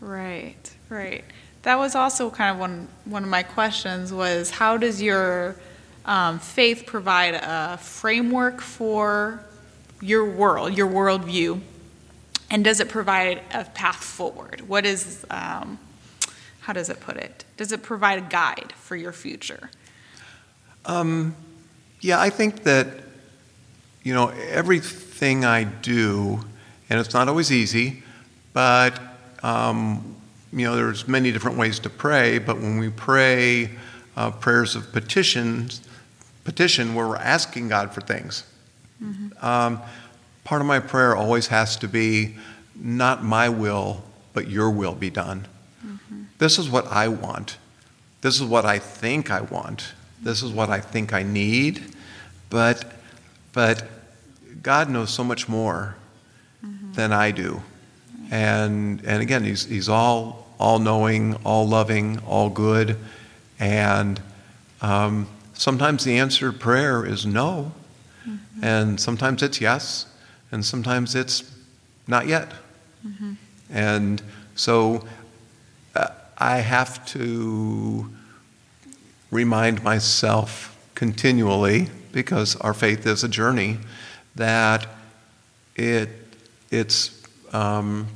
Right, 0.00 0.72
right. 0.88 1.24
That 1.62 1.76
was 1.76 1.96
also 1.96 2.30
kind 2.30 2.52
of 2.52 2.60
one, 2.60 2.88
one 3.04 3.24
of 3.24 3.28
my 3.28 3.42
questions 3.42 4.12
was 4.12 4.48
how 4.50 4.76
does 4.76 5.02
your 5.02 5.56
um, 6.04 6.38
faith 6.38 6.84
provide 6.86 7.34
a 7.34 7.78
framework 7.78 8.60
for 8.60 9.44
your 10.00 10.24
world, 10.24 10.78
your 10.78 10.86
worldview, 10.86 11.60
and 12.50 12.64
does 12.64 12.80
it 12.80 12.88
provide 12.88 13.42
a 13.52 13.64
path 13.64 14.02
forward? 14.02 14.62
What 14.68 14.86
is, 14.86 15.24
um, 15.30 15.78
how 16.60 16.72
does 16.72 16.88
it 16.88 17.00
put 17.00 17.16
it? 17.16 17.44
Does 17.56 17.72
it 17.72 17.82
provide 17.82 18.18
a 18.18 18.22
guide 18.22 18.72
for 18.76 18.96
your 18.96 19.12
future? 19.12 19.70
Um, 20.86 21.36
yeah, 22.00 22.20
I 22.20 22.30
think 22.30 22.62
that, 22.64 22.86
you 24.02 24.14
know, 24.14 24.28
everything 24.28 25.44
I 25.44 25.64
do, 25.64 26.40
and 26.88 26.98
it's 26.98 27.12
not 27.12 27.28
always 27.28 27.52
easy, 27.52 28.02
but, 28.52 28.98
um, 29.42 30.16
you 30.52 30.64
know, 30.64 30.76
there's 30.76 31.06
many 31.06 31.30
different 31.30 31.58
ways 31.58 31.78
to 31.80 31.90
pray, 31.90 32.38
but 32.38 32.56
when 32.56 32.78
we 32.78 32.88
pray 32.88 33.70
uh, 34.16 34.30
prayers 34.30 34.74
of 34.74 34.90
petitions, 34.92 35.82
petition 36.44 36.94
where 36.94 37.06
we're 37.06 37.16
asking 37.16 37.68
God 37.68 37.92
for 37.92 38.00
things, 38.00 38.44
mm-hmm. 39.02 39.44
Part 40.48 40.62
of 40.62 40.66
my 40.66 40.80
prayer 40.80 41.14
always 41.14 41.48
has 41.48 41.76
to 41.76 41.86
be 41.86 42.34
not 42.74 43.22
my 43.22 43.50
will, 43.50 44.02
but 44.32 44.48
your 44.48 44.70
will 44.70 44.94
be 44.94 45.10
done. 45.10 45.46
Mm-hmm. 45.84 46.22
This 46.38 46.58
is 46.58 46.70
what 46.70 46.86
I 46.86 47.06
want. 47.08 47.58
This 48.22 48.36
is 48.36 48.44
what 48.44 48.64
I 48.64 48.78
think 48.78 49.30
I 49.30 49.42
want. 49.42 49.92
This 50.22 50.42
is 50.42 50.50
what 50.50 50.70
I 50.70 50.80
think 50.80 51.12
I 51.12 51.22
need. 51.22 51.94
But, 52.48 52.82
but 53.52 53.86
God 54.62 54.88
knows 54.88 55.10
so 55.10 55.22
much 55.22 55.50
more 55.50 55.96
mm-hmm. 56.64 56.94
than 56.94 57.12
I 57.12 57.30
do. 57.30 57.60
And, 58.30 59.04
and 59.04 59.20
again, 59.20 59.44
he's, 59.44 59.66
he's 59.66 59.90
all, 59.90 60.46
all 60.58 60.78
knowing, 60.78 61.34
all 61.44 61.68
loving, 61.68 62.20
all 62.20 62.48
good. 62.48 62.96
And 63.60 64.18
um, 64.80 65.28
sometimes 65.52 66.04
the 66.04 66.16
answer 66.16 66.52
to 66.52 66.58
prayer 66.58 67.04
is 67.04 67.26
no. 67.26 67.72
Mm-hmm. 68.26 68.64
And 68.64 68.98
sometimes 68.98 69.42
it's 69.42 69.60
yes. 69.60 70.06
And 70.50 70.64
sometimes 70.64 71.14
it's 71.14 71.54
not 72.06 72.26
yet. 72.26 72.52
Mm-hmm. 73.06 73.34
And 73.70 74.22
so 74.54 75.06
uh, 75.94 76.08
I 76.38 76.58
have 76.58 77.04
to 77.06 78.10
remind 79.30 79.82
myself 79.82 80.76
continually, 80.94 81.88
because 82.12 82.56
our 82.56 82.74
faith 82.74 83.06
is 83.06 83.22
a 83.22 83.28
journey, 83.28 83.78
that 84.34 84.86
it, 85.76 86.08
it's, 86.70 87.22
um, 87.52 88.06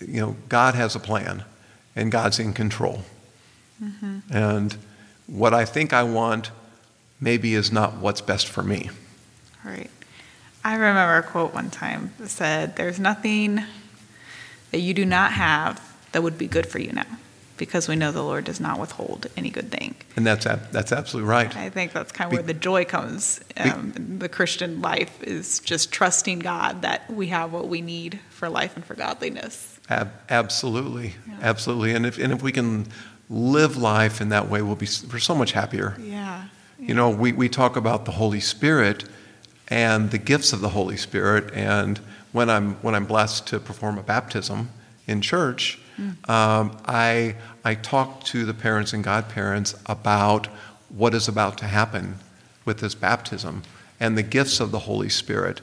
you 0.00 0.20
know, 0.20 0.36
God 0.48 0.74
has 0.74 0.94
a 0.94 1.00
plan 1.00 1.44
and 1.96 2.12
God's 2.12 2.38
in 2.38 2.52
control. 2.52 3.02
Mm-hmm. 3.82 4.18
And 4.30 4.76
what 5.26 5.52
I 5.52 5.64
think 5.64 5.92
I 5.92 6.04
want 6.04 6.50
maybe 7.20 7.54
is 7.54 7.72
not 7.72 7.96
what's 7.96 8.20
best 8.20 8.46
for 8.46 8.62
me. 8.62 8.90
Right. 9.64 9.90
I 10.64 10.74
remember 10.74 11.16
a 11.16 11.22
quote 11.22 11.54
one 11.54 11.70
time 11.70 12.12
that 12.18 12.28
said, 12.28 12.76
There's 12.76 12.98
nothing 12.98 13.62
that 14.70 14.80
you 14.80 14.94
do 14.94 15.04
not 15.04 15.32
have 15.32 15.80
that 16.12 16.22
would 16.22 16.38
be 16.38 16.46
good 16.46 16.66
for 16.66 16.78
you 16.78 16.92
now 16.92 17.06
because 17.58 17.88
we 17.88 17.96
know 17.96 18.12
the 18.12 18.22
Lord 18.22 18.44
does 18.44 18.60
not 18.60 18.78
withhold 18.78 19.26
any 19.36 19.50
good 19.50 19.70
thing. 19.70 19.96
And 20.16 20.26
that's 20.26 20.44
that's 20.44 20.92
absolutely 20.92 21.28
right. 21.28 21.54
I 21.56 21.68
think 21.68 21.92
that's 21.92 22.12
kind 22.12 22.28
of 22.28 22.32
where 22.32 22.42
the 22.42 22.54
joy 22.54 22.84
comes. 22.84 23.40
Um, 23.56 23.92
the 24.18 24.28
Christian 24.28 24.80
life 24.80 25.22
is 25.22 25.58
just 25.60 25.92
trusting 25.92 26.38
God 26.38 26.82
that 26.82 27.10
we 27.10 27.26
have 27.26 27.52
what 27.52 27.68
we 27.68 27.82
need 27.82 28.20
for 28.30 28.48
life 28.48 28.76
and 28.76 28.84
for 28.84 28.94
godliness. 28.94 29.78
Ab- 29.90 30.12
absolutely, 30.30 31.14
yeah. 31.26 31.38
absolutely. 31.42 31.94
And 31.94 32.06
if 32.06 32.18
and 32.18 32.32
if 32.32 32.42
we 32.42 32.52
can 32.52 32.86
live 33.28 33.76
life 33.76 34.20
in 34.20 34.30
that 34.30 34.48
way, 34.48 34.62
we'll 34.62 34.76
be 34.76 34.88
we're 35.12 35.18
so 35.18 35.34
much 35.34 35.52
happier. 35.52 35.96
Yeah. 36.00 36.44
yeah. 36.78 36.88
You 36.88 36.94
know, 36.94 37.10
we, 37.10 37.32
we 37.32 37.48
talk 37.48 37.76
about 37.76 38.04
the 38.04 38.12
Holy 38.12 38.40
Spirit 38.40 39.04
and 39.68 40.10
the 40.10 40.18
gifts 40.18 40.52
of 40.52 40.60
the 40.60 40.70
Holy 40.70 40.96
Spirit, 40.96 41.52
and 41.54 41.98
when 42.32 42.50
I'm 42.50 42.74
when 42.76 42.94
I'm 42.94 43.06
blessed 43.06 43.46
to 43.48 43.60
perform 43.60 43.98
a 43.98 44.02
baptism 44.02 44.70
in 45.06 45.20
church 45.20 45.78
Mm. 45.98 46.28
Um, 46.30 46.76
I, 46.86 47.36
I 47.64 47.74
talk 47.74 48.24
to 48.24 48.44
the 48.44 48.54
parents 48.54 48.92
and 48.92 49.02
godparents 49.02 49.74
about 49.86 50.46
what 50.88 51.14
is 51.14 51.28
about 51.28 51.58
to 51.58 51.66
happen 51.66 52.16
with 52.64 52.78
this 52.78 52.94
baptism 52.94 53.62
and 54.00 54.16
the 54.16 54.22
gifts 54.22 54.60
of 54.60 54.70
the 54.70 54.80
Holy 54.80 55.08
Spirit 55.08 55.60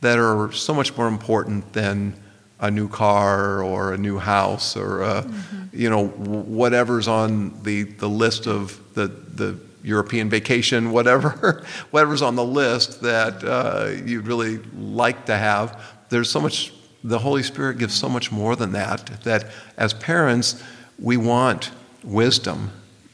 that 0.00 0.18
are 0.18 0.52
so 0.52 0.74
much 0.74 0.96
more 0.96 1.08
important 1.08 1.72
than 1.72 2.14
a 2.60 2.70
new 2.70 2.88
car 2.88 3.62
or 3.62 3.92
a 3.92 3.98
new 3.98 4.18
house 4.18 4.76
or 4.76 5.02
a, 5.02 5.22
mm-hmm. 5.22 5.64
you 5.72 5.90
know 5.90 6.08
whatever's 6.08 7.08
on 7.08 7.62
the, 7.62 7.82
the 7.82 8.08
list 8.08 8.46
of 8.46 8.80
the, 8.94 9.08
the 9.08 9.58
European 9.84 10.28
vacation, 10.28 10.90
whatever 10.98 11.64
whatever's 11.90 12.22
on 12.22 12.34
the 12.34 12.44
list 12.44 13.02
that 13.02 13.44
uh, 13.44 13.90
you'd 14.04 14.26
really 14.26 14.58
like 14.76 15.26
to 15.26 15.36
have. 15.36 15.80
There's 16.08 16.30
so 16.30 16.40
much 16.40 16.72
the 17.04 17.18
Holy 17.18 17.42
Spirit 17.42 17.78
gives 17.78 17.94
so 17.94 18.08
much 18.08 18.32
more 18.32 18.56
than 18.56 18.72
that. 18.72 19.22
That 19.24 19.50
as 19.76 19.92
parents, 19.92 20.62
we 20.98 21.18
want 21.18 21.70
wisdom, 22.02 22.70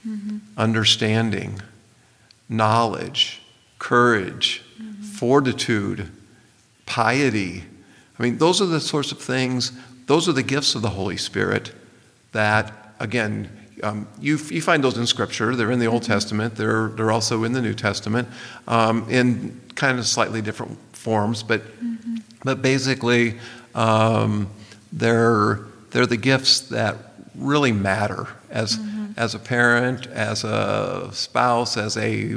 mm-hmm. 0.07 0.39
understanding, 0.57 1.61
knowledge, 2.49 3.43
courage, 3.81 4.63
mm-hmm. 4.81 5.03
fortitude, 5.03 6.11
piety. 6.87 7.65
I 8.19 8.23
mean, 8.23 8.39
those 8.39 8.61
are 8.61 8.67
the 8.67 8.81
sorts 8.81 9.11
of 9.11 9.19
things, 9.19 9.73
those 10.07 10.29
are 10.29 10.33
the 10.33 10.43
gifts 10.43 10.75
of 10.75 10.83
the 10.83 10.91
Holy 10.91 11.17
Spirit 11.17 11.73
that, 12.33 12.95
again, 13.01 13.60
um, 13.83 14.07
you, 14.21 14.39
you, 14.49 14.61
find 14.61 14.83
those 14.83 14.99
in 14.99 15.07
Scripture. 15.07 15.55
They're 15.57 15.71
in 15.71 15.79
the 15.79 15.87
Old 15.87 16.03
mm-hmm. 16.03 16.13
Testament, 16.13 16.57
they're, 16.57 16.89
they're 16.89 17.11
also 17.11 17.45
in 17.45 17.53
the 17.53 17.63
New 17.63 17.75
Testament 17.75 18.29
um, 18.69 19.09
in 19.09 19.61
kind 19.75 19.99
of 19.99 20.07
slightly 20.07 20.43
different 20.43 20.79
forms, 20.93 21.43
but, 21.43 21.63
mm-hmm. 21.63 22.17
but 22.45 22.63
basically, 22.63 23.39
um, 23.75 24.49
they're, 24.93 25.61
they're 25.91 26.07
the 26.07 26.17
gifts 26.17 26.61
that 26.61 26.97
really 27.35 27.73
matter 27.73 28.29
as, 28.51 28.77
mm-hmm. 28.77 29.13
as 29.17 29.35
a 29.35 29.39
parent, 29.39 30.07
as 30.09 30.45
a 30.45 31.11
spouse, 31.13 31.77
as 31.77 31.97
a 31.97 32.35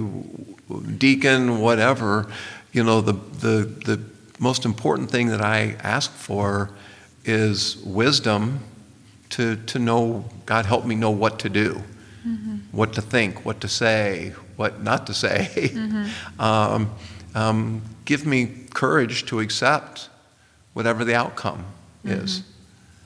deacon, 0.97 1.59
whatever. 1.59 2.27
you 2.71 2.83
know, 2.83 3.01
the, 3.01 3.13
the, 3.13 3.65
the 3.85 4.01
most 4.39 4.65
important 4.65 5.09
thing 5.09 5.27
that 5.27 5.41
I 5.41 5.75
ask 5.81 6.11
for 6.11 6.71
is 7.25 7.77
wisdom 7.77 8.59
to, 9.33 9.55
to 9.55 9.79
know, 9.79 10.25
God 10.45 10.67
help 10.67 10.85
me 10.85 10.93
know 10.93 11.09
what 11.09 11.39
to 11.39 11.49
do, 11.49 11.81
mm-hmm. 12.25 12.57
what 12.71 12.93
to 12.93 13.01
think, 13.01 13.43
what 13.43 13.61
to 13.61 13.67
say, 13.67 14.33
what 14.57 14.83
not 14.83 15.07
to 15.07 15.13
say. 15.13 15.71
Mm-hmm. 15.73 16.39
um, 16.39 16.91
um, 17.33 17.81
give 18.05 18.27
me 18.27 18.65
courage 18.75 19.25
to 19.25 19.39
accept 19.39 20.09
whatever 20.73 21.03
the 21.03 21.15
outcome 21.15 21.65
mm-hmm. 22.05 22.23
is. 22.23 22.43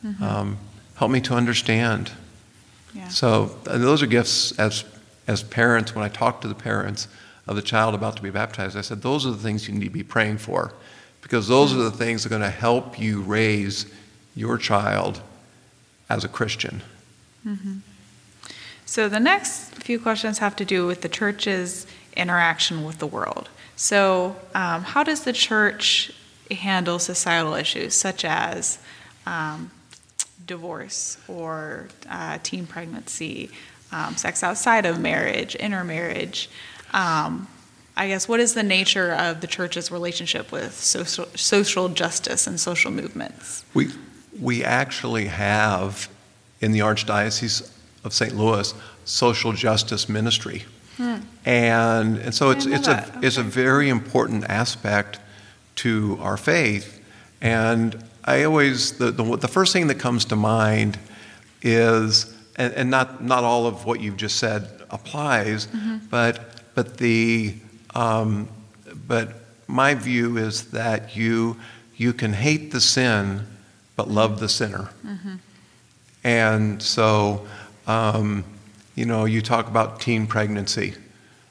Mm-hmm. 0.06 0.22
Um, 0.22 0.58
help 0.96 1.12
me 1.12 1.22
to 1.22 1.34
understand. 1.34 2.12
Yeah. 2.94 3.08
So 3.08 3.46
those 3.64 4.04
are 4.04 4.08
gifts 4.08 4.52
as, 4.60 4.84
as 5.28 5.44
parents. 5.44 5.96
When 5.96 6.04
I 6.04 6.10
talk 6.10 6.42
to 6.42 6.50
the 6.50 6.56
parents 6.56 7.08
of 7.48 7.56
the 7.56 7.62
child 7.62 7.96
about 7.96 8.18
to 8.18 8.22
be 8.22 8.32
baptized, 8.32 8.76
I 8.78 8.82
said, 8.82 9.02
those 9.02 9.26
are 9.26 9.32
the 9.32 9.38
things 9.38 9.66
you 9.66 9.74
need 9.74 9.86
to 9.86 9.92
be 9.92 10.04
praying 10.04 10.40
for 10.40 10.74
because 11.22 11.48
those 11.48 11.74
are 11.74 11.78
the 11.78 11.92
things 11.92 12.24
that 12.24 12.28
are 12.28 12.38
going 12.38 12.42
to 12.42 12.50
help 12.50 13.00
you 13.00 13.22
raise 13.22 13.86
your 14.36 14.58
child 14.58 15.22
as 16.10 16.24
a 16.24 16.28
Christian. 16.28 16.82
Mm-hmm. 17.46 17.78
So 18.86 19.10
the 19.10 19.20
next 19.20 19.76
few 19.76 20.00
questions 20.00 20.40
have 20.40 20.56
to 20.58 20.66
do 20.66 20.88
with 20.88 21.02
the 21.02 21.10
church's 21.10 21.86
interaction 22.16 22.84
with 22.84 23.00
the 23.00 23.08
world. 23.08 23.50
So, 23.76 24.36
um, 24.56 24.84
how 24.84 25.04
does 25.04 25.22
the 25.22 25.34
church 25.34 26.12
handle 26.50 26.98
societal 26.98 27.54
issues 27.54 27.94
such 27.94 28.26
as 28.26 28.80
um, 29.26 29.70
divorce 30.46 31.18
or 31.28 31.90
uh, 32.10 32.40
teen 32.42 32.66
pregnancy, 32.66 33.52
um, 33.92 34.16
sex 34.16 34.42
outside 34.42 34.86
of 34.86 35.00
marriage, 35.00 35.54
intermarriage? 35.56 36.50
Um, 36.92 37.48
I 37.96 38.08
guess 38.08 38.28
what 38.28 38.40
is 38.40 38.54
the 38.54 38.64
nature 38.64 39.12
of 39.12 39.42
the 39.42 39.48
church's 39.48 39.92
relationship 39.92 40.52
with 40.52 40.74
social, 40.74 41.26
social 41.36 41.90
justice 41.90 42.48
and 42.48 42.60
social 42.60 42.92
movements? 42.92 43.66
We, 43.74 43.90
we 44.40 44.64
actually 44.64 45.26
have 45.26 46.10
in 46.62 46.72
the 46.72 46.80
Archdiocese 46.80 47.72
of 48.04 48.14
St. 48.14 48.36
Louis 48.36 48.74
social 49.06 49.54
justice 49.54 50.10
ministry. 50.10 50.66
Hmm. 50.98 51.18
And, 51.46 52.18
and 52.18 52.34
so 52.34 52.50
it's, 52.50 52.66
it's, 52.66 52.88
a, 52.88 53.06
okay. 53.08 53.28
it's 53.28 53.38
a 53.38 53.44
very 53.44 53.90
important 53.90 54.46
aspect 54.46 55.20
to 55.78 56.18
our 56.22 56.38
faith. 56.38 57.04
And 57.42 58.04
I 58.26 58.44
always, 58.44 58.98
the, 58.98 59.12
the, 59.12 59.38
the 59.38 59.48
first 59.48 59.74
thing 59.74 59.88
that 59.88 60.00
comes 60.00 60.26
to 60.26 60.36
mind 60.36 60.98
is, 61.62 62.36
and, 62.58 62.74
and, 62.74 62.90
not, 62.90 63.24
not 63.24 63.44
all 63.44 63.68
of 63.68 63.86
what 63.86 64.02
you've 64.02 64.18
just 64.18 64.38
said 64.38 64.68
applies, 64.90 65.68
mm-hmm. 65.68 65.98
but, 66.10 66.62
but 66.74 66.98
the, 66.98 67.56
um, 67.94 68.50
but 69.08 69.36
my 69.68 69.94
view 69.94 70.38
is 70.38 70.72
that 70.72 71.16
you, 71.16 71.58
you 71.96 72.14
can 72.14 72.34
hate 72.34 72.72
the 72.72 72.82
sin, 72.82 73.46
but 73.98 74.10
love 74.10 74.40
the 74.40 74.48
sinner. 74.48 74.90
Mm-hmm. 75.06 75.36
And 76.24 76.82
so, 76.82 77.46
um, 77.88 78.46
you 78.96 79.06
know, 79.06 79.26
you 79.26 79.42
talk 79.42 79.68
about 79.68 80.00
teen 80.00 80.28
pregnancy. 80.28 80.94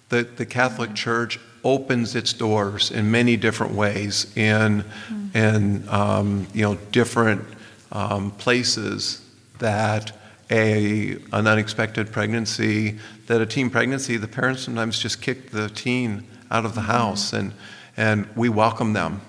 The, 0.09 0.23
the 0.23 0.47
Catholic 0.47 0.91
mm-hmm. 0.91 0.97
Church 0.97 1.39
opens 1.65 2.15
its 2.15 2.33
doors 2.33 2.91
in 2.91 3.11
many 3.11 3.37
different 3.37 3.75
ways 3.75 4.35
in, 4.37 4.83
mm-hmm. 4.83 5.37
in 5.37 5.89
um, 5.89 6.47
you 6.55 6.63
know, 6.63 6.77
different 6.93 7.45
um, 7.93 8.31
places 8.33 9.29
that 9.59 10.13
a, 10.51 11.17
an 11.33 11.47
unexpected 11.49 12.13
pregnancy, 12.13 12.99
that 13.27 13.41
a 13.41 13.47
teen 13.47 13.69
pregnancy, 13.69 14.17
the 14.17 14.29
parents 14.29 14.63
sometimes 14.63 14.99
just 14.99 15.21
kick 15.21 15.51
the 15.51 15.69
teen 15.71 16.25
out 16.53 16.65
of 16.65 16.77
the 16.77 16.81
mm-hmm. 16.81 16.91
house, 16.91 17.33
and, 17.33 17.53
and 17.97 18.29
we 18.37 18.49
welcome 18.49 18.93
them 18.93 19.21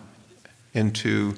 into 0.75 1.34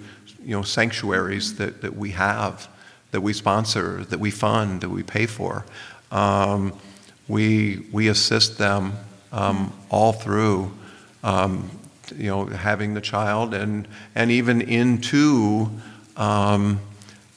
you 0.50 0.56
know, 0.56 0.64
sanctuaries 0.64 1.58
that, 1.58 1.84
that 1.84 1.96
we 1.96 2.10
have, 2.10 2.68
that 3.12 3.22
we 3.22 3.34
sponsor, 3.34 4.04
that 4.06 4.20
we 4.20 4.32
fund, 4.32 4.82
that 4.82 4.90
we 4.90 5.04
pay 5.04 5.28
for. 5.28 5.64
Um, 6.12 6.74
we, 7.28 7.86
we 7.92 8.08
assist 8.08 8.58
them 8.58 8.94
um, 9.32 9.72
all 9.92 10.12
through 10.12 10.74
um, 11.24 11.70
you 12.18 12.32
know, 12.32 12.46
having 12.46 12.96
the 12.96 13.02
child 13.02 13.54
and, 13.54 13.88
and 14.16 14.32
even 14.32 14.60
into 14.62 15.70
um, 16.18 16.80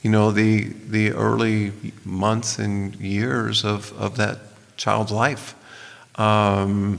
you 0.00 0.10
know, 0.10 0.30
the, 0.30 0.64
the 0.88 1.12
early 1.12 1.72
months 2.06 2.58
and 2.58 2.96
years 2.96 3.62
of, 3.62 3.92
of 4.00 4.16
that 4.16 4.38
child's 4.78 5.12
life. 5.12 5.54
Um, 6.18 6.98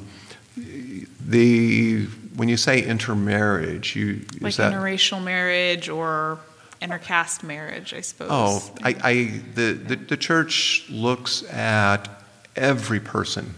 the 1.25 2.05
when 2.35 2.49
you 2.49 2.57
say 2.57 2.81
intermarriage, 2.81 3.95
you 3.95 4.25
like 4.41 4.55
that, 4.55 4.73
interracial 4.73 5.23
marriage 5.23 5.89
or 5.89 6.39
intercaste 6.81 7.43
marriage, 7.43 7.93
I 7.93 8.01
suppose. 8.01 8.29
Oh, 8.31 8.75
I, 8.83 8.95
I 9.03 9.41
the, 9.55 9.73
the, 9.73 9.95
the 9.95 10.17
church 10.17 10.85
looks 10.89 11.43
at 11.51 12.09
every 12.55 12.99
person, 12.99 13.53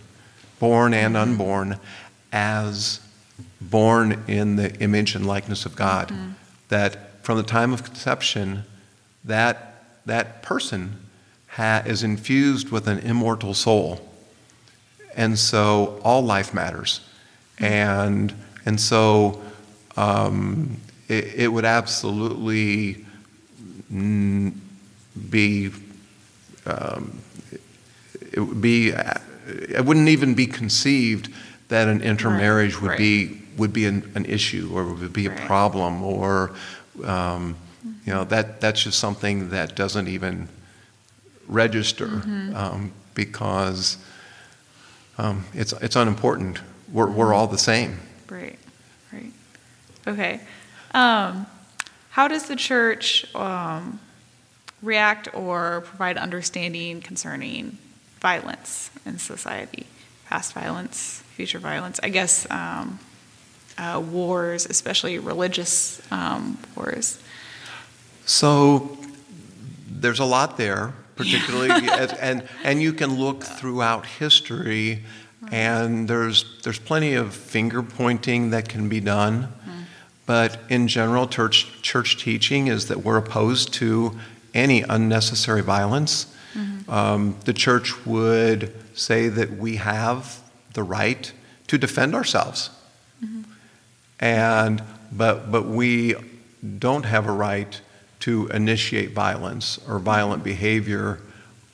born 0.59 0.93
and 0.93 1.15
mm-hmm. 1.15 1.31
unborn, 1.31 1.79
as 2.31 2.99
born 3.61 4.23
in 4.27 4.55
the 4.57 4.75
image 4.79 5.15
and 5.15 5.25
likeness 5.25 5.65
of 5.65 5.75
God. 5.75 6.09
Mm-hmm. 6.09 6.31
That 6.69 7.23
from 7.23 7.37
the 7.37 7.43
time 7.43 7.73
of 7.73 7.83
conception, 7.83 8.63
that 9.23 9.83
that 10.05 10.43
person 10.43 10.99
ha- 11.47 11.83
is 11.85 12.03
infused 12.03 12.69
with 12.69 12.87
an 12.87 12.99
immortal 12.99 13.53
soul, 13.53 14.07
and 15.15 15.39
so 15.39 15.99
all 16.03 16.21
life 16.21 16.53
matters. 16.53 17.01
And, 17.57 18.33
and 18.65 18.79
so 18.79 19.41
um, 19.97 20.77
it, 21.07 21.35
it, 21.35 21.47
would 21.47 21.65
absolutely 21.65 23.05
be, 25.29 25.71
um, 26.65 27.21
it 28.31 28.39
would 28.39 28.61
be, 28.61 28.89
it 28.89 29.85
wouldn't 29.85 30.09
even 30.09 30.33
be 30.33 30.47
conceived 30.47 31.31
that 31.69 31.87
an 31.87 32.01
intermarriage 32.01 32.81
would 32.81 32.91
right. 32.91 32.97
be 32.97 33.41
would 33.57 33.71
be 33.71 33.85
an, 33.85 34.11
an, 34.15 34.25
issue 34.25 34.69
or 34.73 34.83
would 34.83 35.13
be 35.13 35.27
a 35.27 35.29
right. 35.29 35.39
problem 35.47 36.03
or 36.03 36.51
um, 37.05 37.55
you 38.05 38.11
know 38.11 38.25
that 38.25 38.59
that's 38.59 38.83
just 38.83 38.99
something 38.99 39.49
that 39.49 39.75
doesn't 39.75 40.09
even 40.09 40.49
register 41.47 42.07
mm-hmm. 42.07 42.53
um, 42.53 42.91
because 43.13 43.97
um, 45.17 45.45
it's 45.53 45.71
it's 45.73 45.95
unimportant 45.95 46.59
we're, 46.91 47.09
we're 47.09 47.33
all 47.33 47.47
the 47.47 47.57
same. 47.57 47.99
Right, 48.35 48.59
right. 49.13 49.31
Okay. 50.05 50.41
Um, 50.93 51.45
how 52.09 52.27
does 52.27 52.47
the 52.47 52.57
church 52.57 53.33
um, 53.33 53.99
react 54.81 55.33
or 55.33 55.81
provide 55.85 56.17
understanding 56.17 56.99
concerning 56.99 57.77
violence 58.19 58.91
in 59.05 59.19
society? 59.19 59.85
Past 60.27 60.51
violence, 60.51 61.23
future 61.35 61.59
violence, 61.59 61.99
I 62.03 62.09
guess 62.09 62.45
um, 62.51 62.99
uh, 63.77 64.03
wars, 64.05 64.65
especially 64.65 65.17
religious 65.17 66.01
um, 66.11 66.57
wars. 66.75 67.21
So 68.25 68.97
there's 69.87 70.19
a 70.19 70.25
lot 70.25 70.57
there, 70.57 70.93
particularly, 71.15 71.87
as, 71.89 72.11
and, 72.13 72.43
and 72.65 72.81
you 72.81 72.91
can 72.91 73.17
look 73.17 73.43
throughout 73.43 74.05
history 74.05 75.03
and 75.51 76.07
there's, 76.07 76.61
there's 76.63 76.79
plenty 76.79 77.13
of 77.15 77.33
finger 77.33 77.83
pointing 77.83 78.49
that 78.51 78.69
can 78.69 78.89
be 78.89 78.99
done. 78.99 79.43
Mm-hmm. 79.43 79.81
But 80.25 80.59
in 80.69 80.87
general, 80.87 81.27
church, 81.27 81.81
church 81.81 82.17
teaching 82.17 82.67
is 82.67 82.87
that 82.87 83.03
we're 83.03 83.17
opposed 83.17 83.73
to 83.75 84.17
any 84.53 84.81
unnecessary 84.81 85.61
violence. 85.61 86.33
Mm-hmm. 86.53 86.89
Um, 86.89 87.37
the 87.45 87.53
church 87.53 88.05
would 88.05 88.73
say 88.97 89.27
that 89.29 89.57
we 89.57 89.75
have 89.75 90.39
the 90.73 90.83
right 90.83 91.31
to 91.67 91.77
defend 91.77 92.15
ourselves. 92.15 92.69
Mm-hmm. 93.23 93.41
And, 94.19 94.83
but, 95.11 95.51
but 95.51 95.65
we 95.65 96.15
don't 96.79 97.05
have 97.05 97.27
a 97.27 97.31
right 97.31 97.79
to 98.21 98.47
initiate 98.47 99.11
violence 99.11 99.79
or 99.87 99.99
violent 99.99 100.43
behavior 100.43 101.19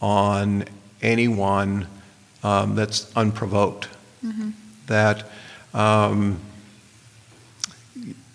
on 0.02 0.66
anyone 1.02 1.88
um, 2.44 2.76
that's 2.76 3.12
unprovoked. 3.16 3.88
Mm-hmm. 4.26 4.52
That 4.88 5.30
um, 5.74 6.40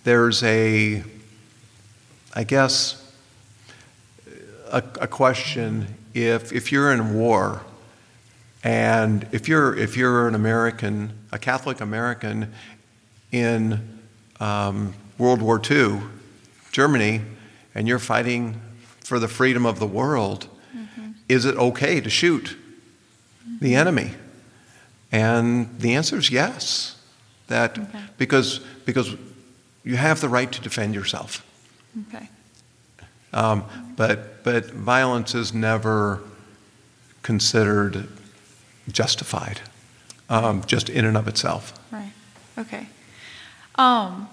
there's 0.04 0.42
a, 0.42 1.02
I 2.34 2.44
guess, 2.44 3.12
a, 4.70 4.82
a, 5.00 5.06
question 5.06 5.86
if, 6.14 6.52
if 6.52 6.72
you're 6.72 6.92
in 6.92 7.14
war 7.14 7.62
and 8.64 9.26
if 9.32 9.48
you're, 9.48 9.76
if 9.76 9.96
you're 9.96 10.28
an 10.28 10.34
American, 10.34 11.12
a 11.30 11.38
Catholic 11.38 11.80
American 11.80 12.52
in 13.32 14.00
um, 14.40 14.94
World 15.18 15.42
War 15.42 15.60
II, 15.68 16.00
Germany, 16.72 17.22
and 17.74 17.86
you're 17.86 17.98
fighting 17.98 18.60
for 19.00 19.18
the 19.18 19.28
freedom 19.28 19.66
of 19.66 19.78
the 19.78 19.86
world, 19.86 20.48
mm-hmm. 20.74 21.12
is 21.28 21.44
it 21.44 21.56
okay 21.56 22.00
to 22.00 22.10
shoot? 22.10 22.56
The 23.60 23.74
enemy? 23.74 24.12
And 25.12 25.78
the 25.78 25.94
answer 25.94 26.16
is 26.18 26.30
yes. 26.30 27.00
That 27.48 27.78
okay. 27.78 28.00
because 28.18 28.58
because 28.84 29.14
you 29.84 29.96
have 29.96 30.20
the 30.20 30.28
right 30.28 30.50
to 30.50 30.60
defend 30.60 30.94
yourself. 30.94 31.46
Okay. 32.08 32.28
Um, 33.32 33.64
but, 33.96 34.42
but 34.44 34.70
violence 34.70 35.34
is 35.34 35.52
never 35.52 36.22
considered 37.22 38.08
justified, 38.90 39.60
um, 40.30 40.64
just 40.64 40.88
in 40.88 41.04
and 41.04 41.16
of 41.16 41.28
itself. 41.28 41.72
Right. 41.92 42.12
Okay. 42.56 42.88
Um, 43.74 44.28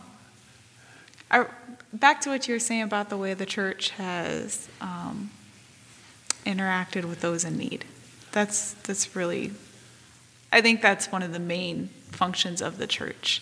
I, 1.29 1.45
back 1.91 2.21
to 2.21 2.29
what 2.29 2.47
you 2.47 2.55
were 2.55 2.59
saying 2.59 2.83
about 2.83 3.09
the 3.09 3.17
way 3.17 3.33
the 3.33 3.45
church 3.45 3.89
has 3.91 4.69
um, 4.79 5.31
interacted 6.45 7.05
with 7.05 7.21
those 7.21 7.43
in 7.43 7.57
need. 7.57 7.85
That's 8.33 8.73
that's 8.83 9.15
really, 9.15 9.51
I 10.51 10.61
think 10.61 10.81
that's 10.81 11.11
one 11.11 11.23
of 11.23 11.31
the 11.31 11.39
main 11.39 11.89
functions 12.11 12.61
of 12.61 12.77
the 12.77 12.87
church. 12.87 13.41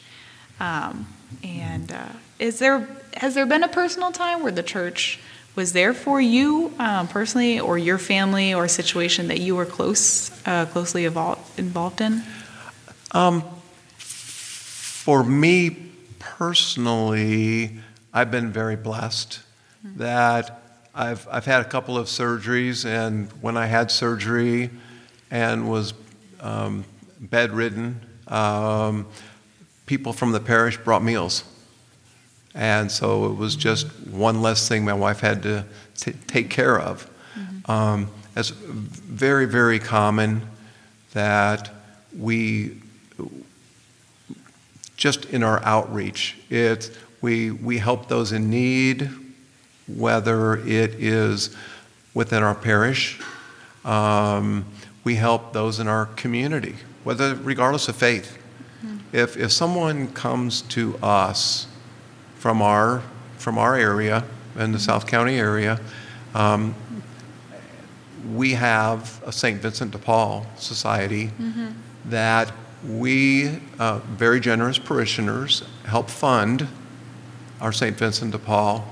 Um, 0.59 1.07
and 1.43 1.91
uh, 1.91 2.09
is 2.37 2.59
there 2.59 2.87
has 3.15 3.33
there 3.33 3.47
been 3.47 3.63
a 3.63 3.67
personal 3.67 4.11
time 4.11 4.43
where 4.43 4.51
the 4.51 4.63
church 4.63 5.19
was 5.55 5.73
there 5.73 5.93
for 5.93 6.21
you 6.21 6.73
um, 6.79 7.07
personally, 7.07 7.59
or 7.59 7.77
your 7.77 7.97
family, 7.97 8.53
or 8.53 8.65
a 8.65 8.69
situation 8.69 9.27
that 9.29 9.39
you 9.39 9.55
were 9.55 9.65
close 9.65 10.31
uh, 10.45 10.65
closely 10.67 11.05
involved 11.05 11.59
involved 11.59 12.01
in? 12.01 12.21
Um, 13.11 13.43
for 13.97 15.23
me 15.23 15.69
personally, 16.19 17.79
I've 18.13 18.29
been 18.29 18.51
very 18.51 18.75
blessed 18.75 19.39
that 19.97 20.70
I've, 20.93 21.25
I've 21.31 21.45
had 21.45 21.61
a 21.61 21.65
couple 21.69 21.97
of 21.97 22.07
surgeries, 22.07 22.85
and 22.85 23.29
when 23.41 23.55
I 23.55 23.65
had 23.65 23.91
surgery 23.91 24.69
and 25.29 25.69
was 25.69 25.93
um, 26.41 26.83
bedridden, 27.19 28.01
um, 28.27 29.07
people 29.85 30.11
from 30.11 30.33
the 30.33 30.41
parish 30.41 30.77
brought 30.77 31.01
meals. 31.01 31.45
And 32.53 32.91
so 32.91 33.27
it 33.27 33.35
was 33.35 33.55
just 33.55 33.87
one 34.09 34.41
less 34.41 34.67
thing 34.67 34.83
my 34.83 34.93
wife 34.93 35.21
had 35.21 35.43
to 35.43 35.65
t- 35.95 36.13
take 36.27 36.49
care 36.49 36.77
of. 36.77 37.09
Um, 37.65 38.09
it's 38.35 38.49
very, 38.49 39.45
very 39.45 39.79
common 39.79 40.41
that 41.13 41.69
we, 42.17 42.81
just 44.97 45.25
in 45.25 45.43
our 45.43 45.63
outreach, 45.63 46.37
it's, 46.49 46.91
we, 47.21 47.51
we 47.51 47.77
help 47.77 48.09
those 48.09 48.33
in 48.33 48.49
need, 48.49 49.09
whether 49.97 50.57
it 50.57 50.95
is 50.95 51.55
within 52.13 52.43
our 52.43 52.55
parish, 52.55 53.19
um, 53.85 54.65
we 55.03 55.15
help 55.15 55.53
those 55.53 55.79
in 55.79 55.87
our 55.87 56.05
community, 56.05 56.75
whether 57.03 57.35
regardless 57.35 57.87
of 57.87 57.95
faith. 57.95 58.37
If, 59.11 59.35
if 59.35 59.51
someone 59.51 60.07
comes 60.13 60.61
to 60.63 60.97
us 61.03 61.67
from 62.35 62.61
our, 62.61 63.03
from 63.37 63.57
our 63.57 63.75
area, 63.75 64.23
in 64.57 64.71
the 64.71 64.79
South 64.79 65.07
County 65.07 65.37
area, 65.37 65.79
um, 66.33 66.75
we 68.33 68.53
have 68.53 69.21
a 69.25 69.31
St. 69.31 69.61
Vincent 69.61 69.91
de 69.91 69.97
Paul 69.97 70.45
Society 70.57 71.31
that 72.05 72.51
we, 72.87 73.59
uh, 73.79 73.99
very 73.99 74.39
generous 74.39 74.77
parishioners, 74.77 75.63
help 75.85 76.09
fund 76.09 76.67
our 77.59 77.71
St. 77.71 77.95
Vincent 77.97 78.31
de 78.31 78.39
Paul, 78.39 78.90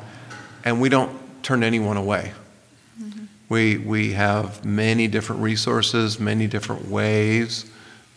and 0.70 0.80
we 0.80 0.88
don't 0.88 1.12
turn 1.42 1.64
anyone 1.64 1.98
away. 1.98 2.32
We, 3.50 3.78
we 3.78 4.12
have 4.12 4.64
many 4.64 5.08
different 5.08 5.42
resources, 5.42 6.20
many 6.20 6.46
different 6.46 6.88
ways 6.88 7.66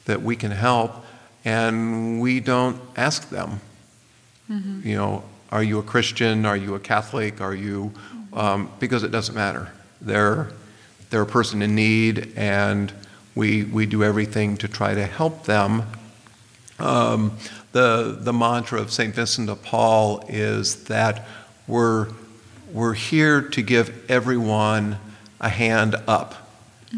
that 0.05 0.21
we 0.21 0.37
can 0.37 0.51
help, 0.51 1.03
and 1.47 2.21
we 2.21 2.41
don't 2.41 2.79
ask 2.95 3.31
them, 3.31 3.61
you 4.85 4.97
know, 4.97 5.25
are 5.51 5.63
you 5.63 5.79
a 5.79 5.83
Christian? 5.83 6.45
Are 6.45 6.57
you 6.59 6.75
a 6.75 6.79
Catholic? 6.79 7.41
Are 7.41 7.55
you, 7.55 7.93
um, 8.35 8.71
because 8.79 9.03
it 9.03 9.11
doesn't 9.11 9.35
matter. 9.35 9.73
They're, 10.03 10.51
they're 11.09 11.23
a 11.23 11.27
person 11.27 11.63
in 11.63 11.75
need, 11.75 12.35
and 12.37 12.93
we, 13.35 13.65
we 13.65 13.87
do 13.87 14.05
everything 14.05 14.59
to 14.59 14.69
try 14.69 14.93
to 14.93 15.07
help 15.07 15.45
them. 15.45 15.85
Um, 16.79 17.39
the, 17.73 18.19
the 18.21 18.35
mantra 18.35 18.83
of 18.83 18.93
St. 18.93 19.15
Vincent 19.15 19.47
de 19.47 19.55
Paul 19.55 20.23
is 20.29 20.85
that 20.85 21.27
we're, 21.67 22.09
we're 22.73 22.95
here 22.95 23.43
to 23.43 23.63
give 23.63 24.11
everyone 24.11 24.99
a 25.41 25.49
hand 25.49 25.97
up, 26.07 26.49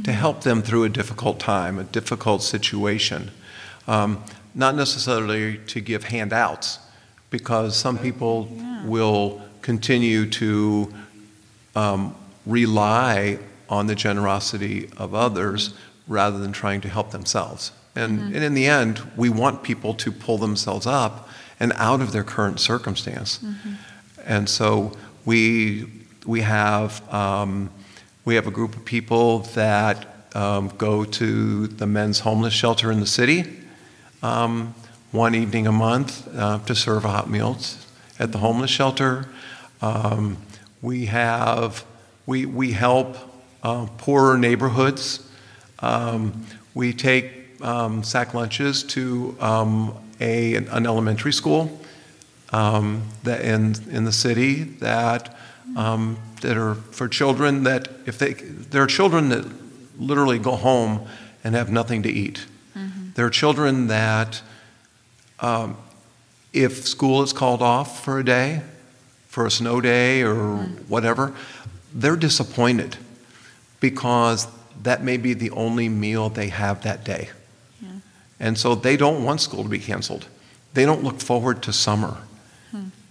to 0.04 0.12
help 0.12 0.42
them 0.42 0.62
through 0.62 0.84
a 0.84 0.88
difficult 0.88 1.38
time, 1.40 1.78
a 1.78 1.84
difficult 1.84 2.42
situation. 2.42 3.30
Um, 3.86 4.22
not 4.54 4.74
necessarily 4.74 5.58
to 5.66 5.80
give 5.80 6.04
handouts, 6.04 6.78
because 7.30 7.76
some 7.76 7.98
people 7.98 8.48
will 8.84 9.42
continue 9.62 10.28
to 10.30 10.92
um, 11.74 12.14
rely 12.46 13.38
on 13.68 13.86
the 13.86 13.94
generosity 13.94 14.88
of 14.96 15.14
others 15.14 15.74
rather 16.06 16.38
than 16.38 16.52
trying 16.52 16.80
to 16.82 16.88
help 16.88 17.10
themselves. 17.10 17.72
And, 17.96 18.34
and 18.34 18.44
in 18.44 18.54
the 18.54 18.66
end, 18.66 19.00
we 19.16 19.30
want 19.30 19.62
people 19.62 19.94
to 19.94 20.12
pull 20.12 20.38
themselves 20.38 20.86
up 20.86 21.28
and 21.58 21.72
out 21.76 22.00
of 22.00 22.12
their 22.12 22.24
current 22.24 22.60
circumstance. 22.60 23.40
And 24.24 24.48
so 24.48 24.92
we, 25.24 25.86
we, 26.26 26.42
have, 26.42 27.02
um, 27.12 27.70
we 28.24 28.34
have 28.34 28.46
a 28.46 28.50
group 28.50 28.76
of 28.76 28.84
people 28.84 29.40
that 29.54 30.06
um, 30.34 30.72
go 30.78 31.04
to 31.04 31.66
the 31.66 31.86
men's 31.86 32.20
homeless 32.20 32.52
shelter 32.52 32.90
in 32.90 33.00
the 33.00 33.06
city 33.06 33.44
um, 34.22 34.74
one 35.12 35.34
evening 35.34 35.66
a 35.66 35.72
month 35.72 36.26
uh, 36.36 36.58
to 36.60 36.74
serve 36.74 37.04
hot 37.04 37.28
meals 37.28 37.86
at 38.18 38.32
the 38.32 38.38
homeless 38.38 38.70
shelter. 38.70 39.28
Um, 39.80 40.38
we 40.82 41.06
have 41.06 41.84
we, 42.26 42.46
we 42.46 42.72
help 42.72 43.16
uh, 43.62 43.86
poorer 43.98 44.38
neighborhoods. 44.38 45.28
Um, 45.80 46.46
we 46.74 46.94
take 46.94 47.60
um, 47.60 48.02
sack 48.02 48.32
lunches 48.32 48.82
to 48.84 49.36
a, 50.20 50.54
an 50.54 50.86
elementary 50.86 51.32
school 51.32 51.80
um, 52.54 53.02
that 53.24 53.40
in, 53.40 53.74
in 53.90 54.04
the 54.04 54.12
city 54.12 54.62
that, 54.62 55.36
um, 55.76 56.16
that 56.40 56.56
are 56.56 56.76
for 56.76 57.08
children 57.08 57.64
that 57.64 57.88
if 58.06 58.16
they, 58.16 58.34
there 58.34 58.80
are 58.82 58.86
children 58.86 59.28
that 59.30 59.44
literally 59.98 60.38
go 60.38 60.52
home 60.52 61.04
and 61.42 61.56
have 61.56 61.70
nothing 61.70 62.04
to 62.04 62.08
eat. 62.08 62.46
There 63.14 63.26
are 63.26 63.30
children 63.30 63.88
that 63.88 64.40
um, 65.40 65.76
if 66.52 66.86
school 66.86 67.22
is 67.22 67.32
called 67.32 67.60
off 67.60 68.04
for 68.04 68.20
a 68.20 68.24
day, 68.24 68.62
for 69.26 69.46
a 69.46 69.50
snow 69.50 69.80
day 69.80 70.22
or 70.22 70.58
whatever, 70.88 71.34
they're 71.92 72.16
disappointed 72.16 72.96
because 73.80 74.46
that 74.82 75.02
may 75.02 75.16
be 75.16 75.34
the 75.34 75.50
only 75.50 75.88
meal 75.88 76.28
they 76.28 76.48
have 76.48 76.82
that 76.82 77.04
day. 77.04 77.30
And 78.38 78.56
so 78.56 78.76
they 78.76 78.96
don't 78.96 79.24
want 79.24 79.40
school 79.40 79.64
to 79.64 79.68
be 79.68 79.80
canceled. 79.80 80.26
They 80.74 80.84
don't 80.84 81.02
look 81.02 81.20
forward 81.20 81.62
to 81.64 81.72
summer 81.72 82.18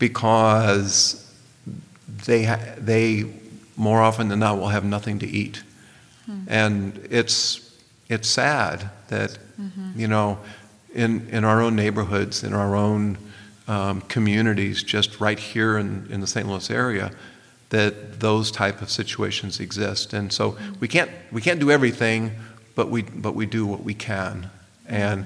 because 0.08 1.32
they, 2.26 2.44
ha- 2.44 2.76
they 2.78 3.24
more 3.78 4.02
often 4.02 4.28
than 4.28 4.40
not 4.40 4.58
will 4.58 4.68
have 4.68 4.84
nothing 4.84 5.18
to 5.20 5.26
eat. 5.26 5.64
And 6.48 7.08
it's, 7.10 7.72
it's 8.10 8.28
sad 8.28 8.90
that, 9.08 9.38
you 9.96 10.08
know, 10.10 10.40
in, 10.94 11.28
in 11.30 11.46
our 11.46 11.62
own 11.62 11.76
neighborhoods, 11.78 12.44
in 12.44 12.54
our 12.54 12.76
own 12.76 13.18
um, 13.70 14.02
communities, 14.02 14.84
just 14.84 15.22
right 15.22 15.40
here 15.40 15.78
in, 15.78 16.06
in 16.10 16.20
the 16.20 16.28
St. 16.28 16.46
Louis 16.48 16.70
area, 16.70 17.12
that 17.70 18.20
those 18.20 18.52
type 18.52 18.82
of 18.82 18.90
situations 18.90 19.62
exist. 19.62 20.14
And 20.14 20.34
so 20.34 20.58
we 20.82 20.90
can't, 20.90 21.12
we 21.32 21.42
can't 21.42 21.62
do 21.62 21.72
everything, 21.72 22.32
but 22.76 22.90
we, 22.90 23.04
but 23.04 23.36
we 23.36 23.46
do 23.46 23.66
what 23.66 23.84
we 23.84 23.94
can. 23.94 24.50
And 24.86 25.26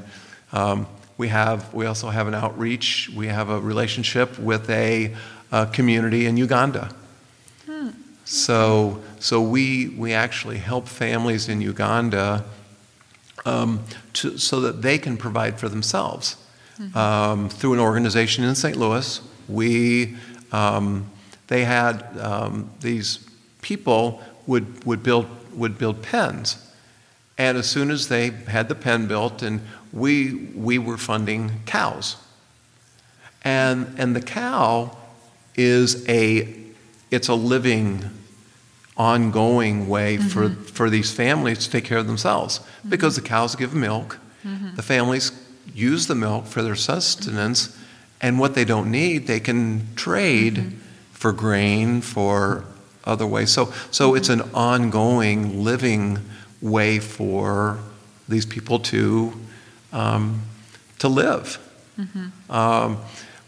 um, 0.54 0.86
we, 1.18 1.30
have, 1.30 1.74
we 1.74 1.86
also 1.86 2.10
have 2.10 2.28
an 2.28 2.36
outreach, 2.36 3.10
we 3.16 3.28
have 3.28 3.50
a 3.50 3.60
relationship 3.60 4.38
with 4.38 4.70
a, 4.70 5.16
a 5.52 5.66
community 5.68 6.26
in 6.26 6.38
Uganda. 6.38 6.94
So, 8.26 9.02
so 9.20 9.42
we, 9.42 9.90
we 9.90 10.14
actually 10.14 10.58
help 10.58 10.88
families 10.88 11.48
in 11.48 11.62
Uganda 11.62 12.44
um, 13.46 13.84
to, 14.14 14.38
so 14.38 14.60
that 14.62 14.82
they 14.82 14.98
can 14.98 15.16
provide 15.18 15.60
for 15.60 15.70
themselves. 15.70 16.36
Um, 16.94 17.50
through 17.50 17.74
an 17.74 17.80
organization 17.80 18.44
in 18.44 18.54
St. 18.54 18.76
Louis, 18.76 19.22
we, 19.48 20.16
um, 20.52 21.10
they 21.48 21.64
had 21.64 22.04
um, 22.20 22.70
these 22.82 23.28
people 23.62 24.22
would, 24.46 24.86
would, 24.86 25.02
build, 25.02 25.26
would 25.54 25.78
build 25.78 26.04
pens. 26.04 26.58
And 27.38 27.58
as 27.58 27.70
soon 27.70 27.92
as 27.92 28.08
they 28.08 28.32
had 28.32 28.68
the 28.68 28.76
pen 28.76 29.08
built, 29.08 29.44
and 29.44 29.62
we, 29.94 30.34
we 30.56 30.80
were 30.80 30.98
funding 30.98 31.62
cows. 31.66 32.18
And, 33.44 33.94
and 33.98 34.16
the 34.16 34.22
cow 34.22 34.98
is 35.56 36.08
a, 36.10 36.54
it's 37.12 37.28
a 37.28 37.36
living, 37.36 38.10
ongoing 38.98 39.88
way 39.88 40.18
for, 40.18 40.50
mm-hmm. 40.50 40.64
for 40.64 40.90
these 40.90 41.12
families 41.12 41.60
to 41.60 41.70
take 41.70 41.86
care 41.86 42.00
of 42.00 42.08
themselves. 42.08 42.60
Mm-hmm. 42.60 42.90
Because 42.90 43.16
the 43.16 43.22
cows 43.22 43.56
give 43.56 43.74
milk. 43.74 44.18
Mm-hmm. 44.44 44.76
The 44.76 44.82
families 44.82 45.32
use 45.74 46.08
the 46.08 46.16
milk 46.16 46.46
for 46.48 46.64
their 46.64 46.76
sustenance, 46.76 47.78
And 48.20 48.40
what 48.40 48.56
they 48.56 48.66
don't 48.66 48.90
need, 48.90 49.28
they 49.28 49.40
can 49.40 49.88
trade 49.96 50.74
for 51.12 51.32
grain, 51.32 52.02
for 52.02 52.66
other 53.04 53.28
ways. 53.28 53.52
So, 53.52 53.72
so 53.92 54.16
it's 54.16 54.30
an 54.30 54.42
ongoing, 54.54 55.64
living 55.64 56.20
way 56.62 57.00
for 57.00 57.80
these 58.28 58.46
people 58.46 58.80
to, 58.80 59.34
um, 59.94 60.42
to 61.00 61.08
live. 61.08 61.60
Um, 62.50 62.98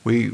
we, 0.03 0.31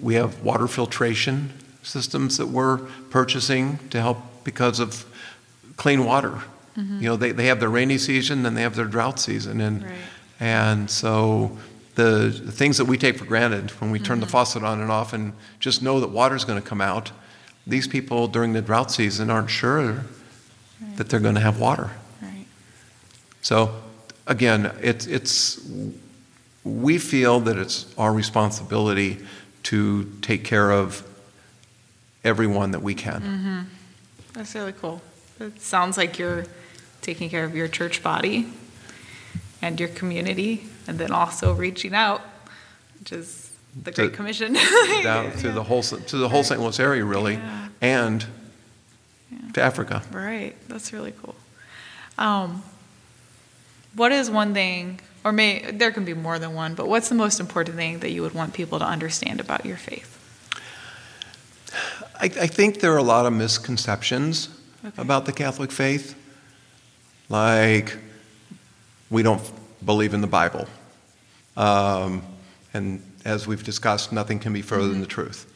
we 0.00 0.14
have 0.14 0.40
water 0.42 0.66
filtration 0.68 1.52
systems 1.82 2.36
that 2.38 2.46
we're 2.46 2.78
purchasing 3.10 3.78
to 3.90 4.00
help 4.00 4.18
because 4.44 4.80
of 4.80 5.04
clean 5.76 6.04
water. 6.04 6.38
You 6.76 7.08
know, 7.08 7.16
they, 7.16 7.32
they 7.32 7.46
have 7.46 7.58
their 7.58 7.68
rainy 7.70 7.98
season, 7.98 8.44
then 8.44 8.54
they 8.54 8.62
have 8.62 8.76
their 8.76 8.84
drought 8.84 9.18
season. 9.18 9.60
And, 9.60 9.82
Right. 9.82 9.92
and 10.38 10.88
so 10.88 11.58
the, 11.96 12.28
the 12.44 12.52
things 12.52 12.76
that 12.78 12.84
we 12.84 12.96
take 12.96 13.18
for 13.18 13.24
granted 13.24 13.70
when 13.80 13.90
we 13.90 13.98
turn 13.98 14.20
the 14.20 14.26
faucet 14.26 14.62
on 14.62 14.80
and 14.80 14.88
off 14.90 15.12
and 15.12 15.32
just 15.58 15.82
know 15.82 15.98
that 15.98 16.10
water's 16.10 16.44
going 16.44 16.62
to 16.62 16.66
come 16.66 16.80
out, 16.80 17.10
these 17.66 17.88
people 17.88 18.28
during 18.28 18.52
the 18.52 18.62
drought 18.62 18.92
season 18.92 19.28
aren't 19.28 19.50
sure 19.50 20.04
that 20.96 21.08
they're 21.08 21.18
going 21.18 21.34
to 21.34 21.40
have 21.40 21.58
water. 21.58 21.90
So 23.42 23.74
again, 24.26 24.72
it's, 24.82 25.06
it's, 25.06 25.60
we 26.64 26.98
feel 26.98 27.40
that 27.40 27.56
it's 27.56 27.86
our 27.96 28.12
responsibility 28.12 29.18
to 29.64 30.04
take 30.22 30.44
care 30.44 30.70
of 30.70 31.02
everyone 32.24 32.72
that 32.72 32.82
we 32.82 32.94
can. 32.94 33.66
That's 34.32 34.54
really 34.54 34.72
cool. 34.72 35.00
It 35.40 35.60
sounds 35.60 35.96
like 35.96 36.18
you're 36.18 36.44
taking 37.00 37.30
care 37.30 37.44
of 37.44 37.54
your 37.54 37.68
church 37.68 38.02
body 38.02 38.46
and 39.62 39.78
your 39.80 39.88
community, 39.88 40.66
and 40.86 40.98
then 40.98 41.10
also 41.10 41.52
reaching 41.52 41.94
out, 41.94 42.20
which 43.00 43.12
is 43.12 43.50
the 43.82 43.90
Great 43.90 44.10
To- 44.10 44.16
Commission. 44.16 44.52
Down 45.02 45.32
to 45.38 45.50
the 45.50 45.62
whole, 45.64 45.82
to 45.82 46.16
the 46.16 46.28
whole 46.28 46.44
St. 46.44 46.60
Louis 46.60 46.78
area, 46.78 47.04
really, 47.04 47.34
Yeah. 47.34 47.68
and 47.80 48.26
to 49.54 49.60
Africa. 49.62 50.02
Right. 50.12 50.54
That's 50.68 50.92
really 50.92 51.12
cool. 51.22 51.34
Um, 52.18 52.62
what 53.94 54.12
is 54.12 54.30
one 54.30 54.54
thing, 54.54 55.00
or 55.24 55.32
may 55.32 55.70
there 55.72 55.90
can 55.90 56.04
be 56.04 56.14
more 56.14 56.38
than 56.38 56.54
one, 56.54 56.74
but 56.74 56.88
what's 56.88 57.08
the 57.08 57.14
most 57.14 57.40
important 57.40 57.76
thing 57.76 57.98
that 58.00 58.10
you 58.10 58.22
would 58.22 58.34
want 58.34 58.54
people 58.54 58.78
to 58.78 58.84
understand 58.84 59.40
about 59.40 59.64
your 59.66 59.76
faith? 59.76 60.14
I, 62.20 62.24
I 62.24 62.46
think 62.46 62.80
there 62.80 62.92
are 62.92 62.98
a 62.98 63.02
lot 63.02 63.26
of 63.26 63.32
misconceptions 63.32 64.50
Okay. 64.84 65.02
about 65.02 65.26
the 65.26 65.32
Catholic 65.32 65.72
faith. 65.72 66.14
Like, 67.28 67.98
we 69.10 69.24
don't 69.24 69.42
believe 69.84 70.14
in 70.14 70.20
the 70.20 70.28
Bible. 70.28 70.66
Um, 71.56 72.22
and 72.72 73.02
as 73.24 73.46
we've 73.48 73.64
discussed, 73.64 74.12
nothing 74.12 74.38
can 74.38 74.52
be 74.52 74.62
further 74.62 74.88
than 74.88 75.00
the 75.00 75.06
truth. 75.06 75.52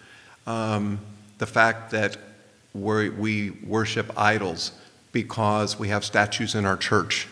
Um, 0.47 0.99
the 1.39 1.47
fact 1.47 1.93
that 1.93 2.17
we 2.75 3.11
we 3.11 3.51
worship 3.51 4.11
idols 4.17 4.73
because 5.13 5.79
we 5.79 5.89
have 5.89 6.05
statues 6.05 6.55
in 6.55 6.65
our 6.65 6.77
church. 6.77 7.29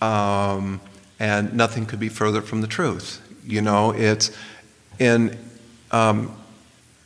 Um, 0.00 0.80
and 1.18 1.52
nothing 1.54 1.86
could 1.86 2.00
be 2.00 2.08
further 2.08 2.40
from 2.40 2.62
the 2.62 2.66
truth. 2.66 3.20
You 3.44 3.60
know, 3.60 3.90
it's 3.90 4.30
in, 4.98 5.36
um, 5.90 6.34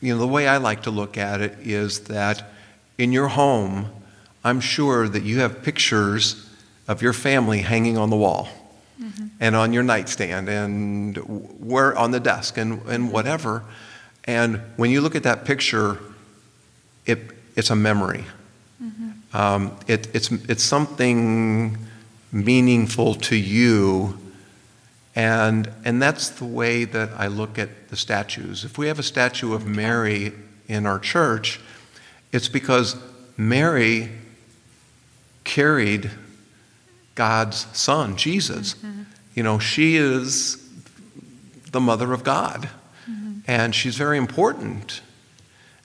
you 0.00 0.14
know, 0.14 0.20
the 0.20 0.28
way 0.28 0.46
I 0.46 0.58
like 0.58 0.84
to 0.84 0.90
look 0.90 1.18
at 1.18 1.40
it 1.40 1.56
is 1.62 2.00
that 2.00 2.50
in 2.96 3.12
your 3.12 3.28
home, 3.28 3.86
I'm 4.44 4.60
sure 4.60 5.08
that 5.08 5.22
you 5.24 5.40
have 5.40 5.62
pictures 5.62 6.48
of 6.86 7.02
your 7.02 7.12
family 7.12 7.60
hanging 7.60 7.96
on 7.98 8.10
the 8.10 8.16
wall 8.16 8.48
and 9.40 9.56
on 9.56 9.72
your 9.72 9.82
nightstand 9.82 10.48
and 10.48 11.16
where 11.58 11.96
on 11.98 12.10
the 12.12 12.20
desk 12.20 12.56
and, 12.58 12.80
and 12.86 13.10
whatever. 13.10 13.64
And 14.24 14.60
when 14.76 14.90
you 14.90 15.00
look 15.00 15.16
at 15.16 15.22
that 15.24 15.44
picture, 15.44 15.98
it, 17.06 17.18
it's 17.56 17.70
a 17.70 17.76
memory. 17.76 18.24
Um, 19.32 19.76
it, 19.88 20.14
it's, 20.14 20.30
it's 20.30 20.62
something 20.62 21.76
meaningful 22.34 23.14
to 23.14 23.36
you. 23.36 24.18
And, 25.14 25.70
and 25.84 26.02
that's 26.02 26.28
the 26.28 26.44
way 26.44 26.84
that 26.84 27.10
I 27.16 27.28
look 27.28 27.58
at 27.58 27.88
the 27.88 27.96
statues. 27.96 28.64
If 28.64 28.76
we 28.76 28.88
have 28.88 28.98
a 28.98 29.04
statue 29.04 29.54
of 29.54 29.64
Mary 29.64 30.32
in 30.66 30.84
our 30.84 30.98
church, 30.98 31.60
it's 32.32 32.48
because 32.48 32.96
Mary 33.36 34.10
carried 35.44 36.10
God's 37.14 37.66
son, 37.72 38.16
Jesus. 38.16 38.74
Mm-hmm. 38.74 39.02
You 39.36 39.44
know, 39.44 39.60
she 39.60 39.94
is 39.94 40.60
the 41.70 41.80
mother 41.80 42.12
of 42.12 42.24
God, 42.24 42.68
mm-hmm. 43.08 43.38
and 43.46 43.72
she's 43.74 43.96
very 43.96 44.18
important. 44.18 45.00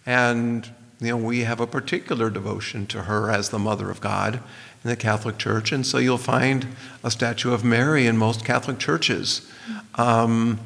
And, 0.08 0.68
you 1.00 1.10
know, 1.10 1.18
we 1.18 1.41
have 1.41 1.60
a 1.60 1.68
particular 1.68 2.32
devotion 2.32 2.88
to 2.88 3.04
her 3.04 3.30
as 3.30 3.50
the 3.50 3.60
mother 3.60 3.91
of 3.91 4.02
God 4.02 4.41
in 4.84 4.90
the 4.90 4.96
Catholic 4.96 5.38
Church, 5.38 5.72
and 5.72 5.86
so 5.86 5.98
you'll 5.98 6.18
find 6.18 6.68
a 7.04 7.12
statue 7.12 7.54
of 7.54 7.64
Mary 7.64 8.08
in 8.08 8.18
most 8.18 8.46
Catholic 8.46 8.80
churches. 8.80 9.50
Um, 9.96 10.60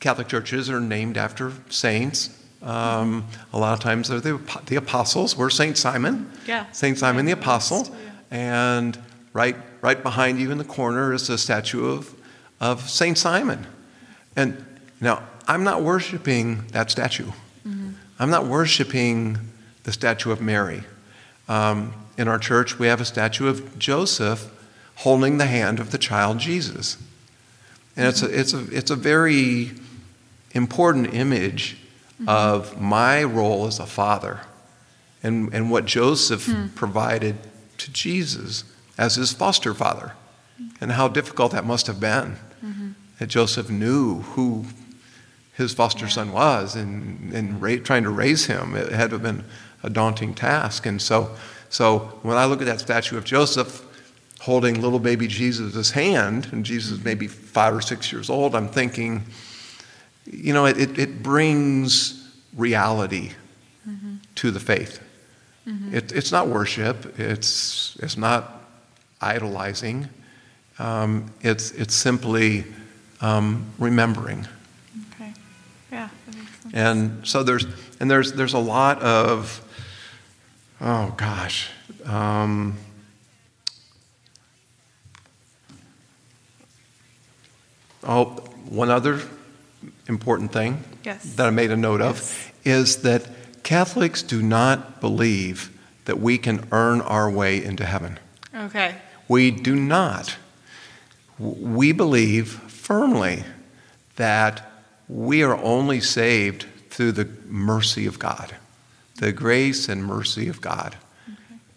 Catholic 0.00 0.28
churches 0.28 0.70
are 0.70 0.80
named 0.80 1.16
after 1.16 1.52
saints. 1.68 2.38
Um, 2.62 3.26
a 3.52 3.58
lot 3.58 3.72
of 3.72 3.80
times 3.80 4.08
they're 4.08 4.20
the, 4.20 4.40
the 4.66 4.76
apostles. 4.76 5.36
We're 5.36 5.50
Saint 5.50 5.76
Simon. 5.76 6.30
Yeah. 6.46 6.70
Saint 6.72 6.98
Simon 6.98 7.26
the 7.26 7.32
Apostle. 7.32 7.94
And 8.30 8.98
right, 9.32 9.56
right 9.80 10.02
behind 10.02 10.40
you 10.40 10.50
in 10.50 10.58
the 10.58 10.64
corner 10.64 11.12
is 11.12 11.28
a 11.28 11.36
statue 11.36 11.86
of, 11.86 12.14
of 12.60 12.88
Saint 12.88 13.18
Simon. 13.18 13.66
And 14.36 14.64
now, 15.00 15.22
I'm 15.46 15.64
not 15.64 15.82
worshiping 15.82 16.66
that 16.68 16.90
statue. 16.90 17.30
I'm 18.18 18.30
not 18.30 18.46
worshiping 18.46 19.36
the 19.82 19.92
statue 19.92 20.30
of 20.30 20.40
Mary. 20.40 20.84
Um, 21.48 21.92
in 22.16 22.28
our 22.28 22.38
church, 22.38 22.78
we 22.78 22.86
have 22.86 23.00
a 23.00 23.04
statue 23.04 23.48
of 23.48 23.78
Joseph 23.78 24.50
holding 24.96 25.38
the 25.38 25.46
hand 25.46 25.80
of 25.80 25.90
the 25.90 25.98
child 25.98 26.38
Jesus. 26.38 26.96
And 27.96 28.06
it's 28.06 28.22
a, 28.22 28.40
it's 28.40 28.54
a, 28.54 28.70
it's 28.70 28.90
a 28.90 28.96
very 28.96 29.72
important 30.52 31.14
image 31.14 31.76
mm-hmm. 32.14 32.28
of 32.28 32.80
my 32.80 33.22
role 33.22 33.66
as 33.66 33.78
a 33.78 33.86
father 33.86 34.40
and, 35.22 35.52
and 35.54 35.70
what 35.70 35.84
Joseph 35.84 36.46
hmm. 36.46 36.68
provided 36.68 37.36
to 37.78 37.92
Jesus 37.92 38.64
as 38.98 39.14
his 39.16 39.32
foster 39.32 39.72
father, 39.72 40.12
and 40.80 40.92
how 40.92 41.08
difficult 41.08 41.52
that 41.52 41.64
must 41.64 41.86
have 41.86 41.98
been. 42.00 42.36
Mm-hmm. 42.64 42.90
That 43.18 43.28
Joseph 43.28 43.70
knew 43.70 44.20
who 44.20 44.66
his 45.54 45.72
foster 45.72 46.08
son 46.08 46.32
was 46.32 46.74
and, 46.74 47.32
and 47.32 47.62
ra- 47.62 47.76
trying 47.82 48.02
to 48.04 48.10
raise 48.10 48.46
him. 48.46 48.74
It 48.74 48.92
had 48.92 49.10
been 49.22 49.44
a 49.82 49.90
daunting 49.90 50.34
task. 50.34 50.86
And 50.86 51.00
so, 51.00 51.34
so 51.72 52.18
when 52.20 52.36
I 52.36 52.44
look 52.44 52.60
at 52.60 52.66
that 52.66 52.80
statue 52.80 53.16
of 53.16 53.24
Joseph 53.24 53.82
holding 54.40 54.82
little 54.82 54.98
baby 54.98 55.26
Jesus' 55.26 55.90
hand, 55.90 56.48
and 56.52 56.66
Jesus 56.66 56.92
is 56.98 57.02
maybe 57.02 57.26
five 57.26 57.74
or 57.74 57.80
six 57.80 58.12
years 58.12 58.28
old, 58.28 58.54
I'm 58.54 58.68
thinking, 58.68 59.22
you 60.30 60.52
know, 60.52 60.66
it, 60.66 60.78
it, 60.78 60.98
it 60.98 61.22
brings 61.22 62.30
reality 62.54 63.30
to 64.34 64.50
the 64.50 64.60
faith. 64.60 65.00
It, 65.94 66.12
it's 66.12 66.30
not 66.30 66.48
worship, 66.48 67.18
it's, 67.18 67.96
it's 68.02 68.18
not 68.18 68.62
idolizing, 69.22 70.10
um, 70.78 71.32
it's, 71.40 71.70
it's 71.70 71.94
simply 71.94 72.64
um, 73.22 73.64
remembering. 73.78 74.46
Okay. 75.14 75.32
Yeah. 75.90 76.10
That 76.26 76.36
makes 76.36 76.62
sense. 76.62 76.74
And 76.74 77.26
so 77.26 77.42
there's, 77.42 77.64
and 77.98 78.10
there's, 78.10 78.34
there's 78.34 78.54
a 78.54 78.58
lot 78.58 79.00
of, 79.00 79.60
oh 80.82 81.14
gosh, 81.16 81.68
um, 82.04 82.76
oh, 88.04 88.24
one 88.68 88.90
other 88.90 89.20
important 90.08 90.52
thing 90.52 90.82
Yes. 91.04 91.34
that 91.34 91.46
I 91.46 91.50
made 91.50 91.70
a 91.70 91.76
note 91.76 92.00
of 92.00 92.52
is 92.64 93.02
that 93.02 93.28
Catholics 93.62 94.22
do 94.22 94.42
not 94.42 95.00
believe 95.00 95.70
that 96.04 96.18
we 96.20 96.38
can 96.38 96.66
earn 96.72 97.00
our 97.00 97.30
way 97.30 97.62
into 97.62 97.84
heaven. 97.84 98.18
Okay. 98.54 98.96
We 99.28 99.50
do 99.50 99.76
not. 99.76 100.36
We 101.38 101.92
believe 101.92 102.48
firmly 102.48 103.44
that 104.16 104.68
we 105.08 105.42
are 105.42 105.56
only 105.56 106.00
saved 106.00 106.66
through 106.90 107.12
the 107.12 107.28
mercy 107.46 108.06
of 108.06 108.18
God, 108.18 108.54
the 109.22 109.30
grace 109.30 109.88
and 109.88 110.04
mercy 110.04 110.48
of 110.48 110.60
God. 110.60 110.96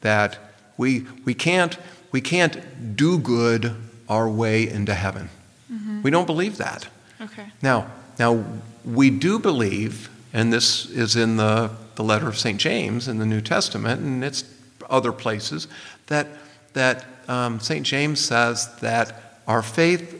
That 0.02 0.40
we, 0.78 1.06
we, 1.26 1.36
can't, 1.36 1.78
we 2.12 2.20
can't 2.20 2.96
do 2.96 3.20
good 3.20 3.76
our 4.10 4.28
way 4.28 4.68
into 4.68 4.96
heaven. 4.96 5.30
We 6.02 6.10
don't 6.10 6.26
believe 6.26 6.58
that. 6.58 6.88
Okay. 7.22 7.46
Now, 7.62 7.92
now 8.18 8.44
we 8.84 9.12
do 9.12 9.38
believe, 9.38 10.10
and 10.34 10.52
this 10.52 10.90
is 10.90 11.16
in 11.16 11.38
the, 11.38 11.70
the 11.94 12.04
letter 12.04 12.28
of 12.28 12.36
St. 12.36 12.60
James 12.60 13.08
in 13.08 13.20
the 13.20 13.28
New 13.28 13.42
Testament, 13.42 14.02
and 14.02 14.24
it's 14.24 14.44
other 14.90 15.12
places, 15.12 15.68
that, 16.08 16.28
that 16.74 17.06
um, 17.28 17.60
St. 17.60 17.86
James 17.86 18.20
says 18.20 18.76
that 18.78 19.40
our 19.48 19.62
faith 19.62 20.20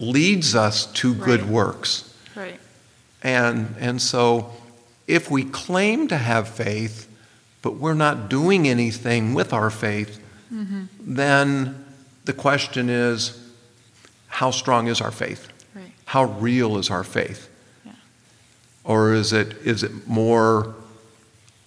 leads 0.00 0.56
us 0.56 0.86
to 0.94 1.14
good 1.14 1.48
works. 1.48 2.12
Right. 2.34 2.58
And, 3.22 3.76
and 3.78 4.02
so, 4.02 4.52
if 5.06 5.30
we 5.30 5.44
claim 5.44 6.08
to 6.08 6.16
have 6.16 6.48
faith, 6.48 7.08
but 7.62 7.76
we're 7.76 7.94
not 7.94 8.28
doing 8.28 8.68
anything 8.68 9.34
with 9.34 9.52
our 9.52 9.70
faith, 9.70 10.20
mm-hmm. 10.52 10.84
then 11.00 11.84
the 12.24 12.32
question 12.32 12.88
is 12.88 13.40
how 14.28 14.50
strong 14.50 14.88
is 14.88 15.00
our 15.00 15.10
faith? 15.10 15.48
Right. 15.74 15.92
How 16.06 16.24
real 16.24 16.78
is 16.78 16.90
our 16.90 17.04
faith? 17.04 17.48
Yeah. 17.84 17.92
Or 18.82 19.12
is 19.12 19.32
it, 19.32 19.54
is 19.64 19.82
it 19.82 20.06
more 20.06 20.74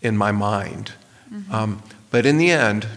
in 0.02 0.18
my 0.18 0.32
mind? 0.32 0.92
Mm-hmm. 1.32 1.54
Um, 1.54 1.84
but 2.12 2.26
in 2.26 2.38
the 2.38 2.52
end, 2.52 2.88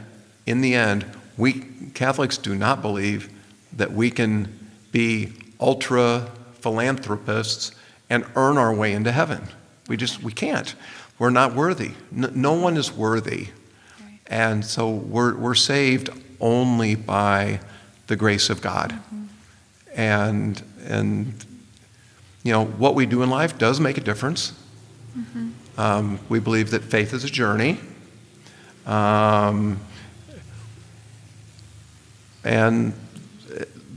in 0.47 0.61
the 0.61 0.75
end, 0.75 1.05
we 1.37 1.65
Catholics 1.95 2.39
do 2.39 2.55
not 2.55 2.83
believe 2.83 3.31
that 3.73 3.93
we 3.93 4.11
can 4.11 4.71
be 4.93 5.33
ultra 5.61 6.31
philanthropists 6.55 7.73
and 8.09 8.25
earn 8.37 8.59
our 8.59 8.75
way 8.75 8.93
into 8.93 9.13
heaven. 9.13 9.49
We 9.91 9.97
just 9.97 10.23
we 10.23 10.31
can't. 10.31 10.73
We're 11.19 11.31
not 11.31 11.57
worthy. 11.57 11.91
No, 12.13 12.31
no 12.33 12.53
one 12.53 12.77
is 12.77 12.93
worthy. 12.93 13.49
And 14.29 14.65
so 14.65 14.89
we're, 14.89 15.37
we're 15.37 15.57
saved 15.57 16.11
only 16.41 16.95
by 16.95 17.59
the 18.07 18.15
grace 18.15 18.51
of 18.51 18.63
God. 18.63 18.93
Mm-hmm. 18.93 19.25
And, 19.97 20.63
and, 20.87 21.45
you 22.45 22.53
know, 22.53 22.65
what 22.65 22.95
we 22.95 23.05
do 23.05 23.25
in 23.25 23.31
life 23.31 23.59
does 23.59 23.81
make 23.81 23.99
a 23.99 24.01
difference. 24.01 24.53
Mm-hmm. 25.19 25.51
Um, 25.77 26.21
we 26.29 26.39
believe 26.39 26.71
that 26.71 26.85
faith 26.85 27.13
is 27.13 27.25
a 27.25 27.29
journey. 27.29 27.81
Um, 28.87 29.81
and 32.45 32.95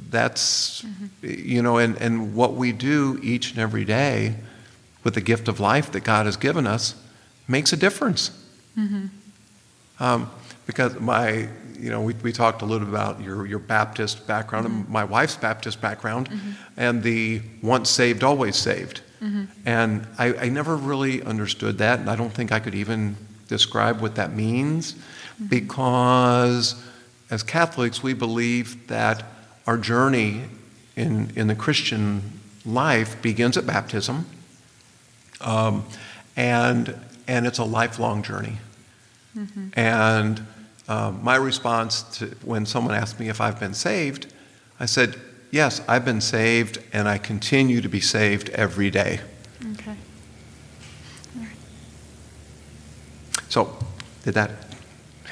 that's, 0.10 0.82
mm-hmm. 0.82 1.06
you 1.22 1.62
know, 1.62 1.78
and, 1.78 1.96
and 2.02 2.34
what 2.34 2.56
we 2.56 2.72
do 2.72 3.20
each 3.22 3.52
and 3.52 3.60
every 3.60 3.86
day 3.86 4.38
with 5.04 5.14
the 5.16 5.22
gift 5.22 5.48
of 5.48 5.60
life 5.60 5.92
that 5.92 6.04
God 6.04 6.26
has 6.26 6.38
given 6.38 6.68
us 6.68 6.96
makes 7.48 7.74
a 7.74 7.78
difference. 7.78 8.32
Mm-hmm. 8.78 9.08
Um, 10.00 10.30
because 10.66 11.00
my, 11.00 11.48
you 11.78 11.90
know, 11.90 12.02
we, 12.02 12.14
we 12.16 12.32
talked 12.32 12.62
a 12.62 12.66
little 12.66 12.88
bit 12.88 12.94
about 12.94 13.22
your, 13.22 13.46
your 13.46 13.60
Baptist 13.60 14.26
background 14.28 14.68
mm-hmm. 14.68 14.78
and 14.78 14.90
my 14.90 15.04
wife's 15.04 15.36
Baptist 15.36 15.82
background 15.82 16.30
mm-hmm. 16.30 16.52
and 16.78 17.04
the 17.04 17.42
once 17.62 17.90
saved, 17.90 18.24
always 18.24 18.56
saved. 18.56 19.02
Mm-hmm. 19.22 19.44
And 19.66 20.08
I, 20.18 20.34
I, 20.34 20.50
never 20.50 20.76
really 20.76 21.24
understood 21.24 21.78
that, 21.78 22.00
and 22.00 22.10
I 22.10 22.18
don't 22.18 22.34
think 22.34 22.52
I 22.52 22.60
could 22.60 22.76
even 22.76 23.16
describe 23.48 24.02
what 24.02 24.16
that 24.16 24.34
means 24.34 24.94
mm-hmm. 24.94 25.46
because 25.46 26.84
as 27.30 27.42
Catholics, 27.42 28.04
we 28.04 28.14
believe 28.14 28.88
that 28.88 29.24
our 29.66 29.78
journey 29.78 30.44
in, 30.96 31.32
in 31.36 31.48
the 31.48 31.56
Christian 31.56 32.40
life 32.66 33.22
begins 33.22 33.58
at 33.58 33.66
baptism. 33.66 34.26
Um, 35.44 35.86
and, 36.36 36.96
and 37.28 37.46
it's 37.46 37.60
a 37.60 37.64
lifelong 37.64 38.24
journey. 38.24 38.58
Mm-hmm. 39.38 39.70
And 39.74 40.46
um, 40.88 41.24
my 41.24 41.36
response 41.36 42.04
to 42.18 42.28
when 42.44 42.66
someone 42.66 42.96
asked 42.96 43.20
me 43.20 43.30
if 43.30 43.40
I've 43.40 43.60
been 43.60 43.74
saved, 43.74 44.34
I 44.80 44.86
said, 44.86 45.16
Yes, 45.52 45.82
I've 45.88 46.04
been 46.04 46.20
saved, 46.20 46.80
and 46.94 47.08
I 47.08 47.20
continue 47.20 47.80
to 47.82 47.88
be 47.88 48.02
saved 48.02 48.50
every 48.50 48.90
day. 48.90 49.20
Okay. 49.74 49.96
So, 53.50 53.78
did 54.24 54.34
that? 54.34 54.50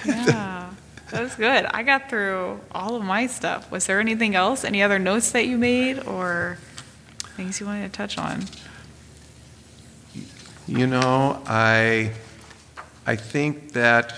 Yeah, 0.06 0.70
that 1.10 1.24
was 1.24 1.34
good. 1.34 1.66
I 1.66 1.82
got 1.82 2.08
through 2.08 2.60
all 2.72 2.96
of 2.96 3.04
my 3.04 3.26
stuff. 3.26 3.72
Was 3.72 3.88
there 3.88 4.00
anything 4.00 4.36
else? 4.36 4.64
Any 4.64 4.84
other 4.84 5.00
notes 5.00 5.32
that 5.32 5.48
you 5.48 5.58
made 5.58 5.98
or 6.06 6.60
things 7.36 7.60
you 7.60 7.66
wanted 7.66 7.92
to 7.92 7.98
touch 7.98 8.20
on? 8.20 8.44
You 10.68 10.88
know, 10.88 11.42
I, 11.48 12.12
I 13.06 13.16
think 13.16 13.74
that, 13.74 14.14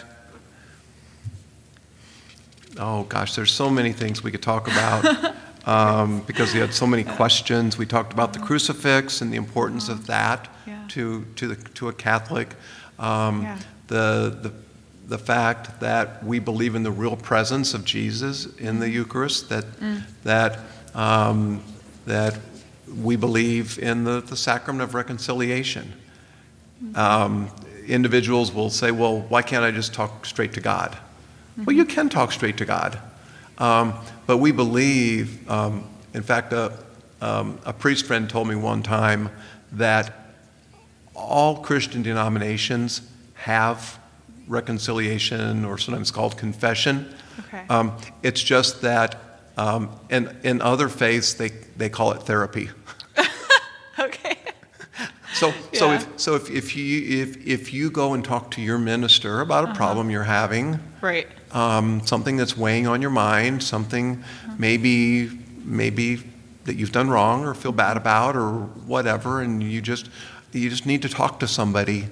oh 2.78 3.04
gosh, 3.04 3.36
there's 3.36 3.52
so 3.52 3.70
many 3.70 3.94
things 3.94 4.24
we 4.24 4.30
could 4.30 4.41
talk 4.41 4.68
about 4.68 5.36
um, 5.66 6.22
because 6.22 6.54
we 6.54 6.60
had 6.60 6.74
so 6.74 6.86
many 6.86 7.04
questions. 7.04 7.78
We 7.78 7.86
talked 7.86 8.12
about 8.12 8.34
the 8.34 8.39
crucifix 8.39 9.22
and 9.22 9.32
the 9.32 9.38
importance 9.38 9.88
of 9.88 10.06
that 10.08 10.50
yeah. 10.68 10.84
to, 10.89 11.26
to, 11.38 11.48
the, 11.48 11.56
to 11.56 11.88
a 11.88 11.94
Catholic. 11.94 12.50
Um, 13.00 13.44
yeah. 13.44 13.60
the, 13.88 14.38
the, 14.41 14.54
the 15.08 15.18
fact 15.18 15.80
that 15.80 16.24
we 16.26 16.39
believe 16.39 16.76
in 16.76 16.84
the 16.84 16.91
real 16.91 17.16
presence 17.16 17.74
of 17.74 17.86
Jesus 17.86 18.46
in 18.58 18.80
the 18.80 18.89
Eucharist, 18.89 19.50
that, 19.50 19.66
mm. 19.80 20.02
that, 20.24 20.60
um, 20.94 21.64
that 22.06 22.38
we 23.02 23.16
believe 23.16 23.80
in 23.80 24.04
the, 24.04 24.22
the 24.22 24.38
sacrament 24.38 24.84
of 24.84 24.94
reconciliation. 24.94 25.94
Um, 26.95 27.49
individuals 27.88 28.51
will 28.51 28.69
say, 28.69 28.91
well, 28.91 29.21
why 29.21 29.41
can't 29.41 29.63
I 29.63 29.71
just 29.71 29.93
talk 29.93 30.26
straight 30.26 30.53
to 30.53 30.61
God? 30.61 30.91
Mm-hmm. 30.91 31.65
Well, 31.65 31.76
you 31.76 31.86
can 31.86 32.09
talk 32.09 32.32
straight 32.32 32.57
to 32.57 32.65
God. 32.65 32.99
Um, 33.57 33.93
but 34.26 34.38
we 34.38 34.51
believe, 34.51 35.49
um, 35.49 35.88
in 36.13 36.24
fact, 36.24 36.53
a, 36.53 36.78
um, 37.21 37.59
a 37.65 37.74
priest 37.74 38.05
friend 38.05 38.30
told 38.30 38.47
me 38.47 38.55
one 38.55 38.84
time 38.84 39.30
that 39.74 40.13
all 41.15 41.57
Christian 41.61 42.01
denominations 42.01 43.01
have 43.36 43.99
reconciliation 44.47 45.65
or 45.65 45.78
sometimes 45.78 46.11
called 46.11 46.38
confession. 46.38 47.13
Okay. 47.39 47.63
Um, 47.69 47.95
it's 48.24 48.41
just 48.41 48.82
that 48.82 49.19
um, 49.57 49.89
in, 50.09 50.36
in 50.43 50.61
other 50.61 50.89
faiths, 50.89 51.34
they, 51.34 51.49
they 51.78 51.89
call 51.89 52.11
it 52.11 52.24
therapy. 52.24 52.69
So, 55.52 55.54
so, 55.74 55.91
if, 55.91 56.20
so 56.20 56.36
if, 56.36 56.50
if, 56.50 56.76
you, 56.76 57.22
if, 57.22 57.48
if 57.48 57.74
you 57.74 57.91
go 57.91 58.14
and 58.14 58.24
talk 58.24 58.52
to 58.52 58.62
your 58.62 58.78
minister 58.78 59.41
about 59.41 59.66
a 59.66 59.68
uh-huh. 59.68 59.76
problem 59.76 60.10
you're 60.10 60.24
having, 60.24 60.80
right. 61.02 61.28
Um, 61.52 62.06
something 62.06 62.38
that's 62.38 62.58
weighing 62.58 62.88
on 62.88 63.02
your 63.02 63.12
mind, 63.12 63.62
something 63.62 64.24
uh-huh. 64.24 64.56
maybe, 64.58 65.30
maybe 65.64 66.24
that 66.66 66.76
you've 66.76 66.91
done 66.91 67.10
wrong 67.10 67.46
or 67.46 67.54
feel 67.54 67.72
bad 67.72 67.98
about 67.98 68.36
or 68.36 68.52
whatever, 68.88 69.41
and 69.41 69.62
you 69.62 69.82
just, 69.82 70.10
you 70.52 70.70
just 70.70 70.86
need 70.86 71.02
to 71.02 71.10
talk 71.10 71.39
to 71.41 71.48
somebody. 71.48 72.04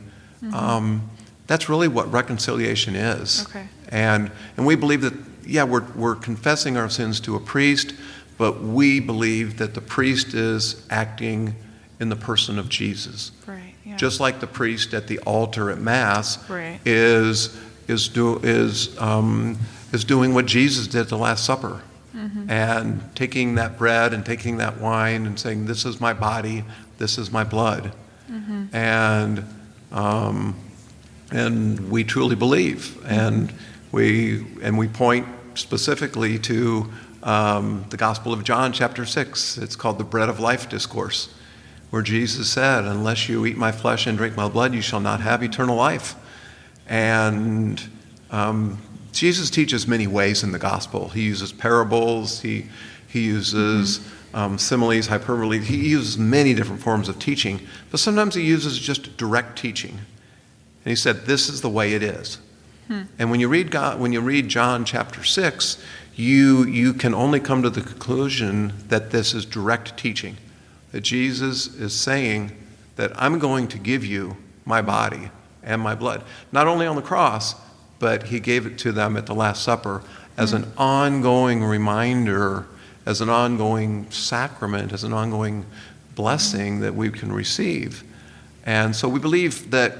Mm-hmm. 0.43 0.53
Um, 0.53 1.09
that's 1.47 1.69
really 1.69 1.87
what 1.87 2.11
reconciliation 2.11 2.95
is. 2.95 3.45
Okay. 3.47 3.67
And, 3.89 4.31
and 4.57 4.65
we 4.65 4.75
believe 4.75 5.01
that, 5.01 5.13
yeah, 5.45 5.63
we're, 5.63 5.85
we're 5.95 6.15
confessing 6.15 6.77
our 6.77 6.89
sins 6.89 7.19
to 7.21 7.35
a 7.35 7.39
priest, 7.39 7.93
but 8.37 8.61
we 8.61 8.99
believe 8.99 9.57
that 9.57 9.73
the 9.73 9.81
priest 9.81 10.33
is 10.33 10.85
acting 10.89 11.55
in 12.01 12.09
the 12.09 12.15
person 12.15 12.57
of 12.57 12.67
Jesus. 12.67 13.31
Right. 13.45 13.75
Yeah. 13.85 13.95
Just 13.95 14.19
like 14.19 14.39
the 14.39 14.47
priest 14.47 14.93
at 14.95 15.07
the 15.07 15.19
altar 15.19 15.69
at 15.69 15.79
Mass 15.79 16.49
right. 16.49 16.79
is, 16.83 17.55
is, 17.87 18.09
do, 18.09 18.39
is, 18.39 18.99
um, 18.99 19.57
is 19.93 20.03
doing 20.03 20.33
what 20.33 20.47
Jesus 20.47 20.87
did 20.87 21.01
at 21.01 21.09
the 21.09 21.17
Last 21.17 21.45
Supper. 21.45 21.83
Mm-hmm. 22.15 22.49
And 22.49 23.15
taking 23.15 23.55
that 23.55 23.77
bread 23.77 24.13
and 24.13 24.25
taking 24.25 24.57
that 24.57 24.81
wine 24.81 25.25
and 25.25 25.39
saying, 25.39 25.65
This 25.65 25.85
is 25.85 26.01
my 26.01 26.11
body, 26.11 26.65
this 26.97 27.17
is 27.17 27.31
my 27.31 27.43
blood. 27.43 27.93
Mm-hmm. 28.29 28.75
And, 28.75 29.45
um, 29.91 30.55
and 31.31 31.91
we 31.91 32.03
truly 32.03 32.35
believe. 32.35 32.99
And, 33.05 33.53
we, 33.91 34.45
and 34.61 34.77
we 34.77 34.87
point 34.87 35.27
specifically 35.53 36.39
to 36.39 36.91
um, 37.23 37.85
the 37.91 37.97
Gospel 37.97 38.33
of 38.33 38.43
John, 38.43 38.73
chapter 38.73 39.05
6. 39.05 39.59
It's 39.59 39.75
called 39.75 39.99
the 39.99 40.03
Bread 40.03 40.29
of 40.29 40.39
Life 40.39 40.67
Discourse 40.67 41.33
where 41.91 42.01
Jesus 42.01 42.49
said, 42.49 42.85
Unless 42.85 43.29
you 43.29 43.45
eat 43.45 43.57
my 43.57 43.71
flesh 43.71 44.07
and 44.07 44.17
drink 44.17 44.35
my 44.35 44.49
blood, 44.49 44.73
you 44.73 44.81
shall 44.81 44.99
not 44.99 45.21
have 45.21 45.43
eternal 45.43 45.75
life. 45.75 46.15
And 46.87 47.81
um, 48.31 48.79
Jesus 49.11 49.49
teaches 49.49 49.87
many 49.87 50.07
ways 50.07 50.41
in 50.41 50.51
the 50.51 50.59
gospel. 50.59 51.09
He 51.09 51.21
uses 51.21 51.51
parables, 51.51 52.41
he, 52.41 52.65
he 53.07 53.25
uses 53.25 53.99
mm-hmm. 53.99 54.35
um, 54.35 54.57
similes, 54.57 55.07
hyperbole, 55.07 55.59
he 55.59 55.89
uses 55.89 56.17
many 56.17 56.53
different 56.53 56.81
forms 56.81 57.07
of 57.07 57.19
teaching, 57.19 57.59
but 57.91 57.99
sometimes 57.99 58.35
he 58.35 58.41
uses 58.41 58.79
just 58.79 59.15
direct 59.17 59.59
teaching. 59.59 59.91
And 59.91 60.89
he 60.89 60.95
said, 60.95 61.25
This 61.25 61.49
is 61.49 61.61
the 61.61 61.69
way 61.69 61.93
it 61.93 62.01
is. 62.01 62.39
Hmm. 62.87 63.03
And 63.19 63.29
when 63.29 63.39
you 63.41 63.49
read 63.49 63.69
God, 63.69 63.99
when 63.99 64.13
you 64.13 64.21
read 64.21 64.47
John 64.47 64.85
chapter 64.85 65.23
6, 65.23 65.83
you, 66.15 66.65
you 66.65 66.93
can 66.93 67.13
only 67.13 67.39
come 67.39 67.61
to 67.63 67.69
the 67.69 67.81
conclusion 67.81 68.73
that 68.87 69.11
this 69.11 69.33
is 69.33 69.45
direct 69.45 69.97
teaching 69.97 70.37
that 70.91 71.01
Jesus 71.01 71.67
is 71.75 71.93
saying 71.93 72.51
that 72.95 73.11
I'm 73.15 73.39
going 73.39 73.67
to 73.69 73.77
give 73.77 74.05
you 74.05 74.37
my 74.65 74.81
body 74.81 75.29
and 75.63 75.81
my 75.81 75.95
blood. 75.95 76.23
Not 76.51 76.67
only 76.67 76.85
on 76.85 76.95
the 76.95 77.01
cross, 77.01 77.55
but 77.99 78.23
he 78.23 78.39
gave 78.39 78.65
it 78.65 78.77
to 78.79 78.91
them 78.91 79.15
at 79.15 79.25
the 79.25 79.35
Last 79.35 79.63
Supper 79.63 80.01
as 80.37 80.53
an 80.53 80.71
ongoing 80.77 81.63
reminder, 81.63 82.65
as 83.05 83.21
an 83.21 83.29
ongoing 83.29 84.09
sacrament, 84.09 84.91
as 84.91 85.03
an 85.03 85.13
ongoing 85.13 85.65
blessing 86.15 86.79
that 86.79 86.95
we 86.95 87.09
can 87.09 87.31
receive. 87.31 88.03
And 88.65 88.95
so 88.95 89.07
we 89.07 89.19
believe 89.19 89.71
that, 89.71 89.97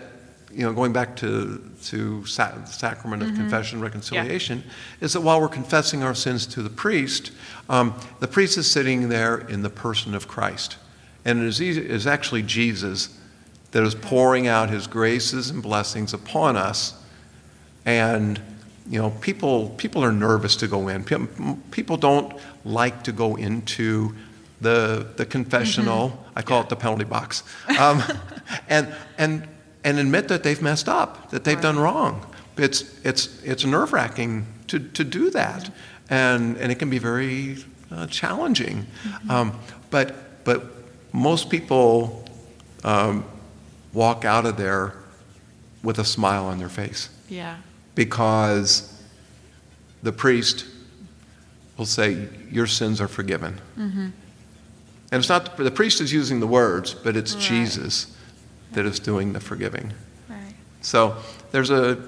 you 0.51 0.63
know, 0.63 0.73
going 0.73 0.93
back 0.93 1.15
to, 1.17 1.61
to 1.85 2.25
sa- 2.25 2.63
sacrament 2.65 3.23
of 3.23 3.29
mm-hmm. 3.29 3.37
confession 3.37 3.77
and 3.77 3.83
reconciliation, 3.83 4.63
yeah. 4.65 5.05
is 5.05 5.13
that 5.13 5.21
while 5.21 5.39
we're 5.39 5.47
confessing 5.47 6.03
our 6.03 6.15
sins 6.15 6.45
to 6.47 6.61
the 6.61 6.69
priest, 6.69 7.31
um, 7.69 7.93
the 8.19 8.27
priest 8.27 8.57
is 8.57 8.69
sitting 8.69 9.09
there 9.09 9.37
in 9.37 9.61
the 9.61 9.69
person 9.69 10.15
of 10.15 10.27
Christ. 10.27 10.77
And 11.25 11.41
it 11.41 11.45
is, 11.45 11.61
easy, 11.61 11.81
it 11.81 11.91
is 11.91 12.07
actually 12.07 12.41
Jesus 12.43 13.17
that 13.71 13.83
is 13.83 13.95
pouring 13.95 14.47
out 14.47 14.69
his 14.69 14.87
graces 14.87 15.49
and 15.49 15.63
blessings 15.63 16.13
upon 16.13 16.57
us. 16.57 17.01
And, 17.85 18.39
you 18.89 18.99
know, 18.99 19.11
people, 19.21 19.69
people 19.77 20.03
are 20.03 20.11
nervous 20.11 20.55
to 20.57 20.67
go 20.67 20.87
in. 20.87 21.03
People 21.71 21.97
don't 21.97 22.33
like 22.65 23.03
to 23.03 23.11
go 23.11 23.35
into 23.35 24.15
the, 24.59 25.07
the 25.15 25.25
confessional, 25.25 26.09
mm-hmm. 26.09 26.37
I 26.37 26.41
call 26.43 26.59
yeah. 26.59 26.63
it 26.63 26.69
the 26.69 26.75
penalty 26.75 27.05
box, 27.05 27.43
um, 27.79 28.03
and, 28.69 28.93
and, 29.17 29.47
and 29.83 29.97
admit 29.97 30.27
that 30.27 30.43
they've 30.43 30.61
messed 30.61 30.87
up, 30.87 31.31
that 31.31 31.43
they've 31.43 31.55
right. 31.55 31.63
done 31.63 31.79
wrong. 31.79 32.25
It's, 32.57 32.83
it's, 33.03 33.41
it's 33.43 33.65
nerve 33.65 33.91
wracking 33.91 34.45
to, 34.67 34.79
to 34.79 35.03
do 35.03 35.31
that. 35.31 35.71
And, 36.09 36.57
and 36.57 36.71
it 36.71 36.75
can 36.75 36.89
be 36.89 36.99
very 36.99 37.57
uh, 37.89 38.05
challenging. 38.07 38.85
Mm-hmm. 39.03 39.31
Um, 39.31 39.59
but, 39.89 40.43
but 40.43 40.80
most 41.13 41.49
people 41.49 42.25
um, 42.83 43.25
walk 43.93 44.25
out 44.25 44.45
of 44.45 44.57
there 44.57 44.95
with 45.83 45.99
a 45.99 46.05
smile 46.05 46.45
on 46.45 46.59
their 46.59 46.69
face. 46.69 47.09
Yeah. 47.29 47.57
Because 47.95 49.01
the 50.03 50.11
priest 50.11 50.65
will 51.77 51.85
say, 51.85 52.27
Your 52.49 52.67
sins 52.67 53.01
are 53.01 53.07
forgiven. 53.07 53.59
Mm-hmm. 53.77 54.09
And 55.11 55.19
it's 55.19 55.29
not 55.29 55.57
the 55.57 55.71
priest 55.71 55.99
is 55.99 56.13
using 56.13 56.39
the 56.39 56.47
words, 56.47 56.93
but 56.93 57.17
it's 57.17 57.33
right. 57.33 57.43
Jesus 57.43 58.15
that 58.71 58.85
is 58.85 58.99
doing 58.99 59.33
the 59.33 59.41
forgiving. 59.41 59.91
Right. 60.29 60.53
So 60.81 61.17
there's 61.51 61.69
a, 61.69 62.01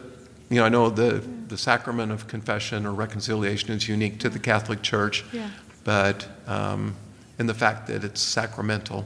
you 0.50 0.58
know, 0.58 0.66
I 0.66 0.70
know 0.70 0.90
the, 0.90 1.16
the 1.48 1.58
sacrament 1.58 2.12
of 2.12 2.28
confession 2.28 2.86
or 2.86 2.94
reconciliation 2.94 3.72
is 3.72 3.90
unique 3.90 4.20
to 4.20 4.30
the 4.30 4.40
Catholic 4.40 4.82
Church, 4.82 5.26
yeah. 5.34 5.50
but 5.84 6.26
um, 6.48 6.96
in 7.40 7.48
the 7.48 7.54
fact 7.54 7.88
that 7.88 8.04
it's 8.04 8.22
sacramental. 8.22 9.06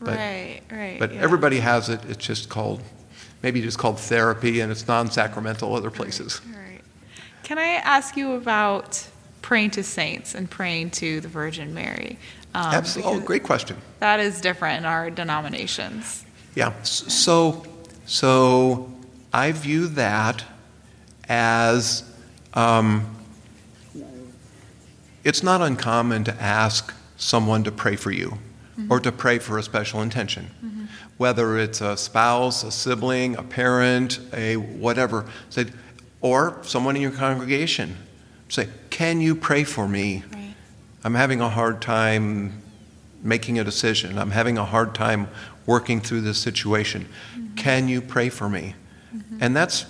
But, 0.00 0.16
right, 0.16 0.60
right. 0.70 0.98
But 0.98 1.12
yeah. 1.12 1.20
everybody 1.20 1.60
has 1.60 1.88
it. 1.88 2.00
It's 2.08 2.24
just 2.24 2.48
called, 2.48 2.82
maybe 3.42 3.60
just 3.60 3.78
called 3.78 3.98
therapy, 3.98 4.60
and 4.60 4.70
it's 4.70 4.86
non-sacramental 4.86 5.74
other 5.74 5.90
places. 5.90 6.40
Right, 6.46 6.56
right. 6.56 6.80
Can 7.42 7.58
I 7.58 7.80
ask 7.82 8.16
you 8.16 8.32
about 8.32 9.06
praying 9.42 9.70
to 9.72 9.82
saints 9.82 10.34
and 10.34 10.48
praying 10.48 10.90
to 10.90 11.20
the 11.20 11.28
Virgin 11.28 11.74
Mary? 11.74 12.18
Um, 12.54 12.74
Absolutely. 12.74 13.12
Oh, 13.12 13.20
great 13.20 13.42
question. 13.42 13.76
That 14.00 14.20
is 14.20 14.40
different 14.40 14.78
in 14.78 14.84
our 14.84 15.10
denominations. 15.10 16.24
Yeah. 16.54 16.80
So, 16.82 17.64
so 18.06 18.90
I 19.32 19.52
view 19.52 19.88
that 19.88 20.44
as 21.28 22.04
um, 22.54 23.16
it's 25.24 25.42
not 25.42 25.60
uncommon 25.60 26.24
to 26.24 26.42
ask 26.42 26.94
someone 27.18 27.64
to 27.64 27.72
pray 27.72 27.96
for 27.96 28.10
you 28.10 28.38
mm-hmm. 28.78 28.90
or 28.90 29.00
to 29.00 29.12
pray 29.12 29.38
for 29.38 29.58
a 29.58 29.62
special 29.62 30.00
intention. 30.00 30.50
Mm-hmm. 30.64 30.84
Whether 31.18 31.58
it's 31.58 31.80
a 31.80 31.96
spouse, 31.96 32.62
a 32.64 32.70
sibling, 32.70 33.36
a 33.36 33.42
parent, 33.42 34.20
a 34.32 34.56
whatever, 34.56 35.26
say, 35.50 35.66
or 36.20 36.58
someone 36.62 36.96
in 36.96 37.02
your 37.02 37.10
congregation. 37.10 37.96
Say, 38.48 38.68
Can 38.90 39.20
you 39.20 39.34
pray 39.34 39.64
for 39.64 39.86
me? 39.86 40.22
Right. 40.32 40.54
I'm 41.04 41.14
having 41.14 41.40
a 41.40 41.48
hard 41.48 41.82
time 41.82 42.62
making 43.22 43.58
a 43.58 43.64
decision. 43.64 44.16
I'm 44.16 44.30
having 44.30 44.58
a 44.58 44.64
hard 44.64 44.94
time 44.94 45.28
working 45.66 46.00
through 46.00 46.22
this 46.22 46.38
situation. 46.38 47.06
Mm-hmm. 47.36 47.54
Can 47.56 47.88
you 47.88 48.00
pray 48.00 48.28
for 48.28 48.48
me? 48.48 48.74
Mm-hmm. 49.14 49.38
And 49.40 49.56
that's, 49.56 49.86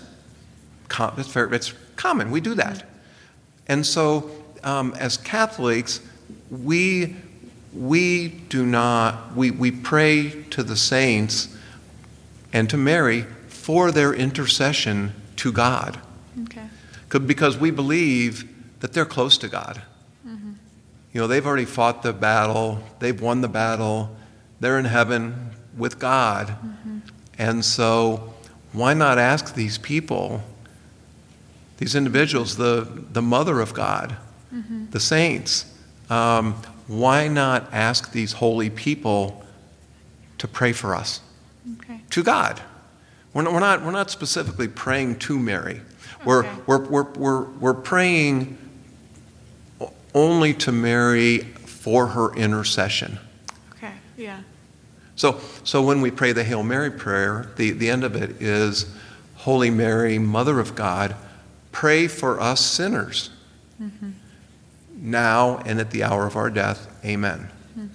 that's 0.98 1.28
very, 1.28 1.54
it's 1.54 1.72
common. 1.96 2.30
We 2.30 2.40
do 2.40 2.54
that. 2.54 2.84
And 3.68 3.84
so, 3.84 4.30
um, 4.64 4.94
as 4.98 5.18
Catholics, 5.18 6.00
we, 6.50 7.16
we 7.72 8.28
do 8.28 8.64
not, 8.64 9.34
we, 9.34 9.50
we 9.50 9.70
pray 9.70 10.30
to 10.50 10.62
the 10.62 10.76
saints 10.76 11.56
and 12.52 12.68
to 12.70 12.76
Mary 12.76 13.26
for 13.48 13.90
their 13.90 14.14
intercession 14.14 15.12
to 15.36 15.52
God. 15.52 16.00
Okay. 16.44 16.68
Because 17.26 17.58
we 17.58 17.70
believe 17.70 18.48
that 18.80 18.92
they're 18.92 19.04
close 19.04 19.36
to 19.38 19.48
God. 19.48 19.82
Mm-hmm. 20.26 20.52
You 21.12 21.20
know, 21.20 21.26
they've 21.26 21.46
already 21.46 21.64
fought 21.64 22.02
the 22.02 22.12
battle, 22.12 22.82
they've 22.98 23.20
won 23.20 23.40
the 23.40 23.48
battle, 23.48 24.16
they're 24.60 24.78
in 24.78 24.84
heaven 24.84 25.50
with 25.76 25.98
God. 25.98 26.48
Mm-hmm. 26.48 26.98
And 27.38 27.64
so, 27.64 28.34
why 28.72 28.94
not 28.94 29.18
ask 29.18 29.54
these 29.54 29.78
people, 29.78 30.42
these 31.78 31.94
individuals, 31.94 32.56
the, 32.56 32.86
the 33.12 33.22
mother 33.22 33.60
of 33.60 33.74
God, 33.74 34.16
mm-hmm. 34.52 34.90
the 34.90 35.00
saints, 35.00 35.72
um, 36.10 36.54
why 36.86 37.28
not 37.28 37.68
ask 37.72 38.12
these 38.12 38.32
holy 38.32 38.70
people 38.70 39.44
to 40.38 40.48
pray 40.48 40.72
for 40.72 40.94
us? 40.94 41.20
Okay. 41.80 42.00
To 42.10 42.22
God. 42.22 42.62
We're 43.34 43.42
not, 43.42 43.52
we're, 43.52 43.60
not, 43.60 43.84
we're 43.84 43.90
not 43.90 44.10
specifically 44.10 44.68
praying 44.68 45.18
to 45.20 45.38
Mary. 45.38 45.82
We're, 46.24 46.46
okay. 46.46 46.56
we're, 46.66 46.84
we're, 46.84 47.12
we're, 47.12 47.44
we're 47.44 47.74
praying 47.74 48.56
only 50.14 50.54
to 50.54 50.72
Mary 50.72 51.40
for 51.40 52.08
her 52.08 52.34
intercession. 52.34 53.18
Okay, 53.74 53.92
yeah. 54.16 54.40
So, 55.14 55.40
so 55.62 55.82
when 55.82 56.00
we 56.00 56.10
pray 56.10 56.32
the 56.32 56.42
Hail 56.42 56.62
Mary 56.62 56.90
prayer, 56.90 57.52
the, 57.56 57.72
the 57.72 57.90
end 57.90 58.02
of 58.02 58.16
it 58.16 58.40
is 58.40 58.90
Holy 59.36 59.70
Mary, 59.70 60.18
Mother 60.18 60.58
of 60.58 60.74
God, 60.74 61.14
pray 61.70 62.08
for 62.08 62.40
us 62.40 62.64
sinners. 62.64 63.30
Mm-hmm 63.80 64.10
now 65.00 65.58
and 65.58 65.80
at 65.80 65.90
the 65.90 66.02
hour 66.02 66.26
of 66.26 66.36
our 66.36 66.50
death. 66.50 66.88
Amen. 67.04 67.48
Hmm. 67.74 67.86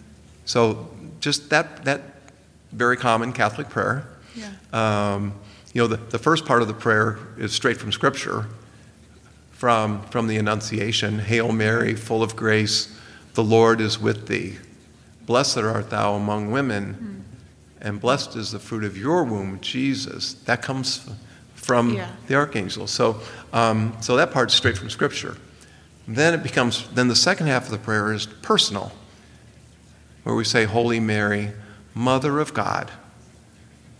So 0.45 0.89
just 1.19 1.49
that, 1.49 1.85
that 1.85 2.01
very 2.71 2.97
common 2.97 3.33
Catholic 3.33 3.69
prayer. 3.69 4.07
Yeah. 4.35 4.51
Um, 4.71 5.33
you 5.73 5.81
know, 5.81 5.87
the, 5.87 5.97
the 5.97 6.19
first 6.19 6.45
part 6.45 6.61
of 6.61 6.67
the 6.67 6.73
prayer 6.73 7.19
is 7.37 7.53
straight 7.53 7.77
from 7.77 7.91
Scripture, 7.91 8.47
from, 9.51 10.01
from 10.07 10.27
the 10.27 10.37
Annunciation 10.37 11.19
Hail 11.19 11.51
Mary, 11.51 11.95
full 11.95 12.23
of 12.23 12.35
grace, 12.35 12.95
the 13.33 13.43
Lord 13.43 13.81
is 13.81 13.99
with 13.99 14.27
thee. 14.27 14.57
Blessed 15.25 15.57
art 15.57 15.89
thou 15.89 16.15
among 16.15 16.51
women, 16.51 16.93
hmm. 16.93 17.21
and 17.81 17.99
blessed 17.99 18.35
is 18.35 18.51
the 18.51 18.59
fruit 18.59 18.83
of 18.83 18.97
your 18.97 19.23
womb, 19.23 19.59
Jesus. 19.61 20.33
That 20.33 20.61
comes 20.61 21.09
from 21.55 21.93
yeah. 21.93 22.11
the 22.27 22.35
archangel. 22.35 22.87
So, 22.87 23.21
um, 23.53 23.95
so 24.01 24.17
that 24.17 24.31
part's 24.31 24.53
straight 24.53 24.77
from 24.77 24.89
Scripture. 24.89 25.37
Then 26.07 26.33
it 26.33 26.43
becomes, 26.43 26.87
then 26.89 27.07
the 27.07 27.15
second 27.15 27.47
half 27.47 27.65
of 27.65 27.71
the 27.71 27.77
prayer 27.77 28.11
is 28.11 28.25
personal, 28.25 28.91
where 30.23 30.35
we 30.35 30.43
say, 30.43 30.65
Holy 30.65 30.99
Mary, 30.99 31.51
Mother 31.93 32.39
of 32.39 32.53
God. 32.53 32.91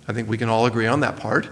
I 0.08 0.14
think 0.14 0.28
we 0.28 0.38
can 0.38 0.50
all 0.50 0.66
agree 0.66 0.88
on 0.88 1.00
that 1.00 1.16
part. 1.18 1.48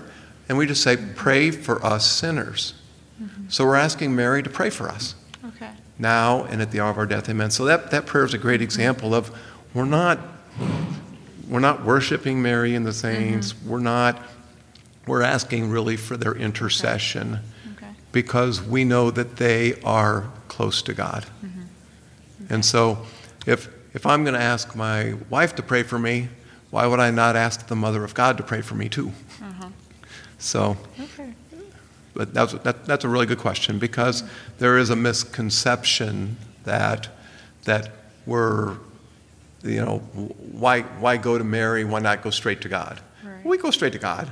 And 0.50 0.58
we 0.58 0.66
just 0.66 0.84
say, 0.84 0.98
pray 1.16 1.52
for 1.52 1.84
us 1.86 2.06
sinners. 2.06 2.74
Mm-hmm. 3.22 3.46
So 3.48 3.66
we're 3.66 3.76
asking 3.76 4.14
Mary 4.16 4.44
to 4.44 4.50
pray 4.50 4.70
for 4.70 4.90
us. 4.90 5.16
Okay. 5.46 5.70
Now 5.98 6.44
and 6.46 6.62
at 6.62 6.72
the 6.72 6.82
hour 6.82 6.90
of 6.90 6.98
our 6.98 7.06
death, 7.06 7.30
amen. 7.30 7.52
So 7.52 7.64
that, 7.66 7.92
that 7.92 8.06
prayer 8.06 8.26
is 8.26 8.34
a 8.34 8.38
great 8.38 8.62
example 8.62 9.16
of 9.16 9.32
we're 9.74 9.86
not 9.86 10.20
we're 11.48 11.60
not 11.60 11.86
worshiping 11.86 12.42
Mary 12.42 12.76
and 12.76 12.86
the 12.86 12.94
saints. 12.94 13.54
Mm-hmm. 13.54 13.70
We're 13.70 13.80
not 13.80 14.22
we're 15.08 15.22
asking 15.22 15.70
really 15.70 15.96
for 15.96 16.18
their 16.18 16.34
intercession. 16.34 17.40
Okay 17.74 17.92
because 18.12 18.62
we 18.62 18.84
know 18.84 19.12
that 19.12 19.38
they 19.38 19.80
are 19.82 20.30
close 20.52 20.82
to 20.82 20.94
God. 20.94 21.24
Mm-hmm. 21.24 21.62
Okay. 21.62 22.54
And 22.54 22.66
so, 22.66 22.98
if, 23.48 23.70
if 23.94 24.06
I'm 24.06 24.26
going 24.26 24.34
to 24.34 24.42
ask 24.42 24.76
my 24.76 25.14
wife 25.30 25.56
to 25.56 25.64
pray 25.64 25.84
for 25.84 25.98
me, 25.98 26.28
why 26.72 26.86
would 26.88 27.00
I 27.00 27.10
not 27.10 27.38
ask 27.38 27.68
the 27.68 27.76
Mother 27.76 28.04
of 28.04 28.14
God 28.14 28.36
to 28.36 28.44
pray 28.44 28.62
for 28.62 28.76
me 28.76 28.90
too? 28.90 29.14
Uh-huh. 29.42 29.70
So, 30.40 30.76
okay. 31.00 31.34
but 32.14 32.34
that's, 32.34 32.52
that, 32.52 32.86
that's 32.86 33.06
a 33.06 33.08
really 33.08 33.26
good 33.26 33.38
question 33.38 33.80
because 33.80 34.24
mm-hmm. 34.24 34.58
there 34.60 34.78
is 34.78 34.90
a 34.90 34.96
misconception 34.96 36.36
that, 36.66 37.08
that 37.64 37.90
we're, 38.26 38.76
you 39.64 39.80
know, 39.86 40.00
why, 40.52 40.82
why 40.82 41.16
go 41.16 41.38
to 41.38 41.46
Mary? 41.46 41.86
Why 41.86 42.00
not 42.00 42.24
go 42.24 42.30
straight 42.30 42.60
to 42.62 42.70
God? 42.70 43.00
Right. 43.24 43.46
We 43.46 43.58
go 43.58 43.72
straight 43.72 43.94
to 43.94 44.00
God. 44.00 44.30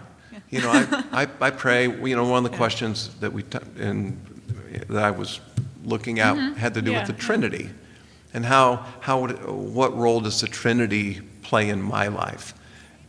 You 0.49 0.61
know, 0.61 0.71
I, 0.71 1.23
I, 1.23 1.27
I, 1.39 1.49
pray, 1.63 1.87
you 1.87 2.15
know, 2.15 2.25
one 2.27 2.43
of 2.45 2.51
the 2.51 2.57
questions 2.57 3.15
that 3.19 3.31
we, 3.31 3.43
t- 3.43 3.59
in, 3.77 4.19
that 4.89 5.03
I 5.03 5.11
was 5.11 5.39
looking 5.83 6.19
at 6.19 6.35
mm-hmm. 6.35 6.55
had 6.55 6.73
to 6.73 6.81
do 6.81 6.91
yeah. 6.91 6.99
with 6.99 7.07
the 7.07 7.21
Trinity 7.21 7.69
and 8.33 8.45
how, 8.45 8.85
how 8.99 9.21
would, 9.21 9.45
what 9.45 9.95
role 9.97 10.21
does 10.21 10.41
the 10.41 10.47
Trinity 10.47 11.21
play 11.41 11.69
in 11.69 11.81
my 11.81 12.07
life? 12.07 12.53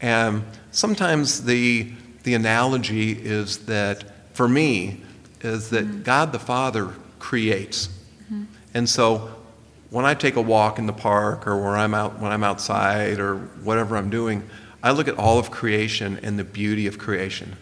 And 0.00 0.44
sometimes 0.70 1.44
the, 1.44 1.92
the 2.22 2.34
analogy 2.34 3.12
is 3.12 3.66
that, 3.66 4.04
for 4.34 4.48
me, 4.48 5.02
is 5.42 5.70
that 5.70 5.84
mm-hmm. 5.84 6.02
God 6.02 6.32
the 6.32 6.38
Father 6.38 6.94
creates. 7.18 7.88
Mm-hmm. 8.24 8.44
And 8.74 8.88
so 8.88 9.30
when 9.90 10.04
I 10.04 10.14
take 10.14 10.36
a 10.36 10.40
walk 10.40 10.78
in 10.78 10.86
the 10.86 10.92
park 10.92 11.46
or 11.46 11.60
where 11.60 11.76
I'm 11.76 11.94
out, 11.94 12.18
when 12.18 12.32
I'm 12.32 12.44
outside 12.44 13.18
or 13.18 13.36
whatever 13.36 13.96
I'm 13.96 14.08
doing, 14.08 14.48
I 14.82 14.92
look 14.92 15.08
at 15.08 15.18
all 15.18 15.38
of 15.38 15.50
creation 15.50 16.18
and 16.22 16.38
the 16.38 16.44
beauty 16.44 16.86
of 16.86 16.98
creation, 16.98 17.56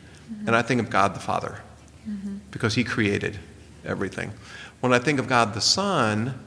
and 0.46 0.54
I 0.54 0.62
think 0.62 0.80
of 0.80 0.88
God 0.88 1.14
the 1.14 1.20
Father 1.20 1.60
because 2.50 2.74
He 2.74 2.84
created 2.84 3.38
everything. 3.84 4.32
When 4.80 4.92
I 4.92 4.98
think 4.98 5.18
of 5.18 5.26
God 5.26 5.54
the 5.54 5.60
Son, 5.60 6.38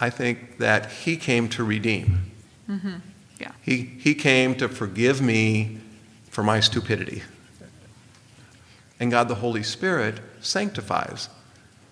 I 0.00 0.10
think 0.10 0.58
that 0.58 0.90
He 0.90 1.16
came 1.16 1.48
to 1.50 1.64
redeem. 1.64 2.32
Mm-hmm. 2.68 2.96
Yeah. 3.40 3.52
He, 3.62 3.82
he 3.98 4.14
came 4.14 4.54
to 4.56 4.68
forgive 4.68 5.20
me 5.20 5.78
for 6.30 6.42
my 6.42 6.60
stupidity. 6.60 7.22
And 8.98 9.10
God 9.10 9.28
the 9.28 9.36
Holy 9.36 9.62
Spirit 9.62 10.20
sanctifies. 10.40 11.28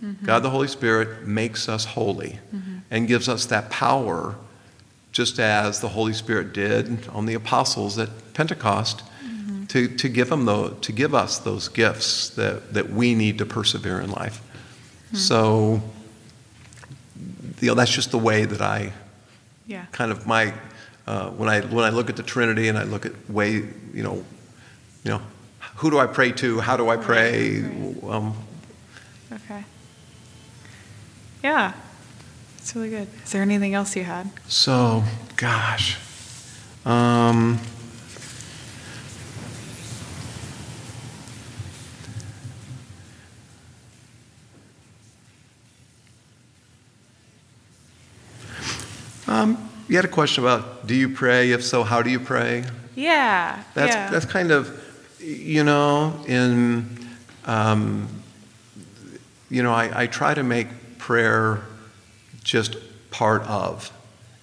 Mm-hmm. 0.03 0.25
God 0.25 0.43
the 0.43 0.51
Holy 0.51 0.69
Spirit 0.69 1.27
makes 1.27 1.69
us 1.69 1.85
holy 1.85 2.39
mm-hmm. 2.55 2.79
and 2.91 3.07
gives 3.07 3.29
us 3.29 3.47
that 3.47 3.71
power, 3.71 4.37
just 5.13 5.39
as 5.39 5.81
the 5.81 5.91
Holy 5.91 6.13
Spirit 6.13 6.53
did 6.53 7.07
on 7.09 7.27
the 7.27 7.35
apostles 7.35 7.99
at 7.99 8.09
Pentecost, 8.35 9.03
mm-hmm. 9.25 9.65
to, 9.67 9.89
to, 9.89 10.09
give 10.09 10.31
them 10.31 10.47
the, 10.47 10.71
to 10.81 10.93
give 10.93 11.15
us 11.15 11.39
those 11.39 11.69
gifts 11.69 12.31
that, 12.31 12.73
that 12.75 12.91
we 12.91 13.15
need 13.15 13.39
to 13.39 13.47
persevere 13.47 14.01
in 14.01 14.11
life. 14.11 14.41
So, 15.15 15.81
you 17.61 17.69
know, 17.69 17.75
that's 17.75 17.91
just 17.93 18.11
the 18.11 18.19
way 18.19 18.45
that 18.45 18.61
I 18.61 18.93
Yeah. 19.67 19.87
kind 19.93 20.11
of 20.11 20.27
my 20.27 20.53
uh, 21.07 21.31
when 21.31 21.49
I 21.49 21.61
when 21.61 21.85
I 21.85 21.91
look 21.91 22.11
at 22.11 22.17
the 22.17 22.23
Trinity 22.23 22.69
and 22.69 22.77
I 22.79 22.83
look 22.85 23.07
at 23.07 23.13
way 23.31 23.51
you 23.93 24.03
know 24.03 24.25
you 25.05 25.11
know 25.13 25.21
who 25.77 25.91
do 25.91 25.99
I 25.99 26.07
pray 26.07 26.33
to? 26.33 26.61
How 26.61 26.77
do 26.77 26.89
I 26.89 26.97
pray? 26.97 27.61
Right, 27.61 28.05
Um, 28.11 28.35
Okay. 29.33 29.65
Yeah. 31.43 31.73
It's 32.59 32.75
really 32.75 32.91
good. 32.91 33.09
Is 33.25 33.33
there 33.33 33.43
anything 33.43 33.75
else 33.75 33.95
you 33.97 34.05
had? 34.05 34.31
so, 34.49 35.05
gosh. 35.37 35.97
Um, 36.87 37.59
um, 49.35 49.71
you 49.89 49.97
had 49.97 50.05
a 50.05 50.09
question 50.09 50.45
about 50.45 50.87
do 50.87 50.95
you 50.95 51.09
pray? 51.09 51.51
If 51.51 51.65
so, 51.65 51.83
how 51.83 52.03
do 52.03 52.11
you 52.11 52.21
pray? 52.21 52.65
Yeah. 52.95 53.63
That's 53.75 53.95
yeah. 53.95 54.11
that's 54.11 54.25
kind 54.25 54.53
of, 54.53 54.81
you 55.19 55.65
know, 55.65 56.15
in, 56.27 57.09
um, 57.45 58.09
you 59.51 59.63
know, 59.63 59.73
I, 59.73 60.03
I 60.03 60.07
try 60.07 60.35
to 60.35 60.43
make 60.43 60.69
prayer 60.99 61.63
just 62.45 62.77
part 63.11 63.43
of, 63.43 63.93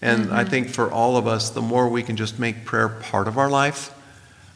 and 0.01 0.31
I 0.31 0.43
think 0.43 0.69
for 0.69 0.91
all 0.91 1.15
of 1.15 1.27
us, 1.27 1.51
the 1.51 1.61
more 1.61 1.87
we 1.87 2.03
can 2.03 2.17
just 2.17 2.39
make 2.39 2.65
prayer 2.65 2.89
part 2.89 3.27
of 3.27 3.37
our 3.37 3.49
life, 3.49 3.93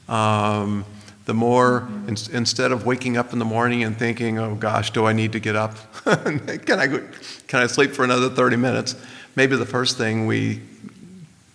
um, 0.09 0.85
the 1.25 1.33
more 1.33 1.87
in, 2.07 2.15
instead 2.33 2.71
of 2.71 2.85
waking 2.85 3.15
up 3.15 3.31
in 3.31 3.39
the 3.39 3.45
morning 3.45 3.83
and 3.83 3.97
thinking, 3.97 4.37
oh 4.39 4.55
gosh, 4.55 4.91
do 4.91 5.05
I 5.05 5.13
need 5.13 5.31
to 5.31 5.39
get 5.39 5.55
up? 5.55 5.75
can 6.03 6.79
I 6.79 6.87
go, 6.87 7.03
can 7.47 7.61
I 7.61 7.67
sleep 7.67 7.91
for 7.91 8.03
another 8.03 8.29
thirty 8.29 8.57
minutes? 8.57 8.95
Maybe 9.35 9.55
the 9.55 9.65
first 9.65 9.97
thing 9.97 10.27
we 10.27 10.61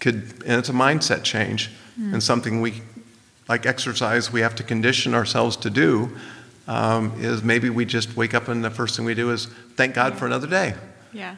could, 0.01 0.15
and 0.47 0.59
it's 0.59 0.69
a 0.69 0.73
mindset 0.75 1.23
change 1.23 1.71
and 2.13 2.23
something 2.23 2.63
we, 2.63 2.81
like 3.49 3.67
exercise, 3.67 4.33
we 4.33 4.41
have 4.41 4.55
to 4.55 4.63
condition 4.63 5.15
ourselves 5.15 5.57
to 5.59 5.69
do, 5.69 6.11
um, 6.67 7.13
is 7.19 7.43
maybe 7.43 7.69
we 7.69 7.85
just 7.85 8.17
wake 8.17 8.33
up 8.33 8.49
and 8.49 8.65
the 8.65 8.71
first 8.71 8.97
thing 8.97 9.05
we 9.05 9.15
do 9.15 9.31
is 9.31 9.47
thank 9.77 9.95
God 9.95 10.17
for 10.17 10.25
another 10.25 10.47
day. 10.47 10.75
yeah. 11.13 11.37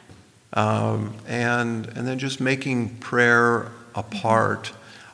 Um, 0.53 1.15
and, 1.27 1.87
and 1.87 2.07
then 2.07 2.19
just 2.19 2.39
making 2.39 2.97
prayer 2.97 3.71
a 3.95 4.03
part. 4.03 4.71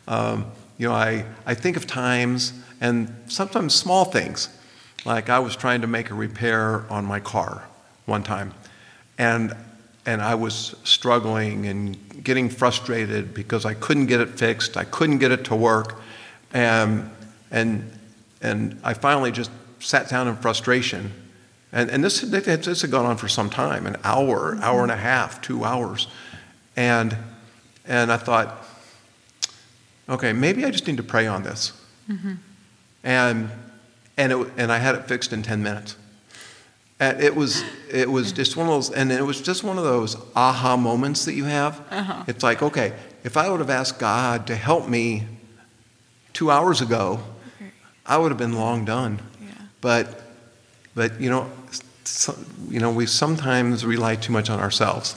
Um, 0.07 0.45
you 0.77 0.87
know, 0.89 0.93
I, 0.93 1.25
I 1.45 1.53
think 1.53 1.77
of 1.77 1.87
times, 1.87 2.53
and 2.81 3.15
sometimes 3.27 3.73
small 3.73 4.05
things, 4.05 4.49
like 5.05 5.29
I 5.29 5.39
was 5.39 5.55
trying 5.55 5.81
to 5.81 5.87
make 5.87 6.11
a 6.11 6.13
repair 6.13 6.85
on 6.91 7.05
my 7.05 7.21
car 7.21 7.63
one 8.05 8.21
time, 8.21 8.53
and, 9.17 9.55
and 10.09 10.21
I 10.21 10.35
was 10.35 10.75
struggling 10.83 11.67
and 11.67 12.23
getting 12.23 12.49
frustrated 12.49 13.33
because 13.33 13.65
I 13.65 13.73
couldn't 13.75 14.07
get 14.07 14.19
it 14.21 14.29
fixed, 14.29 14.77
I 14.77 14.83
couldn't 14.83 15.19
get 15.19 15.31
it 15.31 15.45
to 15.45 15.55
work, 15.55 15.99
and, 16.51 17.09
and, 17.51 17.91
and 18.41 18.79
I 18.83 18.93
finally 18.93 19.31
just 19.31 19.51
sat 19.79 20.09
down 20.09 20.27
in 20.27 20.35
frustration 20.35 21.11
and, 21.71 21.89
and 21.89 22.03
this, 22.03 22.21
this 22.21 22.81
had 22.81 22.91
gone 22.91 23.05
on 23.05 23.17
for 23.17 23.27
some 23.27 23.49
time 23.49 23.85
an 23.85 23.97
hour, 24.03 24.53
mm-hmm. 24.53 24.63
hour 24.63 24.81
and 24.81 24.91
a 24.91 24.97
half, 24.97 25.41
two 25.41 25.63
hours. 25.63 26.07
And, 26.75 27.15
and 27.85 28.11
I 28.11 28.17
thought, 28.17 28.65
okay, 30.07 30.33
maybe 30.33 30.65
I 30.65 30.71
just 30.71 30.87
need 30.87 30.97
to 30.97 31.03
pray 31.03 31.27
on 31.27 31.43
this. 31.43 31.73
Mm-hmm. 32.09 32.33
And, 33.03 33.49
and, 34.17 34.31
it, 34.31 34.47
and 34.57 34.71
I 34.71 34.77
had 34.79 34.95
it 34.95 35.07
fixed 35.07 35.31
in 35.31 35.43
10 35.43 35.61
minutes. 35.61 35.95
And 37.01 37.21
it 37.23 37.33
was, 37.35 37.63
it 37.89 38.09
was 38.11 38.33
just 38.33 38.57
one 38.57 38.67
of 38.67 38.73
those, 38.73 38.91
and 38.91 39.11
it 39.11 39.21
was 39.25 39.39
just 39.41 39.63
one 39.63 39.77
of 39.77 39.85
those 39.85 40.17
aha 40.35 40.75
moments 40.75 41.25
that 41.25 41.33
you 41.33 41.45
have. 41.45 41.81
Uh-huh. 41.91 42.23
It's 42.27 42.43
like, 42.43 42.61
okay, 42.61 42.93
if 43.23 43.37
I 43.37 43.49
would 43.49 43.61
have 43.61 43.69
asked 43.69 43.99
God 43.99 44.47
to 44.47 44.55
help 44.55 44.87
me 44.89 45.23
two 46.33 46.51
hours 46.51 46.81
ago, 46.81 47.21
Okay. 47.61 47.71
I 48.05 48.17
would 48.17 48.31
have 48.31 48.37
been 48.37 48.53
long 48.53 48.83
done. 48.85 49.21
Yeah. 49.41 49.51
But, 49.81 50.21
but 50.93 51.21
you 51.21 51.29
know, 51.29 51.49
so, 52.03 52.37
you 52.69 52.79
know, 52.81 52.91
we 52.91 53.05
sometimes 53.05 53.85
rely 53.85 54.15
too 54.17 54.33
much 54.33 54.49
on 54.49 54.59
ourselves, 54.59 55.15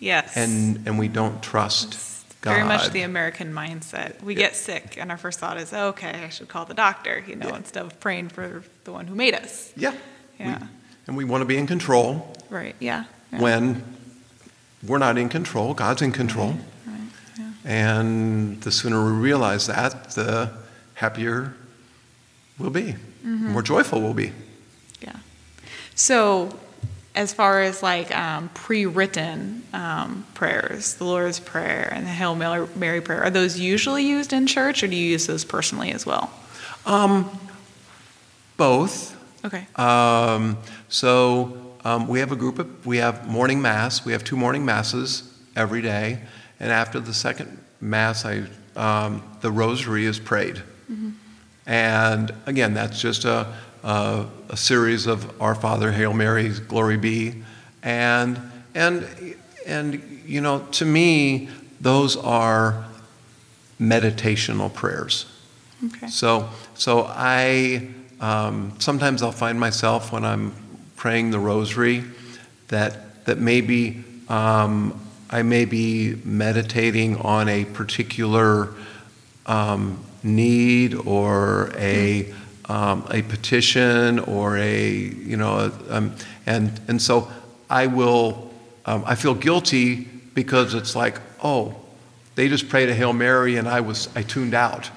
Yes. 0.00 0.36
and 0.36 0.86
and 0.86 0.98
we 0.98 1.08
don't 1.08 1.42
trust 1.42 1.96
God. 2.42 2.54
Very 2.56 2.64
much 2.64 2.90
the 2.90 3.02
American 3.02 3.52
mindset. 3.54 4.20
We 4.22 4.34
get 4.34 4.56
sick, 4.56 4.96
and 4.98 5.10
our 5.10 5.16
first 5.16 5.38
thought 5.38 5.56
is, 5.58 5.72
oh, 5.72 5.88
"Okay, 5.88 6.10
I 6.24 6.28
should 6.30 6.48
call 6.48 6.64
the 6.66 6.74
doctor," 6.74 7.22
you 7.26 7.36
know, 7.36 7.48
Yeah. 7.48 7.56
instead 7.56 7.84
of 7.86 7.98
praying 8.00 8.28
for 8.30 8.62
the 8.84 8.92
one 8.92 9.06
who 9.06 9.14
made 9.14 9.34
us. 9.34 9.72
yeah, 9.76 9.92
we- 10.38 10.46
Yeah. 10.46 10.58
And 11.06 11.16
we 11.16 11.24
want 11.24 11.42
to 11.42 11.46
be 11.46 11.56
in 11.56 11.66
control 11.66 12.34
Right. 12.50 12.74
Yeah. 12.80 13.04
yeah. 13.32 13.40
when 13.40 13.82
we're 14.86 14.98
not 14.98 15.16
in 15.18 15.28
control. 15.28 15.74
God's 15.74 16.02
in 16.02 16.12
control, 16.12 16.56
Right. 16.86 16.98
Yeah. 17.38 17.50
and 17.64 18.60
the 18.62 18.70
sooner 18.70 19.04
we 19.04 19.12
realize 19.12 19.66
that, 19.66 20.10
the 20.10 20.50
happier 20.94 21.54
we'll 22.58 22.70
be, 22.70 22.96
Mm-hmm. 23.24 23.52
more 23.52 23.62
joyful 23.62 24.00
we'll 24.02 24.12
be. 24.14 24.32
Yeah. 25.00 25.16
So, 25.94 26.58
as 27.14 27.32
far 27.32 27.62
as 27.62 27.82
like 27.82 28.14
um, 28.14 28.50
pre-written 28.54 29.62
um, 29.72 30.26
prayers, 30.34 30.94
the 30.94 31.04
Lord's 31.04 31.40
Prayer 31.40 31.88
and 31.92 32.04
the 32.04 32.10
Hail 32.10 32.34
Mary, 32.34 32.66
Mary 32.76 33.00
prayer, 33.00 33.22
are 33.22 33.30
those 33.30 33.58
usually 33.58 34.04
used 34.04 34.32
in 34.34 34.46
church, 34.46 34.82
or 34.82 34.88
do 34.88 34.94
you 34.96 35.10
use 35.12 35.26
those 35.26 35.44
personally 35.44 35.92
as 35.92 36.04
well? 36.04 36.30
Um, 36.84 37.30
both. 38.58 39.13
Okay. 39.44 39.66
Um, 39.76 40.56
so 40.88 41.76
um, 41.84 42.08
we 42.08 42.20
have 42.20 42.32
a 42.32 42.36
group 42.36 42.58
of, 42.58 42.86
we 42.86 42.96
have 42.98 43.28
morning 43.28 43.60
mass. 43.60 44.04
We 44.04 44.12
have 44.12 44.24
two 44.24 44.36
morning 44.36 44.64
masses 44.64 45.36
every 45.54 45.82
day. 45.82 46.20
And 46.58 46.72
after 46.72 46.98
the 47.00 47.12
second 47.12 47.58
mass, 47.80 48.24
I, 48.24 48.44
um, 48.76 49.22
the 49.42 49.50
rosary 49.50 50.06
is 50.06 50.18
prayed. 50.18 50.62
And 51.66 52.32
again, 52.46 52.74
that's 52.74 53.00
just 53.00 53.24
a, 53.24 53.54
a, 53.82 54.26
a 54.50 54.56
series 54.56 55.06
of 55.06 55.40
Our 55.40 55.54
Father, 55.54 55.92
Hail 55.92 56.12
Mary, 56.12 56.48
Glory 56.48 56.96
Be. 56.96 57.42
And, 57.82 58.40
and, 58.74 59.06
and, 59.66 60.22
you 60.26 60.40
know, 60.40 60.60
to 60.72 60.84
me, 60.84 61.48
those 61.80 62.16
are 62.16 62.84
meditational 63.80 64.72
prayers. 64.72 65.26
Okay. 65.84 66.06
So, 66.08 66.48
so 66.74 67.06
I 67.08 67.88
um, 68.20 68.72
sometimes 68.78 69.22
I'll 69.22 69.32
find 69.32 69.58
myself 69.58 70.12
when 70.12 70.24
I'm 70.24 70.52
praying 70.96 71.30
the 71.30 71.38
rosary 71.38 72.04
that 72.68 73.24
that 73.26 73.38
maybe 73.38 74.04
um, 74.28 75.00
I 75.30 75.42
may 75.42 75.64
be 75.64 76.16
meditating 76.24 77.16
on 77.16 77.48
a 77.48 77.64
particular 77.64 78.74
um, 79.46 80.02
need 80.22 80.94
or 80.94 81.72
a 81.76 82.32
um, 82.66 83.06
a 83.10 83.22
petition 83.22 84.18
or 84.20 84.56
a 84.56 84.90
you 84.90 85.36
know 85.36 85.72
um, 85.90 86.14
and 86.46 86.80
and 86.88 87.00
so 87.00 87.30
I 87.68 87.86
will 87.86 88.50
um, 88.86 89.04
I 89.06 89.14
feel 89.14 89.34
guilty 89.34 90.04
because 90.34 90.74
it's 90.74 90.96
like 90.96 91.20
oh 91.42 91.74
they 92.34 92.48
just 92.48 92.68
prayed 92.68 92.88
a 92.88 92.94
hail 92.94 93.12
mary 93.12 93.56
and 93.56 93.68
I 93.68 93.80
was 93.80 94.08
I 94.14 94.22
tuned 94.22 94.54
out. 94.54 94.90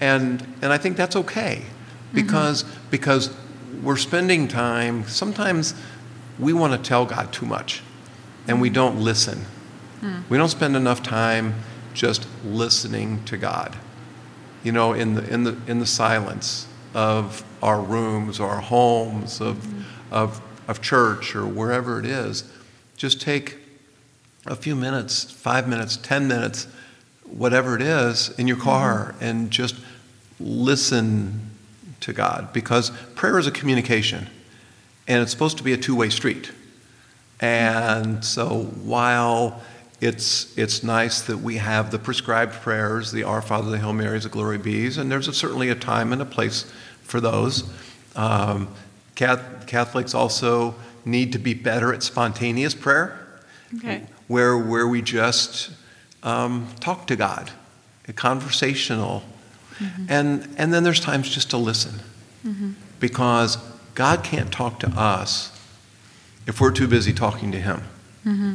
And 0.00 0.42
and 0.60 0.72
I 0.72 0.78
think 0.78 0.96
that's 0.96 1.16
okay 1.16 1.62
because 2.12 2.64
because 2.90 3.34
we're 3.82 3.96
spending 3.96 4.48
time 4.48 5.06
sometimes 5.06 5.74
we 6.38 6.52
want 6.52 6.72
to 6.72 6.88
tell 6.88 7.06
God 7.06 7.32
too 7.32 7.46
much 7.46 7.82
and 8.48 8.60
we 8.60 8.70
don't 8.70 9.00
listen. 9.00 9.44
Hmm. 10.00 10.20
We 10.28 10.38
don't 10.38 10.48
spend 10.48 10.76
enough 10.76 11.02
time 11.02 11.54
just 11.94 12.26
listening 12.44 13.24
to 13.24 13.36
God. 13.36 13.76
You 14.62 14.72
know 14.72 14.92
in 14.92 15.14
the 15.14 15.28
in 15.32 15.44
the 15.44 15.56
in 15.66 15.78
the 15.78 15.86
silence 15.86 16.66
of 16.94 17.44
our 17.62 17.80
rooms 17.80 18.40
or 18.40 18.48
our 18.48 18.60
homes 18.60 19.40
of 19.40 19.64
hmm. 19.64 19.82
of 20.10 20.40
of 20.68 20.82
church 20.82 21.36
or 21.36 21.46
wherever 21.46 22.00
it 22.00 22.06
is 22.06 22.44
just 22.96 23.20
take 23.20 23.58
a 24.46 24.56
few 24.56 24.74
minutes 24.74 25.30
5 25.30 25.68
minutes 25.68 25.96
10 25.96 26.26
minutes 26.26 26.66
whatever 27.24 27.76
it 27.76 27.82
is 27.82 28.30
in 28.38 28.48
your 28.48 28.56
hmm. 28.56 28.64
car 28.64 29.14
and 29.20 29.50
just 29.50 29.76
listen 30.40 31.50
to 32.00 32.12
God 32.12 32.52
because 32.52 32.90
prayer 33.14 33.38
is 33.38 33.46
a 33.46 33.50
communication 33.50 34.28
and 35.08 35.22
it's 35.22 35.30
supposed 35.30 35.56
to 35.58 35.64
be 35.64 35.72
a 35.72 35.76
two 35.76 35.94
way 35.94 36.10
street. 36.10 36.52
And 37.40 38.24
so 38.24 38.64
while 38.64 39.60
it's, 40.00 40.56
it's 40.58 40.82
nice 40.82 41.20
that 41.22 41.38
we 41.38 41.56
have 41.56 41.90
the 41.90 41.98
prescribed 41.98 42.54
prayers, 42.54 43.12
the 43.12 43.22
Our 43.24 43.42
Father, 43.42 43.70
the 43.70 43.78
Hail 43.78 43.92
Marys, 43.92 44.24
the 44.24 44.28
Glory 44.28 44.58
Be's, 44.58 44.98
and 44.98 45.10
there's 45.10 45.28
a, 45.28 45.32
certainly 45.32 45.68
a 45.68 45.74
time 45.74 46.12
and 46.12 46.20
a 46.20 46.26
place 46.26 46.70
for 47.02 47.20
those. 47.20 47.64
Um, 48.14 48.68
Catholics 49.14 50.14
also 50.14 50.74
need 51.04 51.32
to 51.32 51.38
be 51.38 51.54
better 51.54 51.92
at 51.94 52.02
spontaneous 52.02 52.74
prayer, 52.74 53.18
Okay. 53.76 54.04
where, 54.28 54.58
where 54.58 54.86
we 54.86 55.02
just 55.02 55.70
um, 56.22 56.68
talk 56.80 57.06
to 57.06 57.16
God, 57.16 57.50
a 58.08 58.12
conversational. 58.12 59.22
Mm-hmm. 59.78 60.06
And, 60.08 60.54
and 60.56 60.72
then 60.72 60.84
there's 60.84 61.00
times 61.00 61.28
just 61.28 61.50
to 61.50 61.56
listen. 61.56 62.00
Mm-hmm. 62.46 62.72
Because 63.00 63.58
God 63.94 64.24
can't 64.24 64.50
talk 64.52 64.80
to 64.80 64.88
us 64.88 65.52
if 66.46 66.60
we're 66.60 66.70
too 66.72 66.88
busy 66.88 67.12
talking 67.12 67.52
to 67.52 67.60
Him. 67.60 67.82
Mm-hmm. 68.24 68.54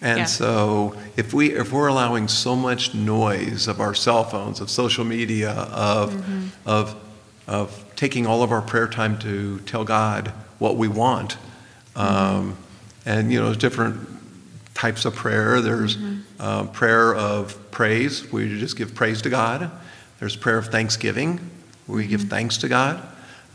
And 0.00 0.18
Yeah. 0.18 0.24
so 0.26 0.94
if, 1.16 1.34
we, 1.34 1.52
if 1.52 1.72
we're 1.72 1.88
allowing 1.88 2.28
so 2.28 2.54
much 2.54 2.94
noise 2.94 3.66
of 3.66 3.80
our 3.80 3.94
cell 3.94 4.24
phones, 4.24 4.60
of 4.60 4.70
social 4.70 5.04
media, 5.04 5.50
of, 5.50 6.24
of, 6.66 6.94
of 7.46 7.84
taking 7.96 8.26
all 8.26 8.42
of 8.42 8.52
our 8.52 8.62
prayer 8.62 8.86
time 8.86 9.18
to 9.20 9.58
tell 9.60 9.84
God 9.84 10.28
what 10.58 10.76
we 10.76 10.86
want, 10.88 11.36
um, 11.96 12.56
and 13.04 13.32
you 13.32 13.38
know, 13.38 13.46
there's 13.46 13.56
different 13.56 14.08
types 14.74 15.04
of 15.04 15.14
prayer. 15.14 15.60
There's 15.60 15.98
uh, 16.38 16.64
prayer 16.66 17.14
of 17.14 17.58
praise, 17.72 18.30
where 18.32 18.44
you 18.44 18.58
just 18.58 18.76
give 18.76 18.94
praise 18.94 19.22
to 19.22 19.30
God. 19.30 19.70
There's 20.20 20.36
prayer 20.36 20.58
of 20.58 20.66
thanksgiving, 20.68 21.38
where 21.86 21.96
we 21.98 22.06
give 22.06 22.22
thanks 22.22 22.56
to 22.58 22.68
God. 22.68 23.00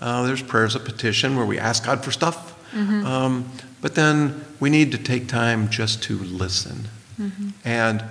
Uh, 0.01 0.24
there's 0.26 0.41
prayers 0.41 0.76
of 0.76 0.86
petition, 0.86 1.36
where 1.36 1.45
we 1.45 1.59
ask 1.59 1.86
God 1.86 2.03
for 2.03 2.11
stuff. 2.11 2.51
Um, 2.76 3.49
but 3.82 3.93
then 3.95 4.43
we 4.59 4.70
need 4.72 4.91
to 4.93 4.97
take 4.97 5.28
time 5.28 5.70
just 5.70 6.01
to 6.03 6.18
listen. 6.18 6.88
And 7.64 8.03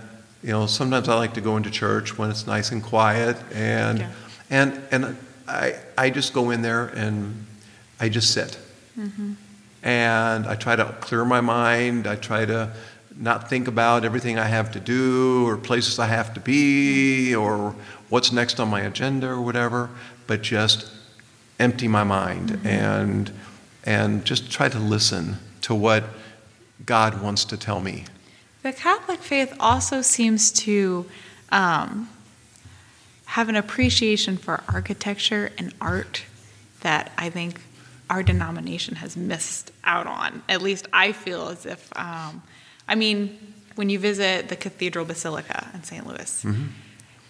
you 0.43 0.51
know, 0.51 0.67
sometimes 0.67 1.09
I 1.09 1.15
like 1.15 1.35
to 1.35 1.41
go 1.41 1.57
into 1.57 1.71
church 1.71 2.17
when 2.19 2.31
it's 2.31 2.47
nice 2.47 2.71
and 2.73 2.83
quiet, 2.83 3.37
and 3.53 3.99
Yeah. 4.01 4.11
and 4.51 4.81
and 4.93 5.17
I 5.49 5.75
I 5.99 6.11
just 6.11 6.33
go 6.33 6.51
in 6.51 6.63
there 6.63 6.87
and 6.87 7.47
I 8.01 8.09
just 8.09 8.33
sit 8.33 8.59
and 9.83 10.47
I 10.47 10.55
try 10.55 10.77
to 10.77 10.85
clear 11.01 11.25
my 11.25 11.41
mind. 11.41 12.07
I 12.07 12.15
try 12.17 12.45
to 12.45 12.71
not 13.17 13.49
think 13.49 13.69
about 13.69 14.05
everything 14.05 14.39
I 14.39 14.47
have 14.47 14.73
to 14.73 14.81
do 14.81 15.47
or 15.47 15.57
places 15.57 15.99
I 15.99 16.07
have 16.07 16.35
to 16.35 16.41
be 16.41 17.35
or 17.35 17.75
what's 18.09 18.33
next 18.33 18.61
on 18.61 18.69
my 18.69 18.81
agenda 18.81 19.29
or 19.29 19.41
whatever, 19.41 19.91
but 20.27 20.43
just 20.43 20.91
empty 21.59 21.89
my 21.89 22.05
mind 22.05 22.61
and 22.65 23.33
and 23.85 24.25
just 24.25 24.51
try 24.51 24.69
to 24.69 24.79
listen 24.79 25.37
to 25.63 25.75
what 25.75 26.05
God 26.87 27.21
wants 27.21 27.45
to 27.47 27.57
tell 27.57 27.81
me. 27.81 28.05
The 28.63 28.73
Catholic 28.73 29.21
faith 29.21 29.55
also 29.59 30.03
seems 30.03 30.53
to 30.53 31.07
um, 31.51 32.09
have 33.27 33.49
an 33.49 33.57
appreciation 33.57 34.37
for 34.37 34.63
architecture 34.69 35.51
and 35.59 35.75
art 35.81 36.25
that 36.81 37.13
I 37.19 37.29
think 37.31 37.61
our 38.09 38.23
denomination 38.23 38.97
has 38.97 39.17
missed 39.17 39.73
out 39.85 40.07
on. 40.07 40.43
At 40.49 40.63
least 40.63 40.87
I 40.93 41.13
feel 41.13 41.49
as 41.49 41.67
if, 41.67 41.89
um, 41.97 42.43
I 42.93 42.95
mean, 42.95 43.39
when 43.77 43.89
you 43.89 43.99
visit 43.99 44.51
the 44.51 44.57
Cathedral 44.57 45.07
Basilica 45.07 45.67
in 45.73 45.83
St. 45.83 46.07
Louis, 46.07 46.45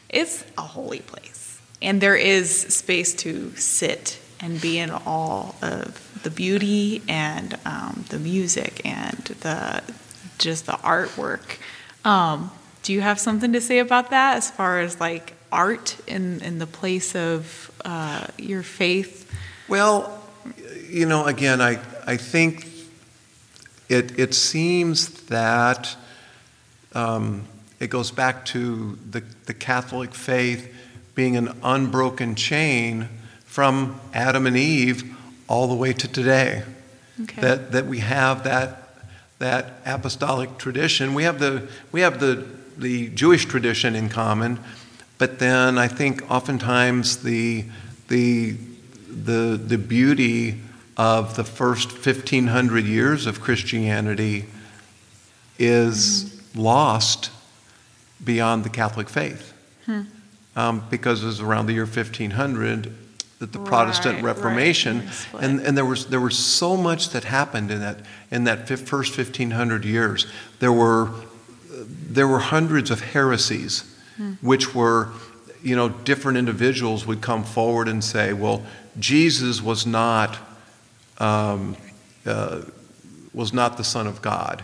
it's 0.09 0.45
a 0.59 0.63
holy 0.63 0.99
place. 0.99 1.61
And 1.81 2.01
there 2.01 2.17
is 2.17 2.51
space 2.51 3.15
to 3.23 3.55
sit 3.55 4.19
and 4.41 4.61
be 4.61 4.79
in 4.79 4.91
awe 4.91 5.55
of 5.63 6.21
the 6.25 6.31
beauty 6.31 7.01
and 7.07 7.57
um, 7.65 8.05
the 8.09 8.19
music 8.19 8.85
and 8.85 9.25
the 9.43 9.85
just 10.39 10.67
the 10.67 10.73
artwork. 10.73 11.59
Um, 12.05 12.51
do 12.83 12.93
you 12.93 13.01
have 13.01 13.21
something 13.21 13.53
to 13.53 13.61
say 13.61 13.79
about 13.79 14.11
that 14.11 14.39
as 14.39 14.51
far 14.51 14.81
as 14.81 14.99
like 14.99 15.35
art 15.53 15.97
in, 16.09 16.41
in 16.41 16.59
the 16.59 16.67
place 16.67 17.15
of 17.15 17.71
uh, 17.85 18.27
your 18.37 18.65
faith? 18.65 19.31
Well, 19.69 20.21
you 20.89 21.07
know, 21.07 21.25
again, 21.27 21.61
I, 21.61 21.79
I 22.05 22.17
think 22.17 22.72
it, 23.93 24.19
it 24.19 24.35
seems 24.35 25.09
that 25.25 25.97
um, 26.95 27.45
it 27.79 27.91
goes 27.91 28.11
back 28.11 28.45
to 28.47 28.99
the, 29.11 29.23
the 29.47 29.55
Catholic 29.55 30.15
faith 30.15 30.75
being 31.15 31.37
an 31.37 31.55
unbroken 31.63 32.35
chain 32.35 33.09
from 33.45 34.01
Adam 34.15 34.47
and 34.47 34.57
Eve 34.57 35.15
all 35.47 35.69
the 35.69 35.75
way 35.75 35.93
to 35.93 36.09
today. 36.09 36.63
Okay. 37.23 37.43
That, 37.43 37.73
that 37.73 37.87
we 37.87 37.99
have 37.99 38.45
that, 38.45 38.95
that 39.39 39.75
apostolic 39.85 40.57
tradition. 40.57 41.13
We 41.13 41.25
have, 41.25 41.39
the, 41.39 41.69
we 41.93 42.01
have 42.01 42.19
the, 42.19 42.47
the 42.79 43.11
Jewish 43.11 43.45
tradition 43.45 43.95
in 43.95 44.09
common, 44.09 44.59
but 45.19 45.39
then 45.39 45.77
I 45.77 45.89
think 45.89 46.31
oftentimes 46.31 47.23
the, 47.23 47.67
the, 48.09 48.57
the, 49.07 49.61
the 49.63 49.77
beauty 49.77 50.61
of 50.97 51.37
the 51.37 51.45
first 51.45 51.93
1500 51.93 52.85
years 52.85 53.27
of 53.27 53.41
Christianity 53.41 54.47
is 55.59 56.43
lost 56.55 57.31
beyond 58.23 58.65
the 58.65 58.71
Catholic 58.71 59.09
faith. 59.09 59.53
Um, 60.55 60.85
because 60.91 61.23
it 61.23 61.27
was 61.27 61.41
around 61.41 61.65
the 61.65 61.73
year 61.73 61.87
1500 61.87 62.93
that 63.39 63.53
the 63.53 63.59
Protestant 63.59 64.17
Right, 64.17 64.25
right. 64.25 64.37
Reformation, 64.37 65.11
split. 65.11 65.43
and, 65.43 65.61
and 65.61 65.77
there, 65.77 65.85
was, 65.85 66.07
there 66.07 66.21
was 66.21 66.39
so 66.39 66.77
much 66.77 67.09
that 67.11 67.25
happened 67.25 67.71
in 67.71 67.81
that, 67.81 68.01
in 68.31 68.45
that 68.45 68.69
first 68.69 69.17
1500 69.17 69.85
years. 69.85 70.27
There 70.61 70.73
were, 70.73 71.11
there 71.71 72.29
were 72.29 72.39
hundreds 72.39 72.91
of 72.91 73.01
heresies, 73.01 73.85
which 74.43 74.75
were, 74.75 75.09
you 75.63 75.75
know, 75.75 75.89
different 75.89 76.39
individuals 76.39 77.07
would 77.07 77.21
come 77.23 77.43
forward 77.43 77.89
and 77.89 78.05
say, 78.05 78.33
well, 78.33 78.63
Jesus 78.99 79.61
was 79.63 79.87
not, 79.87 80.39
um, 81.23 81.77
uh, 82.27 82.63
was 83.33 83.53
not 83.55 83.77
the 83.77 83.85
Son 83.85 84.07
of 84.07 84.21
God. 84.21 84.63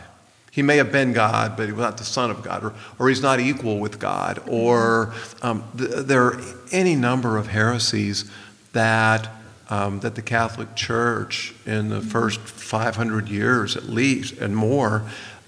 He 0.50 0.62
may 0.62 0.76
have 0.78 0.90
been 0.90 1.12
God, 1.12 1.56
but 1.56 1.66
he 1.66 1.72
was 1.72 1.82
not 1.82 1.98
the 1.98 2.04
Son 2.04 2.30
of 2.30 2.42
God, 2.42 2.64
or, 2.64 2.74
or 2.98 3.08
he's 3.08 3.22
not 3.22 3.38
equal 3.38 3.78
with 3.78 3.98
God, 3.98 4.42
or 4.48 5.14
um, 5.40 5.64
th- 5.76 6.06
there 6.06 6.24
are 6.24 6.40
any 6.72 6.96
number 6.96 7.38
of 7.38 7.46
heresies 7.46 8.30
that, 8.72 9.28
um, 9.70 10.00
that 10.00 10.16
the 10.16 10.22
Catholic 10.22 10.74
Church 10.74 11.54
in 11.64 11.88
the 11.88 12.00
first 12.00 12.40
500 12.40 13.28
years 13.28 13.76
at 13.76 13.84
least 13.84 14.38
and 14.38 14.56
more 14.56 15.04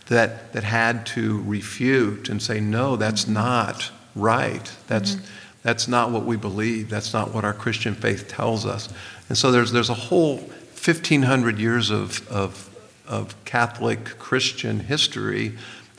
that, 0.06 0.52
that 0.52 0.64
had 0.64 1.06
to 1.06 1.42
refute 1.42 2.28
and 2.28 2.40
say, 2.40 2.61
no, 2.61 2.96
that's 2.96 3.26
not 3.26 3.90
right. 4.14 4.72
That's, 4.86 5.16
that's 5.62 5.88
not 5.88 6.11
what 6.11 6.24
we 6.24 6.36
believe. 6.36 6.88
That's 6.88 7.12
not 7.12 7.34
what 7.34 7.44
our 7.44 7.52
Christian 7.52 7.94
faith 7.94 8.28
tells 8.28 8.64
us. 8.64 8.88
And 9.28 9.36
so 9.36 9.52
there's, 9.52 9.72
there's 9.72 9.90
a 9.90 9.94
whole 9.94 10.38
1,500 10.84 11.58
years 11.58 11.90
of, 11.90 12.26
of, 12.28 12.70
of 13.06 13.34
Catholic 13.44 14.18
Christian 14.18 14.80
history 14.80 15.56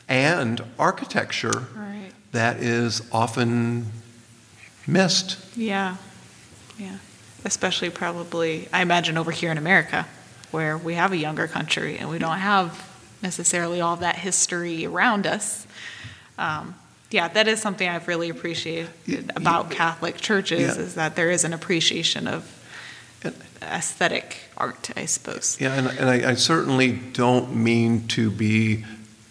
and 0.10 0.62
architecture 0.80 1.68
Right. 1.76 2.12
that 2.32 2.58
is 2.58 3.02
often 3.12 3.86
missed. 4.88 5.38
Yeah, 5.56 5.98
yeah. 6.80 6.98
Especially 7.46 7.90
probably, 7.90 8.68
I 8.74 8.82
imagine 8.82 9.18
over 9.18 9.32
here 9.32 9.52
in 9.52 9.58
America, 9.58 10.08
where 10.52 10.78
we 10.78 10.96
have 10.96 11.12
a 11.12 11.18
younger 11.18 11.48
country 11.48 11.98
and 11.98 12.10
we 12.10 12.20
don't 12.20 12.38
have 12.40 12.88
necessarily 13.22 13.82
all 13.82 13.96
that 13.98 14.16
history 14.16 14.86
around 14.86 15.28
us. 15.28 15.66
Um, 16.38 16.76
yeah, 17.12 17.28
that 17.30 17.48
is 17.48 17.62
something 17.62 17.88
I've 17.88 18.08
really 18.08 18.30
appreciated 18.30 19.32
about 19.36 19.70
Catholic 19.70 20.18
churches 20.18 20.76
Yeah. 20.76 20.84
is 20.84 20.96
that 20.96 21.16
there 21.16 21.30
is 21.30 21.44
an 21.44 21.54
appreciation 21.54 22.28
of 22.28 22.44
aesthetic 23.62 24.38
art, 24.58 24.90
I 24.96 25.06
suppose. 25.06 25.58
Yeah, 25.60 25.74
and, 25.74 25.88
and 25.88 26.10
I, 26.10 26.32
I 26.32 26.34
certainly 26.36 26.92
don't 26.92 27.56
mean 27.56 28.08
to 28.10 28.30
be 28.32 28.84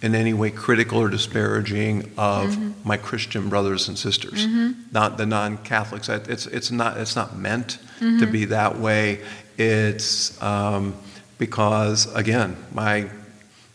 in 0.03 0.14
any 0.14 0.33
way 0.33 0.51
critical 0.51 0.99
or 0.99 1.09
disparaging 1.11 2.11
of 2.16 2.57
my 2.87 2.97
Christian 2.97 3.49
brothers 3.51 3.87
and 3.89 3.99
sisters, 3.99 4.47
not 4.93 5.18
the 5.18 5.26
non-Catholics. 5.26 6.09
It's, 6.09 6.47
it's 6.47 6.70
not, 6.70 6.97
it's 6.97 7.14
not 7.16 7.37
meant 7.37 7.78
to 7.99 8.26
be 8.26 8.47
that 8.47 8.78
way. 8.78 9.20
It's 9.59 10.41
um, 10.43 10.95
because, 11.37 12.12
again, 12.14 12.57
my, 12.72 13.11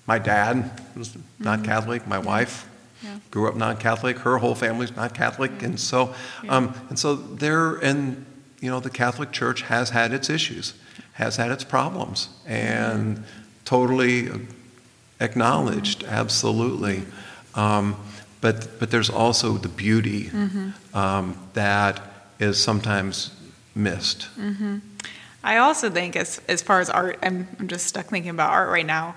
my 0.07 0.17
dad 0.17 0.81
was 0.97 1.15
not 1.37 1.63
Catholic, 1.63 2.07
my 2.07 2.17
wife 2.19 2.67
Yeah. 3.03 3.19
grew 3.29 3.47
up 3.47 3.55
non-Catholic, 3.55 4.17
her 4.19 4.39
whole 4.39 4.55
family's 4.55 4.95
not 4.95 5.13
Catholic, 5.13 5.61
and 5.61 5.79
so, 5.79 6.15
um, 6.49 6.73
and 6.89 6.97
so 6.97 7.13
they're 7.13 7.75
and 7.75 8.25
you 8.59 8.69
know, 8.69 8.79
the 8.79 8.89
Catholic 8.89 9.31
Church 9.31 9.61
has 9.63 9.89
had 9.89 10.13
its 10.13 10.29
issues, 10.29 10.73
has 11.13 11.37
had 11.37 11.51
its 11.51 11.63
problems, 11.63 12.29
and 12.45 13.23
totally 13.63 14.29
acknowledged, 15.19 16.03
absolutely. 16.03 17.03
Um, 17.53 17.95
but 18.41 18.79
but 18.79 18.91
there's 18.91 19.09
also 19.09 19.53
the 19.57 19.69
beauty 19.69 20.29
um, 20.93 21.37
that 21.53 22.01
is 22.39 22.61
sometimes 22.61 23.31
missed. 23.73 24.27
I 25.43 25.57
also 25.57 25.91
think, 25.91 26.15
as, 26.15 26.41
as 26.47 26.63
far 26.63 26.79
as 26.79 26.89
art, 26.89 27.19
I'm, 27.21 27.47
I'm 27.59 27.67
just 27.67 27.85
stuck 27.85 28.07
thinking 28.07 28.31
about 28.31 28.51
art 28.51 28.69
right 28.69 28.85
now, 28.85 29.15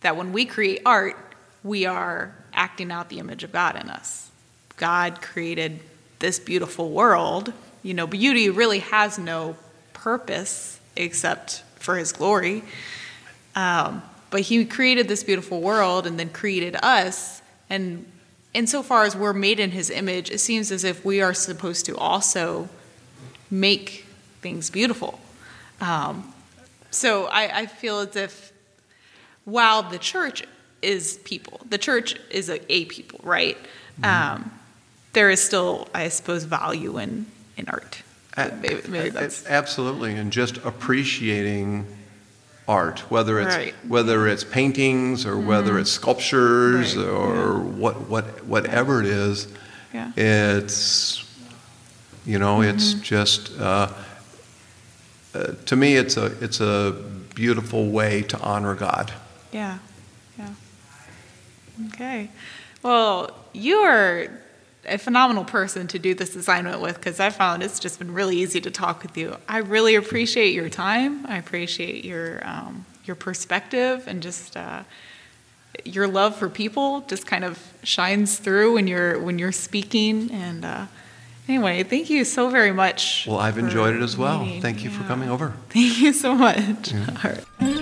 that 0.00 0.16
when 0.16 0.32
we 0.32 0.46
create 0.46 0.80
art, 0.86 1.16
we 1.62 1.84
are 1.84 2.34
acting 2.54 2.90
out 2.90 3.10
the 3.10 3.18
image 3.18 3.44
of 3.44 3.52
God 3.52 3.76
in 3.76 3.90
us. 3.90 4.30
God 4.78 5.20
created 5.20 5.80
this 6.20 6.38
beautiful 6.38 6.90
world. 6.90 7.52
You 7.82 7.94
know, 7.94 8.06
beauty 8.06 8.50
really 8.50 8.80
has 8.80 9.18
no 9.18 9.56
purpose 9.92 10.80
except 10.96 11.62
for 11.76 11.96
His 11.96 12.12
glory. 12.12 12.62
Um, 13.54 14.02
but 14.30 14.42
He 14.42 14.64
created 14.64 15.08
this 15.08 15.24
beautiful 15.24 15.60
world 15.60 16.06
and 16.06 16.18
then 16.18 16.28
created 16.30 16.76
us. 16.82 17.40
And 17.70 18.04
insofar 18.54 19.04
as 19.04 19.16
we're 19.16 19.32
made 19.32 19.60
in 19.60 19.70
His 19.70 19.90
image, 19.90 20.30
it 20.30 20.38
seems 20.38 20.70
as 20.72 20.84
if 20.84 21.04
we 21.04 21.20
are 21.20 21.34
supposed 21.34 21.86
to 21.86 21.96
also 21.96 22.68
make 23.50 24.06
things 24.40 24.70
beautiful. 24.70 25.18
Um, 25.80 26.32
so 26.90 27.26
I, 27.26 27.60
I 27.60 27.66
feel 27.66 28.00
as 28.00 28.16
if 28.16 28.52
while 29.44 29.82
the 29.82 29.98
church 29.98 30.44
is 30.82 31.18
people, 31.24 31.60
the 31.68 31.78
church 31.78 32.16
is 32.30 32.48
a, 32.48 32.72
a 32.72 32.84
people, 32.86 33.20
right? 33.22 33.56
Mm-hmm. 34.00 34.04
Um, 34.04 34.50
there 35.12 35.30
is 35.30 35.42
still, 35.42 35.88
I 35.94 36.08
suppose, 36.08 36.44
value 36.44 36.98
in, 36.98 37.26
in 37.58 37.68
art. 37.68 38.02
Maybe, 38.36 38.80
maybe 38.88 39.10
that's... 39.10 39.44
Absolutely, 39.46 40.14
and 40.14 40.32
just 40.32 40.58
appreciating 40.58 41.86
art, 42.68 43.00
whether 43.10 43.40
it's 43.40 43.56
right. 43.56 43.74
whether 43.88 44.28
it's 44.28 44.44
paintings 44.44 45.26
or 45.26 45.34
mm-hmm. 45.34 45.48
whether 45.48 45.78
it's 45.78 45.90
sculptures 45.90 46.96
right. 46.96 47.06
or 47.06 47.34
yeah. 47.34 47.58
what 47.58 48.08
what 48.08 48.44
whatever 48.44 49.00
it 49.00 49.06
is. 49.06 49.48
Yeah. 49.92 50.12
It's 50.16 51.24
you 52.26 52.38
know, 52.38 52.58
mm-hmm. 52.58 52.76
it's 52.76 52.94
just 52.94 53.58
uh, 53.58 53.90
uh, 55.34 55.52
to 55.66 55.76
me, 55.76 55.96
it's 55.96 56.16
a 56.16 56.26
it's 56.44 56.60
a 56.60 57.02
beautiful 57.34 57.88
way 57.90 58.22
to 58.22 58.38
honor 58.40 58.74
God. 58.74 59.12
Yeah, 59.50 59.78
yeah. 60.38 60.50
Okay. 61.88 62.30
Well, 62.82 63.34
you 63.52 63.78
are 63.78 64.28
a 64.88 64.98
phenomenal 64.98 65.44
person 65.44 65.86
to 65.88 65.98
do 65.98 66.14
this 66.14 66.34
assignment 66.36 66.80
with 66.80 66.96
because 66.96 67.20
I 67.20 67.30
found 67.30 67.62
it's 67.62 67.78
just 67.78 67.98
been 67.98 68.12
really 68.12 68.36
easy 68.36 68.60
to 68.60 68.70
talk 68.70 69.02
with 69.02 69.16
you. 69.16 69.36
I 69.48 69.58
really 69.58 69.94
appreciate 69.94 70.54
your 70.54 70.68
time. 70.68 71.26
I 71.26 71.36
appreciate 71.36 72.04
your 72.04 72.46
um, 72.46 72.86
your 73.04 73.16
perspective 73.16 74.04
and 74.06 74.22
just 74.22 74.56
uh, 74.56 74.82
your 75.84 76.06
love 76.06 76.36
for 76.36 76.48
people. 76.48 77.02
Just 77.02 77.26
kind 77.26 77.44
of 77.44 77.58
shines 77.82 78.38
through 78.38 78.74
when 78.74 78.86
you're 78.86 79.18
when 79.20 79.38
you're 79.38 79.52
speaking 79.52 80.30
and. 80.30 80.64
Uh, 80.64 80.86
Anyway, 81.48 81.82
thank 81.82 82.10
you 82.10 82.26
so 82.26 82.50
very 82.50 82.72
much. 82.72 83.24
Well, 83.26 83.38
I've 83.38 83.56
enjoyed 83.56 83.96
it 83.96 84.02
as 84.02 84.18
well. 84.18 84.44
Meeting. 84.44 84.60
Thank 84.60 84.84
you 84.84 84.90
yeah. 84.90 84.98
for 84.98 85.04
coming 85.04 85.30
over. 85.30 85.54
Thank 85.70 85.98
you 85.98 86.12
so 86.12 86.34
much. 86.34 86.92
Yeah. 86.92 87.74